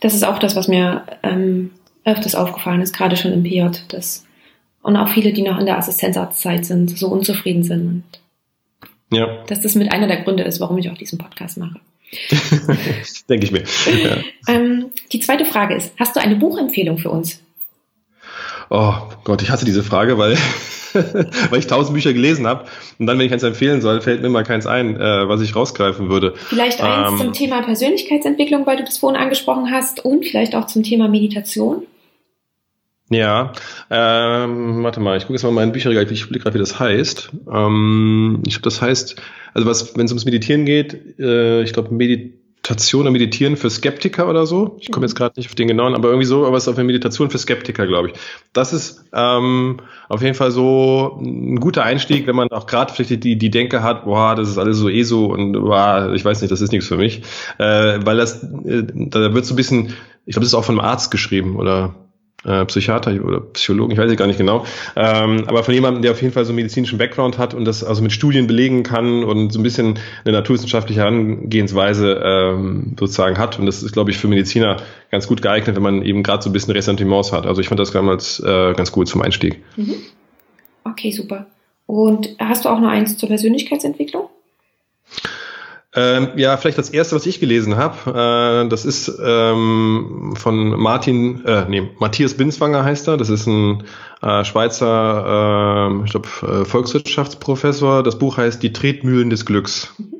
das 0.00 0.14
ist 0.14 0.24
auch 0.24 0.38
das, 0.38 0.56
was 0.56 0.66
mir 0.66 1.02
ähm, 1.22 1.72
öfters 2.06 2.34
aufgefallen 2.34 2.80
ist, 2.80 2.96
gerade 2.96 3.16
schon 3.16 3.32
im 3.32 3.42
PJ, 3.42 3.66
dass 3.88 4.24
und 4.84 4.96
auch 4.96 5.08
viele, 5.08 5.32
die 5.32 5.42
noch 5.42 5.58
in 5.58 5.66
der 5.66 5.78
Assistenzarztzeit 5.78 6.66
sind, 6.66 6.96
so 6.96 7.08
unzufrieden 7.08 7.64
sind. 7.64 8.04
Ja. 9.10 9.42
Dass 9.46 9.62
das 9.62 9.74
mit 9.74 9.90
einer 9.90 10.06
der 10.06 10.22
Gründe 10.22 10.44
ist, 10.44 10.60
warum 10.60 10.76
ich 10.76 10.90
auch 10.90 10.98
diesen 10.98 11.18
Podcast 11.18 11.56
mache. 11.56 11.80
Denke 13.28 13.46
ich 13.46 13.50
mir. 13.50 13.64
Ja. 13.86 14.18
Ähm, 14.46 14.90
die 15.10 15.20
zweite 15.20 15.46
Frage 15.46 15.74
ist, 15.74 15.92
hast 15.98 16.14
du 16.14 16.20
eine 16.20 16.36
Buchempfehlung 16.36 16.98
für 16.98 17.10
uns? 17.10 17.40
Oh 18.68 18.92
Gott, 19.24 19.40
ich 19.40 19.50
hasse 19.50 19.64
diese 19.64 19.82
Frage, 19.82 20.18
weil, 20.18 20.36
weil 20.92 21.58
ich 21.58 21.66
tausend 21.66 21.94
Bücher 21.94 22.12
gelesen 22.12 22.46
habe 22.46 22.66
und 22.98 23.06
dann, 23.06 23.18
wenn 23.18 23.26
ich 23.26 23.32
eins 23.32 23.42
empfehlen 23.42 23.80
soll, 23.80 24.02
fällt 24.02 24.20
mir 24.20 24.28
mal 24.28 24.44
keins 24.44 24.66
ein, 24.66 24.96
äh, 24.96 25.28
was 25.28 25.40
ich 25.40 25.56
rausgreifen 25.56 26.10
würde. 26.10 26.34
Vielleicht 26.36 26.82
eins 26.82 27.12
ähm, 27.12 27.18
zum 27.18 27.32
Thema 27.32 27.62
Persönlichkeitsentwicklung, 27.62 28.66
weil 28.66 28.76
du 28.76 28.84
das 28.84 28.98
vorhin 28.98 29.18
angesprochen 29.18 29.70
hast 29.70 30.04
und 30.04 30.26
vielleicht 30.26 30.54
auch 30.54 30.66
zum 30.66 30.82
Thema 30.82 31.08
Meditation. 31.08 31.84
Ja, 33.10 33.52
ähm, 33.90 34.82
warte 34.82 34.98
mal, 34.98 35.16
ich 35.18 35.24
gucke 35.24 35.34
jetzt 35.34 35.42
mal 35.42 35.52
mein 35.52 35.72
Bücherregal, 35.72 36.10
ich 36.10 36.26
blicke 36.28 36.44
gerade, 36.44 36.54
wie 36.54 36.58
das 36.58 36.80
heißt. 36.80 37.32
Ähm, 37.52 38.42
ich 38.46 38.54
glaube, 38.54 38.64
das 38.64 38.80
heißt, 38.80 39.16
also 39.52 39.68
was, 39.68 39.96
wenn 39.96 40.06
es 40.06 40.12
ums 40.12 40.24
Meditieren 40.24 40.64
geht, 40.64 41.18
äh, 41.18 41.62
ich 41.62 41.74
glaube, 41.74 41.92
Meditation 41.94 43.02
oder 43.02 43.10
Meditieren 43.10 43.58
für 43.58 43.68
Skeptiker 43.68 44.26
oder 44.26 44.46
so. 44.46 44.78
Ich 44.80 44.90
komme 44.90 45.04
jetzt 45.04 45.14
gerade 45.14 45.38
nicht 45.38 45.48
auf 45.50 45.54
den 45.54 45.68
genauen, 45.68 45.94
aber 45.94 46.08
irgendwie 46.08 46.26
so, 46.26 46.46
aber 46.46 46.56
es 46.56 46.64
ist 46.64 46.68
auf 46.68 46.76
eine 46.78 46.84
Meditation 46.86 47.28
für 47.28 47.36
Skeptiker, 47.36 47.86
glaube 47.86 48.08
ich. 48.08 48.14
Das 48.54 48.72
ist 48.72 49.04
ähm, 49.12 49.80
auf 50.08 50.22
jeden 50.22 50.34
Fall 50.34 50.50
so 50.50 51.18
ein 51.20 51.60
guter 51.60 51.84
Einstieg, 51.84 52.26
wenn 52.26 52.36
man 52.36 52.50
auch 52.52 52.66
gerade 52.66 52.90
vielleicht 52.90 53.22
die, 53.22 53.36
die 53.36 53.50
Denke 53.50 53.82
hat, 53.82 54.06
boah, 54.06 54.34
das 54.34 54.48
ist 54.48 54.56
alles 54.56 54.78
so 54.78 54.88
eh 54.88 55.02
so 55.02 55.26
und 55.26 55.52
boah, 55.52 56.10
ich 56.14 56.24
weiß 56.24 56.40
nicht, 56.40 56.50
das 56.50 56.62
ist 56.62 56.72
nichts 56.72 56.88
für 56.88 56.96
mich. 56.96 57.22
Äh, 57.58 58.00
weil 58.02 58.16
das, 58.16 58.42
äh, 58.42 58.82
da 58.94 59.34
wird 59.34 59.44
so 59.44 59.52
ein 59.52 59.56
bisschen, 59.56 59.92
ich 60.24 60.32
glaube, 60.32 60.40
das 60.40 60.48
ist 60.48 60.54
auch 60.54 60.64
von 60.64 60.78
einem 60.78 60.88
Arzt 60.88 61.10
geschrieben 61.10 61.56
oder 61.56 61.94
äh, 62.44 62.64
Psychiater 62.66 63.12
oder 63.24 63.40
Psychologen, 63.40 63.92
ich 63.92 63.98
weiß 63.98 64.10
es 64.10 64.16
gar 64.16 64.26
nicht 64.26 64.38
genau, 64.38 64.64
ähm, 64.96 65.44
aber 65.46 65.64
von 65.64 65.74
jemandem, 65.74 66.02
der 66.02 66.12
auf 66.12 66.22
jeden 66.22 66.32
Fall 66.32 66.44
so 66.44 66.50
einen 66.50 66.56
medizinischen 66.56 66.98
Background 66.98 67.38
hat 67.38 67.54
und 67.54 67.64
das 67.64 67.82
also 67.84 68.02
mit 68.02 68.12
Studien 68.12 68.46
belegen 68.46 68.82
kann 68.82 69.24
und 69.24 69.52
so 69.52 69.60
ein 69.60 69.62
bisschen 69.62 69.98
eine 70.24 70.32
naturwissenschaftliche 70.32 71.00
Herangehensweise 71.00 72.20
ähm, 72.24 72.96
sozusagen 72.98 73.38
hat. 73.38 73.58
Und 73.58 73.66
das 73.66 73.82
ist, 73.82 73.92
glaube 73.92 74.10
ich, 74.10 74.18
für 74.18 74.28
Mediziner 74.28 74.78
ganz 75.10 75.26
gut 75.26 75.42
geeignet, 75.42 75.76
wenn 75.76 75.82
man 75.82 76.02
eben 76.02 76.22
gerade 76.22 76.42
so 76.42 76.50
ein 76.50 76.52
bisschen 76.52 76.72
Ressentiments 76.72 77.32
hat. 77.32 77.46
Also 77.46 77.60
ich 77.60 77.68
fand 77.68 77.80
das 77.80 77.90
damals 77.90 78.40
äh, 78.40 78.74
ganz 78.74 78.92
gut 78.92 79.08
zum 79.08 79.22
Einstieg. 79.22 79.62
Mhm. 79.76 79.94
Okay, 80.84 81.10
super. 81.10 81.46
Und 81.86 82.30
hast 82.38 82.64
du 82.64 82.68
auch 82.68 82.80
noch 82.80 82.88
eins 82.88 83.16
zur 83.16 83.28
Persönlichkeitsentwicklung? 83.28 84.23
Ähm, 85.96 86.32
ja, 86.36 86.56
vielleicht 86.56 86.78
das 86.78 86.90
erste, 86.90 87.14
was 87.14 87.24
ich 87.24 87.38
gelesen 87.38 87.76
habe, 87.76 88.64
äh, 88.64 88.68
das 88.68 88.84
ist 88.84 89.12
ähm, 89.22 90.34
von 90.36 90.70
Martin, 90.70 91.44
äh, 91.44 91.66
nee, 91.68 91.88
Matthias 91.98 92.34
Binswanger 92.34 92.84
heißt 92.84 93.06
er. 93.06 93.16
Das 93.16 93.28
ist 93.28 93.46
ein 93.46 93.84
äh, 94.20 94.44
Schweizer, 94.44 95.90
äh, 95.90 96.04
ich 96.04 96.10
glaube, 96.10 96.64
Volkswirtschaftsprofessor. 96.64 98.02
Das 98.02 98.18
Buch 98.18 98.38
heißt 98.38 98.62
Die 98.62 98.72
Tretmühlen 98.72 99.30
des 99.30 99.46
Glücks. 99.46 99.94
Mhm. 99.98 100.14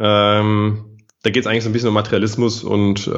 Ähm, 0.00 0.91
da 1.22 1.30
geht 1.30 1.44
es 1.44 1.46
eigentlich 1.46 1.62
so 1.62 1.70
ein 1.70 1.72
bisschen 1.72 1.88
um 1.88 1.94
Materialismus 1.94 2.64
und 2.64 3.06
äh, 3.06 3.12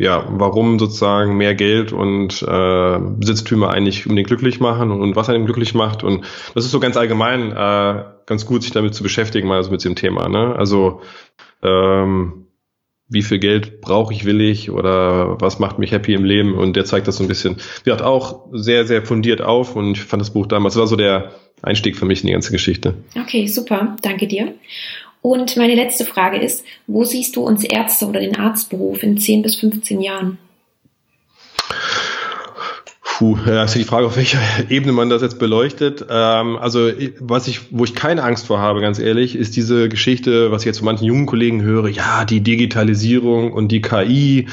ja, 0.00 0.26
warum 0.30 0.78
sozusagen 0.78 1.36
mehr 1.36 1.56
Geld 1.56 1.92
und 1.92 2.40
äh, 2.42 2.98
Besitztümer 3.18 3.70
eigentlich 3.70 4.06
unbedingt 4.06 4.28
glücklich 4.28 4.60
machen 4.60 4.92
und 4.92 5.16
was 5.16 5.28
einen 5.28 5.44
glücklich 5.44 5.74
macht. 5.74 6.04
Und 6.04 6.24
das 6.54 6.64
ist 6.64 6.70
so 6.70 6.78
ganz 6.78 6.96
allgemein 6.96 7.50
äh, 7.50 8.04
ganz 8.26 8.46
gut, 8.46 8.62
sich 8.62 8.70
damit 8.70 8.94
zu 8.94 9.02
beschäftigen, 9.02 9.48
mal 9.48 9.62
so 9.64 9.72
mit 9.72 9.84
dem 9.84 9.96
Thema. 9.96 10.28
Ne? 10.28 10.54
Also 10.54 11.00
ähm, 11.62 12.46
wie 13.08 13.22
viel 13.22 13.38
Geld 13.40 13.80
brauche 13.80 14.12
ich, 14.12 14.24
will 14.24 14.40
ich 14.40 14.70
oder 14.70 15.40
was 15.40 15.58
macht 15.58 15.78
mich 15.78 15.90
happy 15.90 16.14
im 16.14 16.24
Leben 16.24 16.54
und 16.54 16.76
der 16.76 16.84
zeigt 16.84 17.08
das 17.08 17.16
so 17.16 17.24
ein 17.24 17.28
bisschen, 17.28 17.56
wie 17.84 17.90
hat 17.90 18.02
auch 18.02 18.46
sehr, 18.52 18.86
sehr 18.86 19.04
fundiert 19.04 19.40
auf 19.40 19.74
und 19.74 19.96
ich 19.96 20.04
fand 20.04 20.20
das 20.20 20.32
Buch 20.32 20.46
damals, 20.46 20.74
das 20.74 20.80
war 20.82 20.86
so 20.86 20.96
der 20.96 21.32
Einstieg 21.62 21.96
für 21.96 22.04
mich 22.04 22.20
in 22.20 22.28
die 22.28 22.32
ganze 22.34 22.52
Geschichte. 22.52 22.94
Okay, 23.20 23.46
super, 23.46 23.96
danke 24.02 24.28
dir. 24.28 24.54
Und 25.22 25.56
meine 25.56 25.74
letzte 25.74 26.04
Frage 26.04 26.38
ist, 26.38 26.64
wo 26.86 27.04
siehst 27.04 27.36
du 27.36 27.42
uns 27.42 27.64
Ärzte 27.64 28.06
oder 28.06 28.20
den 28.20 28.36
Arztberuf 28.36 29.02
in 29.02 29.18
10 29.18 29.42
bis 29.42 29.56
15 29.56 30.00
Jahren? 30.00 30.38
Puh, 33.18 33.36
ja, 33.46 33.64
ist 33.64 33.74
die 33.74 33.82
Frage, 33.82 34.06
auf 34.06 34.16
welcher 34.16 34.38
Ebene 34.68 34.92
man 34.92 35.10
das 35.10 35.22
jetzt 35.22 35.40
beleuchtet. 35.40 36.06
Ähm, 36.08 36.56
also, 36.56 36.88
was 37.18 37.48
ich, 37.48 37.72
wo 37.72 37.82
ich 37.82 37.96
keine 37.96 38.22
Angst 38.22 38.46
vor 38.46 38.60
habe, 38.60 38.80
ganz 38.80 39.00
ehrlich, 39.00 39.34
ist 39.34 39.56
diese 39.56 39.88
Geschichte, 39.88 40.52
was 40.52 40.62
ich 40.62 40.66
jetzt 40.66 40.78
von 40.78 40.84
manchen 40.84 41.04
jungen 41.04 41.26
Kollegen 41.26 41.60
höre, 41.60 41.88
ja, 41.88 42.24
die 42.24 42.42
Digitalisierung 42.42 43.52
und 43.52 43.72
die 43.72 43.80
KI, 43.80 44.46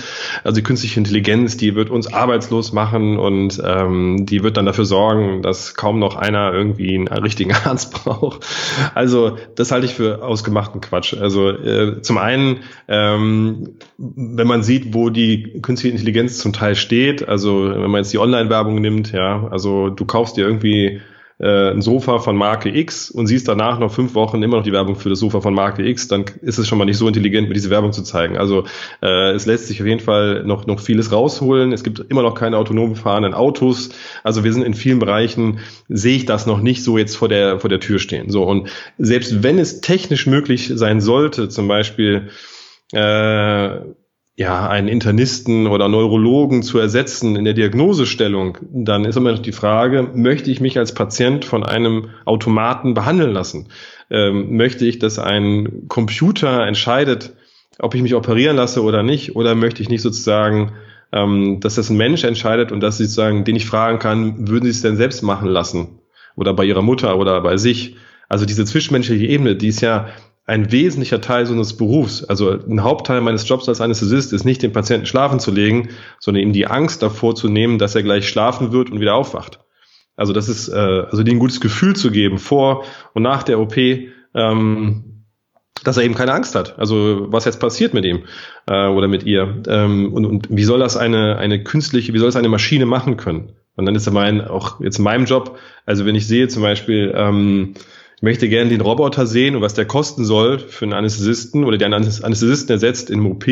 also 0.43 0.55
die 0.55 0.63
künstliche 0.63 0.99
Intelligenz, 0.99 1.57
die 1.57 1.76
wird 1.76 1.91
uns 1.91 2.11
arbeitslos 2.11 2.74
machen 2.74 3.20
und 3.20 3.61
ähm, 3.63 4.26
die 4.26 4.41
wird 4.41 4.57
dann 4.57 4.66
dafür 4.66 4.86
sorgen, 4.86 5.43
dass 5.43 5.76
kaum 5.76 5.99
noch 5.99 6.16
einer 6.16 6.51
irgendwie 6.51 6.95
einen 6.95 7.07
richtigen 7.07 7.53
Arzt 7.66 7.93
braucht. 7.93 8.47
Also, 8.95 9.38
das 9.53 9.72
halte 9.72 9.86
ich 9.86 9.93
für 9.93 10.24
ausgemachten 10.24 10.82
Quatsch. 10.82 11.13
Also, 11.13 11.51
äh, 11.51 12.01
zum 12.01 12.18
einen, 12.18 12.61
ähm, 12.88 13.76
wenn 13.99 14.47
man 14.47 14.63
sieht, 14.63 14.95
wo 14.95 15.11
die 15.11 15.61
künstliche 15.61 15.93
Intelligenz 15.93 16.39
zum 16.39 16.51
Teil 16.51 16.76
steht, 16.76 17.30
also 17.30 17.70
wenn 17.70 17.91
man 17.91 17.99
jetzt 17.99 18.11
die 18.11 18.18
Online- 18.18 18.55
Werbung 18.56 18.80
nimmt, 18.80 19.12
ja. 19.12 19.47
Also 19.51 19.89
du 19.89 20.06
kaufst 20.06 20.38
dir 20.38 20.45
irgendwie 20.45 21.01
äh, 21.39 21.72
ein 21.72 21.82
Sofa 21.82 22.20
von 22.20 22.38
Marke 22.38 22.70
X 22.70 23.12
und 23.12 23.28
siehst 23.28 23.47
danach 23.47 23.80
noch 23.80 23.91
fünf 23.91 24.16
Wochen 24.16 24.41
immer 24.41 24.58
noch 24.58 24.64
die 24.64 24.72
Werbung 24.72 24.95
für 24.95 25.10
das 25.10 25.20
Sofa 25.20 25.41
von 25.41 25.53
Marke 25.53 25.86
X, 25.86 26.08
dann 26.08 26.26
ist 26.41 26.58
es 26.58 26.68
schon 26.68 26.78
mal 26.78 26.86
nicht 26.86 26.97
so 26.97 27.08
intelligent, 27.08 27.49
mir 27.49 27.53
diese 27.53 27.70
Werbung 27.70 27.91
zu 27.91 28.03
zeigen. 28.03 28.38
Also 28.38 28.64
äh, 29.01 29.32
es 29.32 29.45
lässt 29.45 29.68
sich 29.68 29.82
auf 29.82 29.88
jeden 29.88 29.99
Fall 29.99 30.43
noch, 30.45 30.66
noch 30.66 30.80
vieles 30.80 31.12
rausholen. 31.12 31.74
Es 31.74 31.84
gibt 31.84 31.99
immer 32.10 32.22
noch 32.22 32.36
keine 32.36 32.58
autonom 32.58 32.95
fahrenden 32.95 33.34
Autos. 33.34 33.89
Also 34.24 34.45
wir 34.45 34.53
sind 34.53 34.64
in 34.64 34.74
vielen 34.74 34.99
Bereichen, 34.99 35.60
sehe 35.89 36.16
ich 36.16 36.26
das 36.26 36.45
noch 36.45 36.62
nicht 36.62 36.84
so 36.84 36.97
jetzt 36.97 37.18
vor 37.18 37.28
der, 37.28 37.60
vor 37.60 37.70
der 37.70 37.82
Tür 37.82 37.99
stehen. 37.99 38.30
So, 38.30 38.43
und 38.43 38.70
selbst 38.97 39.43
wenn 39.43 39.60
es 39.60 39.82
technisch 39.82 40.28
möglich 40.28 40.72
sein 40.74 41.01
sollte, 41.01 41.49
zum 41.49 41.68
Beispiel 41.68 42.30
äh, 42.93 43.80
ja, 44.38 44.67
einen 44.67 44.89
Internisten 44.89 45.67
oder 45.67 45.88
Neurologen 45.88 46.61
zu 46.61 46.77
ersetzen 46.77 47.38
in 47.38 47.45
der 47.45 47.53
Diagnosestellung, 47.53 48.57
dann 48.71 49.05
ist 49.05 49.15
immer 49.15 49.31
noch 49.31 49.39
die 49.39 49.53
Frage, 49.53 50.09
möchte 50.13 50.51
ich 50.51 50.59
mich 50.59 50.77
als 50.77 50.93
Patient 50.93 51.45
von 51.45 51.63
einem 51.63 52.09
Automaten 52.25 52.93
behandeln 52.93 53.31
lassen? 53.31 53.69
Ähm, 54.09 54.57
möchte 54.57 54.86
ich, 54.86 54.99
dass 54.99 55.19
ein 55.19 55.88
Computer 55.88 56.67
entscheidet, 56.67 57.33
ob 57.79 57.95
ich 57.95 58.01
mich 58.01 58.13
operieren 58.13 58.57
lasse 58.57 58.83
oder 58.83 59.03
nicht? 59.03 59.38
Oder 59.38 59.55
möchte 59.55 59.81
ich 59.81 59.89
nicht 59.89 60.01
sozusagen, 60.01 60.73
ähm, 61.13 61.61
dass 61.61 61.75
das 61.75 61.89
ein 61.89 61.97
Mensch 61.97 62.25
entscheidet 62.25 62.73
und 62.73 62.81
dass 62.81 62.99
ich 62.99 63.07
sozusagen, 63.07 63.45
den 63.45 63.55
ich 63.55 63.65
fragen 63.65 63.99
kann, 63.99 64.49
würden 64.49 64.65
Sie 64.65 64.71
es 64.71 64.81
denn 64.81 64.97
selbst 64.97 65.23
machen 65.23 65.47
lassen? 65.47 65.99
Oder 66.36 66.53
bei 66.53 66.65
Ihrer 66.65 66.81
Mutter 66.81 67.17
oder 67.17 67.39
bei 67.39 67.55
sich? 67.55 67.95
Also 68.27 68.45
diese 68.45 68.65
zwischenmenschliche 68.65 69.25
Ebene, 69.27 69.55
die 69.55 69.69
ist 69.69 69.79
ja 69.79 70.09
ein 70.46 70.72
wesentlicher 70.72 71.22
Teil 71.22 71.46
so 71.46 71.54
eines 71.54 71.76
Berufs. 71.76 72.24
Also 72.24 72.52
ein 72.52 72.84
Hauptteil 72.84 73.22
meines 73.22 73.48
Jobs 73.48 73.68
als 73.68 73.82
Anästhesist 73.82 74.32
ist 74.32 74.46
nicht 74.46 74.62
den 74.62 74.74
Patienten 74.74 75.08
schlafen 75.08 75.39
zu 75.39 75.52
legen, 75.52 75.89
sondern 76.20 76.43
ihm 76.43 76.54
die 76.54 76.68
Angst 76.68 77.02
davor 77.02 77.36
zu 77.36 77.50
nehmen, 77.50 77.80
dass 77.80 77.96
er 77.96 78.04
gleich 78.04 78.30
schlafen 78.30 78.72
wird 78.72 78.91
und 78.91 79.00
wieder 79.00 79.16
aufwacht. 79.16 79.60
Also 80.16 80.34
das 80.34 80.48
ist, 80.48 80.70
äh, 80.70 80.76
also 80.76 81.24
dem 81.24 81.38
ein 81.38 81.39
gutes 81.39 81.62
Gefühl 81.62 81.96
zu 81.96 82.12
geben 82.12 82.38
vor 82.38 82.86
und 83.14 83.24
nach 83.24 83.43
der 83.43 83.60
OP, 83.60 83.76
ähm, 83.78 85.24
dass 85.84 85.98
er 85.98 86.04
eben 86.04 86.16
keine 86.16 86.34
Angst 86.34 86.56
hat. 86.56 86.78
Also 86.80 87.26
was 87.30 87.46
jetzt 87.46 87.60
passiert 87.60 87.93
mit 87.93 88.06
ihm 88.06 88.24
äh, 88.68 88.88
oder 88.88 89.08
mit 89.08 89.24
ihr 89.24 89.64
ähm, 89.68 90.14
und, 90.14 90.26
und 90.26 90.48
wie 90.50 90.64
soll 90.64 90.80
das 90.80 90.96
eine 90.96 91.38
eine 91.38 91.64
künstliche, 91.64 92.14
wie 92.14 92.18
soll 92.20 92.28
das 92.28 92.38
eine 92.38 92.50
Maschine 92.50 92.86
machen 92.86 93.18
können? 93.18 93.54
Und 93.76 93.86
dann 93.86 93.96
ist 93.96 94.10
mein 94.12 94.41
auch 94.41 94.80
jetzt 94.80 95.00
in 95.00 95.04
meinem 95.04 95.26
Job. 95.26 95.58
Also 95.86 96.06
wenn 96.06 96.16
ich 96.16 96.28
sehe 96.28 96.48
zum 96.48 96.62
Beispiel 96.62 97.14
ähm, 97.16 97.74
ich 98.18 98.22
möchte 98.22 98.47
gerne 98.49 98.70
den 98.70 98.82
Roboter 98.82 99.26
sehen 99.26 99.55
und 99.55 99.61
was 99.61 99.74
der 99.74 99.86
kosten 99.86 100.26
soll 100.26 100.59
für 100.59 100.86
einen 100.86 100.93
Anästhesisten 100.93 101.63
oder 101.63 101.78
der 101.78 101.88
einen 101.88 101.95
Anästhesisten 101.95 102.72
ersetzt 102.72 103.09
in 103.09 103.26
OP, 103.26 103.45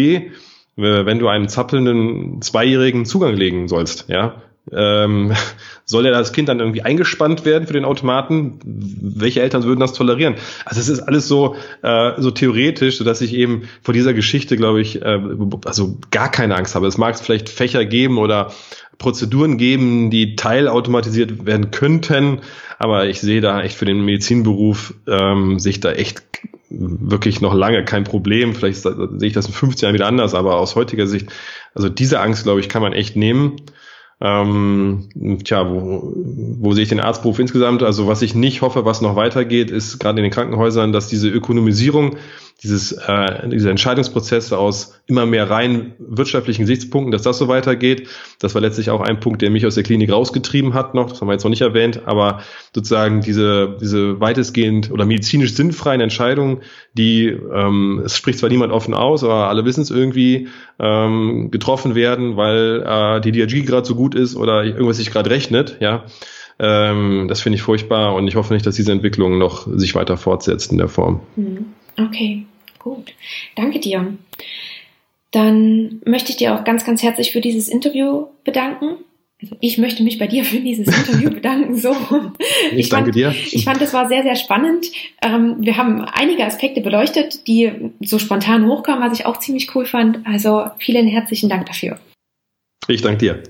wenn 0.76 1.20
du 1.20 1.28
einem 1.28 1.47
zappelnden 1.49 2.41
Zweijährigen 2.41 3.05
Zugang 3.05 3.36
legen 3.36 3.68
sollst, 3.68 4.09
ja. 4.09 4.41
Ähm, 4.72 5.34
soll 5.86 6.05
er 6.05 6.11
das 6.11 6.32
Kind 6.32 6.47
dann 6.47 6.59
irgendwie 6.59 6.82
eingespannt 6.84 7.45
werden 7.45 7.68
für 7.68 7.74
den 7.74 7.86
Automaten? 7.86 8.59
Welche 8.64 9.41
Eltern 9.41 9.64
würden 9.64 9.80
das 9.80 9.93
tolerieren? 9.93 10.36
Also 10.66 10.80
es 10.80 10.88
ist 10.88 11.01
alles 11.01 11.28
so 11.28 11.55
äh, 11.82 12.14
so 12.18 12.32
theoretisch, 12.32 12.97
so 12.97 13.03
dass 13.03 13.22
ich 13.22 13.34
eben 13.34 13.64
vor 13.82 13.93
dieser 13.93 14.14
Geschichte, 14.14 14.55
glaube 14.55 14.82
ich, 14.82 15.01
äh, 15.01 15.20
also 15.66 15.97
gar 16.11 16.32
keine 16.32 16.55
Angst 16.55 16.76
habe. 16.76 16.88
Es 16.88 16.97
mag 16.97 17.20
vielleicht 17.20 17.49
Fächer 17.49 17.86
geben 17.86 18.18
oder 18.18 18.53
Prozeduren 18.97 19.57
geben, 19.57 20.11
die 20.11 20.36
teilautomatisiert 20.36 21.45
werden 21.45 21.72
könnten, 21.72 22.39
aber 22.80 23.07
ich 23.07 23.20
sehe 23.20 23.41
da 23.41 23.61
echt 23.61 23.76
für 23.76 23.86
den 23.86 24.05
Medizinberuf 24.05 24.93
ähm, 25.07 25.59
sich 25.59 25.80
da 25.80 25.91
echt 25.91 26.24
wirklich 26.70 27.41
noch 27.41 27.53
lange 27.53 27.86
kein 27.86 28.03
Problem. 28.03 28.55
Vielleicht 28.55 28.82
sehe 28.82 29.09
ich 29.22 29.34
das 29.34 29.47
in 29.47 29.53
15 29.53 29.86
Jahren 29.86 29.93
wieder 29.93 30.07
anders, 30.07 30.34
aber 30.34 30.55
aus 30.55 30.76
heutiger 30.76 31.07
Sicht, 31.07 31.28
also 31.76 31.89
diese 31.89 32.20
Angst, 32.20 32.43
glaube 32.43 32.59
ich, 32.59 32.70
kann 32.70 32.82
man 32.82 32.93
echt 32.93 33.16
nehmen. 33.16 33.57
Ähm, 34.26 35.09
tja, 35.43 35.69
wo, 35.69 36.13
wo 36.15 36.71
sehe 36.71 36.84
ich 36.84 36.89
den 36.89 37.01
Arztberuf 37.01 37.39
insgesamt? 37.39 37.84
Also 37.84 38.07
was 38.07 38.21
ich 38.21 38.34
nicht 38.34 38.61
hoffe, 38.61 38.86
was 38.86 39.01
noch 39.01 39.17
weitergeht, 39.17 39.69
ist 39.69 39.99
gerade 39.99 40.19
in 40.19 40.24
den 40.24 40.32
Krankenhäusern, 40.32 40.93
dass 40.93 41.09
diese 41.09 41.28
Ökonomisierung 41.28 42.15
dieses, 42.62 42.93
äh, 42.93 43.49
dieser 43.49 43.72
Entscheidungsprozess 43.72 44.54
aus 44.54 45.01
immer 45.06 45.26
mehr 45.26 45.49
rein 45.49 45.93
wirtschaftlichen 45.99 46.62
Gesichtspunkten, 46.62 47.12
dass 47.12 47.24
das 47.24 47.38
so 47.38 47.47
weitergeht. 47.47 48.08
Das 48.39 48.56
war 48.56 48.62
letztlich 48.62 48.89
auch 48.89 49.01
ein 49.01 49.20
Punkt, 49.20 49.41
der 49.41 49.49
mich 49.49 49.66
aus 49.66 49.76
der 49.76 49.84
Klinik 49.84 50.12
rausgetrieben 50.12 50.74
hat 50.74 50.93
noch, 50.93 51.10
das 51.10 51.20
haben 51.20 51.28
wir 51.28 51.34
jetzt 51.34 51.43
noch 51.43 51.49
nicht 51.49 51.62
erwähnt, 51.62 52.01
aber 52.06 52.41
sozusagen 52.74 53.22
diese, 53.22 53.78
diese 53.82 54.20
weitestgehend 54.20 54.91
oder 54.91 55.06
medizinisch 55.06 55.54
sinnfreien 55.54 55.99
Entscheidungen, 55.99 56.62
die, 56.93 57.28
ähm, 57.28 58.01
es 58.06 58.16
spricht 58.16 58.39
zwar 58.39 58.49
niemand 58.49 58.72
offen 58.72 58.93
aus, 58.93 59.24
aber 59.24 59.49
alle 59.49 59.66
wissen 59.66 59.82
es 59.82 59.91
irgendwie, 59.91 60.47
ähm, 60.80 61.51
getroffen 61.51 61.95
werden, 61.95 62.38
weil 62.38 62.84
äh, 62.86 63.22
die 63.22 63.32
DRG 63.32 63.66
gerade 63.66 63.86
so 63.86 63.95
gut 63.95 64.16
ist 64.16 64.36
oder 64.36 64.64
irgendwas 64.64 64.97
sich 64.97 65.12
gerade 65.12 65.30
rechnet, 65.30 65.78
ja. 65.80 66.06
Ähm, 66.60 67.26
das 67.28 67.41
finde 67.41 67.56
ich 67.56 67.64
furchtbar 67.64 68.14
und 68.14 68.28
ich 68.28 68.36
hoffe 68.36 68.54
nicht, 68.54 68.66
dass 68.66 68.76
diese 68.76 68.91
Entwicklung 68.91 69.39
noch 69.39 69.68
sich 69.76 69.95
weiter 69.95 70.18
fortsetzt 70.18 70.72
in 70.72 70.78
der 70.78 70.88
Form. 70.88 71.22
Mhm. 71.36 71.66
Okay, 71.98 72.46
gut. 72.80 73.14
Danke 73.56 73.80
dir. 73.80 74.18
Dann 75.32 76.02
möchte 76.06 76.32
ich 76.32 76.38
dir 76.38 76.56
auch 76.56 76.64
ganz, 76.64 76.86
ganz 76.86 77.02
herzlich 77.02 77.32
für 77.32 77.41
dieses 77.41 77.68
Interview 77.68 78.28
bedanken. 78.44 79.04
Also 79.41 79.58
ich 79.60 79.78
möchte 79.78 80.04
mich 80.04 80.20
bei 80.20 80.28
dir 80.28 80.46
für 80.46 80.60
dieses 80.60 80.88
Interview 80.88 81.30
bedanken. 81.34 81.76
So. 81.76 81.96
Ich, 82.72 82.78
ich 82.78 82.89
danke 82.89 83.06
fand, 83.06 83.16
dir. 83.16 83.30
Ich 83.52 83.66
fand, 83.66 83.82
es 83.82 83.94
war 83.94 84.08
sehr, 84.08 84.24
sehr 84.24 84.36
spannend. 84.36 84.86
Ähm, 85.22 85.58
wir 85.60 85.76
haben 85.76 86.02
einige 86.02 86.46
Aspekte 86.46 86.82
beleuchtet, 86.82 87.48
die 87.48 87.72
so 88.00 88.20
spontan 88.20 88.68
hochkamen, 88.68 89.04
was 89.04 89.20
ich 89.20 89.26
auch 89.26 89.38
ziemlich 89.38 89.76
cool 89.76 89.86
fand. 89.86 90.26
Also 90.26 90.68
vielen 90.78 91.08
herzlichen 91.08 91.50
Dank 91.50 91.66
dafür. 91.66 92.00
Ich 92.88 93.02
danke 93.02 93.18
dir. 93.18 93.44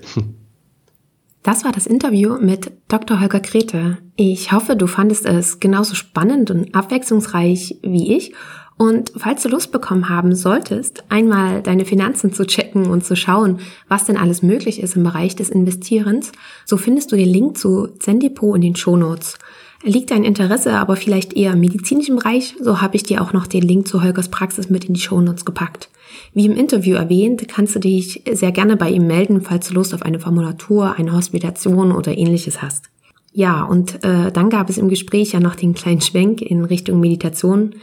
Das 1.44 1.62
war 1.62 1.72
das 1.72 1.86
Interview 1.86 2.38
mit 2.40 2.72
Dr. 2.88 3.20
Holger 3.20 3.38
Krete. 3.38 3.98
Ich 4.16 4.50
hoffe, 4.52 4.76
du 4.76 4.86
fandest 4.86 5.26
es 5.26 5.60
genauso 5.60 5.94
spannend 5.94 6.50
und 6.50 6.74
abwechslungsreich 6.74 7.80
wie 7.82 8.16
ich. 8.16 8.32
Und 8.78 9.12
falls 9.14 9.42
du 9.42 9.50
Lust 9.50 9.70
bekommen 9.70 10.08
haben 10.08 10.34
solltest, 10.34 11.04
einmal 11.10 11.62
deine 11.62 11.84
Finanzen 11.84 12.32
zu 12.32 12.46
checken 12.46 12.86
und 12.86 13.04
zu 13.04 13.14
schauen, 13.14 13.58
was 13.88 14.06
denn 14.06 14.16
alles 14.16 14.42
möglich 14.42 14.82
ist 14.82 14.96
im 14.96 15.04
Bereich 15.04 15.36
des 15.36 15.50
Investierens, 15.50 16.32
so 16.64 16.78
findest 16.78 17.12
du 17.12 17.16
den 17.16 17.28
Link 17.28 17.58
zu 17.58 17.88
Zendipo 17.98 18.54
in 18.54 18.62
den 18.62 18.74
Shownotes. 18.74 19.38
Liegt 19.86 20.10
dein 20.10 20.24
Interesse 20.24 20.72
aber 20.72 20.96
vielleicht 20.96 21.34
eher 21.34 21.52
im 21.52 21.60
medizinischen 21.60 22.16
Bereich, 22.16 22.56
so 22.58 22.80
habe 22.80 22.96
ich 22.96 23.02
dir 23.02 23.20
auch 23.20 23.34
noch 23.34 23.46
den 23.46 23.62
Link 23.62 23.86
zu 23.86 24.02
Holgers 24.02 24.30
Praxis 24.30 24.70
mit 24.70 24.86
in 24.86 24.94
die 24.94 25.00
Shownotes 25.00 25.44
gepackt. 25.44 25.90
Wie 26.32 26.46
im 26.46 26.56
Interview 26.56 26.96
erwähnt, 26.96 27.46
kannst 27.48 27.74
du 27.74 27.80
dich 27.80 28.22
sehr 28.32 28.50
gerne 28.50 28.78
bei 28.78 28.88
ihm 28.88 29.06
melden, 29.06 29.42
falls 29.42 29.68
du 29.68 29.74
Lust 29.74 29.92
auf 29.92 30.02
eine 30.02 30.20
Formulatur, 30.20 30.94
eine 30.96 31.12
Hospitation 31.12 31.92
oder 31.92 32.16
ähnliches 32.16 32.62
hast. 32.62 32.88
Ja, 33.34 33.62
und 33.62 34.02
äh, 34.04 34.32
dann 34.32 34.48
gab 34.48 34.70
es 34.70 34.78
im 34.78 34.88
Gespräch 34.88 35.32
ja 35.32 35.40
noch 35.40 35.54
den 35.54 35.74
kleinen 35.74 36.00
Schwenk 36.00 36.40
in 36.40 36.64
Richtung 36.64 36.98
Meditation. 36.98 37.74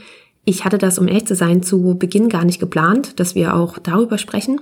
Ich 0.43 0.65
hatte 0.65 0.79
das, 0.79 0.97
um 0.97 1.07
ehrlich 1.07 1.27
zu 1.27 1.35
sein, 1.35 1.61
zu 1.61 1.95
Beginn 1.99 2.29
gar 2.29 2.45
nicht 2.45 2.59
geplant, 2.59 3.19
dass 3.19 3.35
wir 3.35 3.55
auch 3.55 3.77
darüber 3.77 4.17
sprechen. 4.17 4.59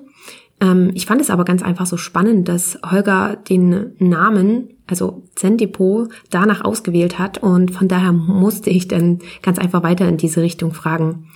Ähm, 0.61 0.91
ich 0.93 1.05
fand 1.05 1.21
es 1.21 1.29
aber 1.29 1.45
ganz 1.45 1.61
einfach 1.61 1.85
so 1.85 1.97
spannend, 1.97 2.47
dass 2.47 2.79
Holger 2.89 3.37
den 3.37 3.91
Namen, 3.99 4.69
also 4.87 5.23
Zen-Depot, 5.35 6.09
danach 6.29 6.63
ausgewählt 6.63 7.19
hat 7.19 7.37
und 7.37 7.71
von 7.71 7.87
daher 7.87 8.11
musste 8.11 8.69
ich 8.69 8.87
dann 8.87 9.19
ganz 9.41 9.59
einfach 9.59 9.83
weiter 9.83 10.07
in 10.07 10.17
diese 10.17 10.41
Richtung 10.41 10.73
fragen. 10.73 11.27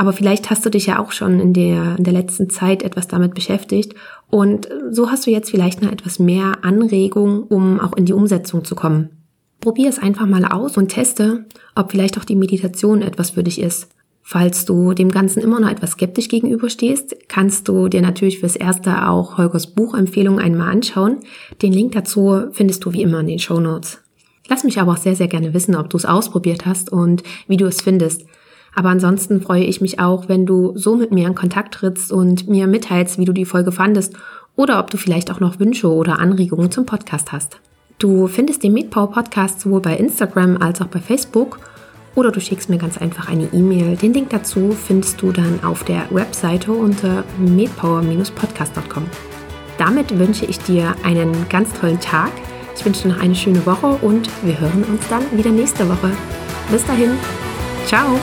Aber 0.00 0.12
vielleicht 0.12 0.48
hast 0.48 0.64
du 0.64 0.70
dich 0.70 0.86
ja 0.86 1.00
auch 1.00 1.10
schon 1.10 1.40
in 1.40 1.52
der, 1.52 1.96
in 1.98 2.04
der 2.04 2.12
letzten 2.12 2.50
Zeit 2.50 2.84
etwas 2.84 3.08
damit 3.08 3.34
beschäftigt 3.34 3.94
und 4.30 4.68
so 4.90 5.10
hast 5.10 5.26
du 5.26 5.30
jetzt 5.30 5.50
vielleicht 5.50 5.82
noch 5.82 5.90
etwas 5.90 6.18
mehr 6.18 6.58
Anregung, 6.62 7.42
um 7.42 7.80
auch 7.80 7.96
in 7.96 8.04
die 8.04 8.12
Umsetzung 8.12 8.64
zu 8.64 8.76
kommen. 8.76 9.10
Probier 9.60 9.88
es 9.88 9.98
einfach 9.98 10.26
mal 10.26 10.44
aus 10.44 10.76
und 10.76 10.88
teste, 10.88 11.46
ob 11.74 11.90
vielleicht 11.90 12.16
auch 12.16 12.24
die 12.24 12.36
Meditation 12.36 13.02
etwas 13.02 13.30
für 13.30 13.42
dich 13.42 13.60
ist. 13.60 13.88
Falls 14.30 14.66
du 14.66 14.92
dem 14.92 15.10
Ganzen 15.10 15.40
immer 15.40 15.58
noch 15.58 15.70
etwas 15.70 15.92
skeptisch 15.92 16.28
gegenüberstehst, 16.28 17.16
kannst 17.28 17.66
du 17.66 17.88
dir 17.88 18.02
natürlich 18.02 18.40
fürs 18.40 18.56
Erste 18.56 19.08
auch 19.08 19.38
Holgers 19.38 19.68
Buchempfehlung 19.68 20.38
einmal 20.38 20.70
anschauen. 20.70 21.20
Den 21.62 21.72
Link 21.72 21.92
dazu 21.92 22.42
findest 22.52 22.84
du 22.84 22.92
wie 22.92 23.00
immer 23.00 23.20
in 23.20 23.26
den 23.26 23.38
Show 23.38 23.58
Notes. 23.58 24.02
Lass 24.46 24.64
mich 24.64 24.78
aber 24.78 24.92
auch 24.92 24.96
sehr, 24.98 25.16
sehr 25.16 25.28
gerne 25.28 25.54
wissen, 25.54 25.74
ob 25.74 25.88
du 25.88 25.96
es 25.96 26.04
ausprobiert 26.04 26.66
hast 26.66 26.92
und 26.92 27.22
wie 27.46 27.56
du 27.56 27.64
es 27.64 27.80
findest. 27.80 28.26
Aber 28.74 28.90
ansonsten 28.90 29.40
freue 29.40 29.64
ich 29.64 29.80
mich 29.80 29.98
auch, 29.98 30.28
wenn 30.28 30.44
du 30.44 30.76
so 30.76 30.94
mit 30.94 31.10
mir 31.10 31.26
in 31.26 31.34
Kontakt 31.34 31.72
trittst 31.72 32.12
und 32.12 32.50
mir 32.50 32.66
mitteilst, 32.66 33.18
wie 33.18 33.24
du 33.24 33.32
die 33.32 33.46
Folge 33.46 33.72
fandest 33.72 34.12
oder 34.56 34.78
ob 34.78 34.90
du 34.90 34.98
vielleicht 34.98 35.30
auch 35.30 35.40
noch 35.40 35.58
Wünsche 35.58 35.90
oder 35.90 36.18
Anregungen 36.18 36.70
zum 36.70 36.84
Podcast 36.84 37.32
hast. 37.32 37.60
Du 37.98 38.26
findest 38.26 38.62
den 38.62 38.74
MedPower 38.74 39.10
Podcast 39.10 39.60
sowohl 39.60 39.80
bei 39.80 39.96
Instagram 39.96 40.58
als 40.58 40.82
auch 40.82 40.88
bei 40.88 41.00
Facebook 41.00 41.60
oder 42.18 42.32
du 42.32 42.40
schickst 42.40 42.68
mir 42.68 42.78
ganz 42.78 42.98
einfach 42.98 43.28
eine 43.28 43.44
E-Mail. 43.52 43.96
Den 43.96 44.12
Link 44.12 44.30
dazu 44.30 44.72
findest 44.72 45.22
du 45.22 45.30
dann 45.30 45.62
auf 45.62 45.84
der 45.84 46.04
Webseite 46.10 46.72
unter 46.72 47.22
medpower-podcast.com. 47.38 49.06
Damit 49.78 50.18
wünsche 50.18 50.44
ich 50.44 50.58
dir 50.58 50.96
einen 51.04 51.48
ganz 51.48 51.72
tollen 51.74 52.00
Tag. 52.00 52.32
Ich 52.74 52.84
wünsche 52.84 53.02
dir 53.02 53.14
noch 53.14 53.22
eine 53.22 53.36
schöne 53.36 53.64
Woche 53.64 53.86
und 54.02 54.28
wir 54.42 54.58
hören 54.58 54.82
uns 54.82 55.06
dann 55.08 55.22
wieder 55.30 55.50
nächste 55.50 55.88
Woche. 55.88 56.10
Bis 56.72 56.84
dahin. 56.84 57.10
Ciao. 57.86 58.18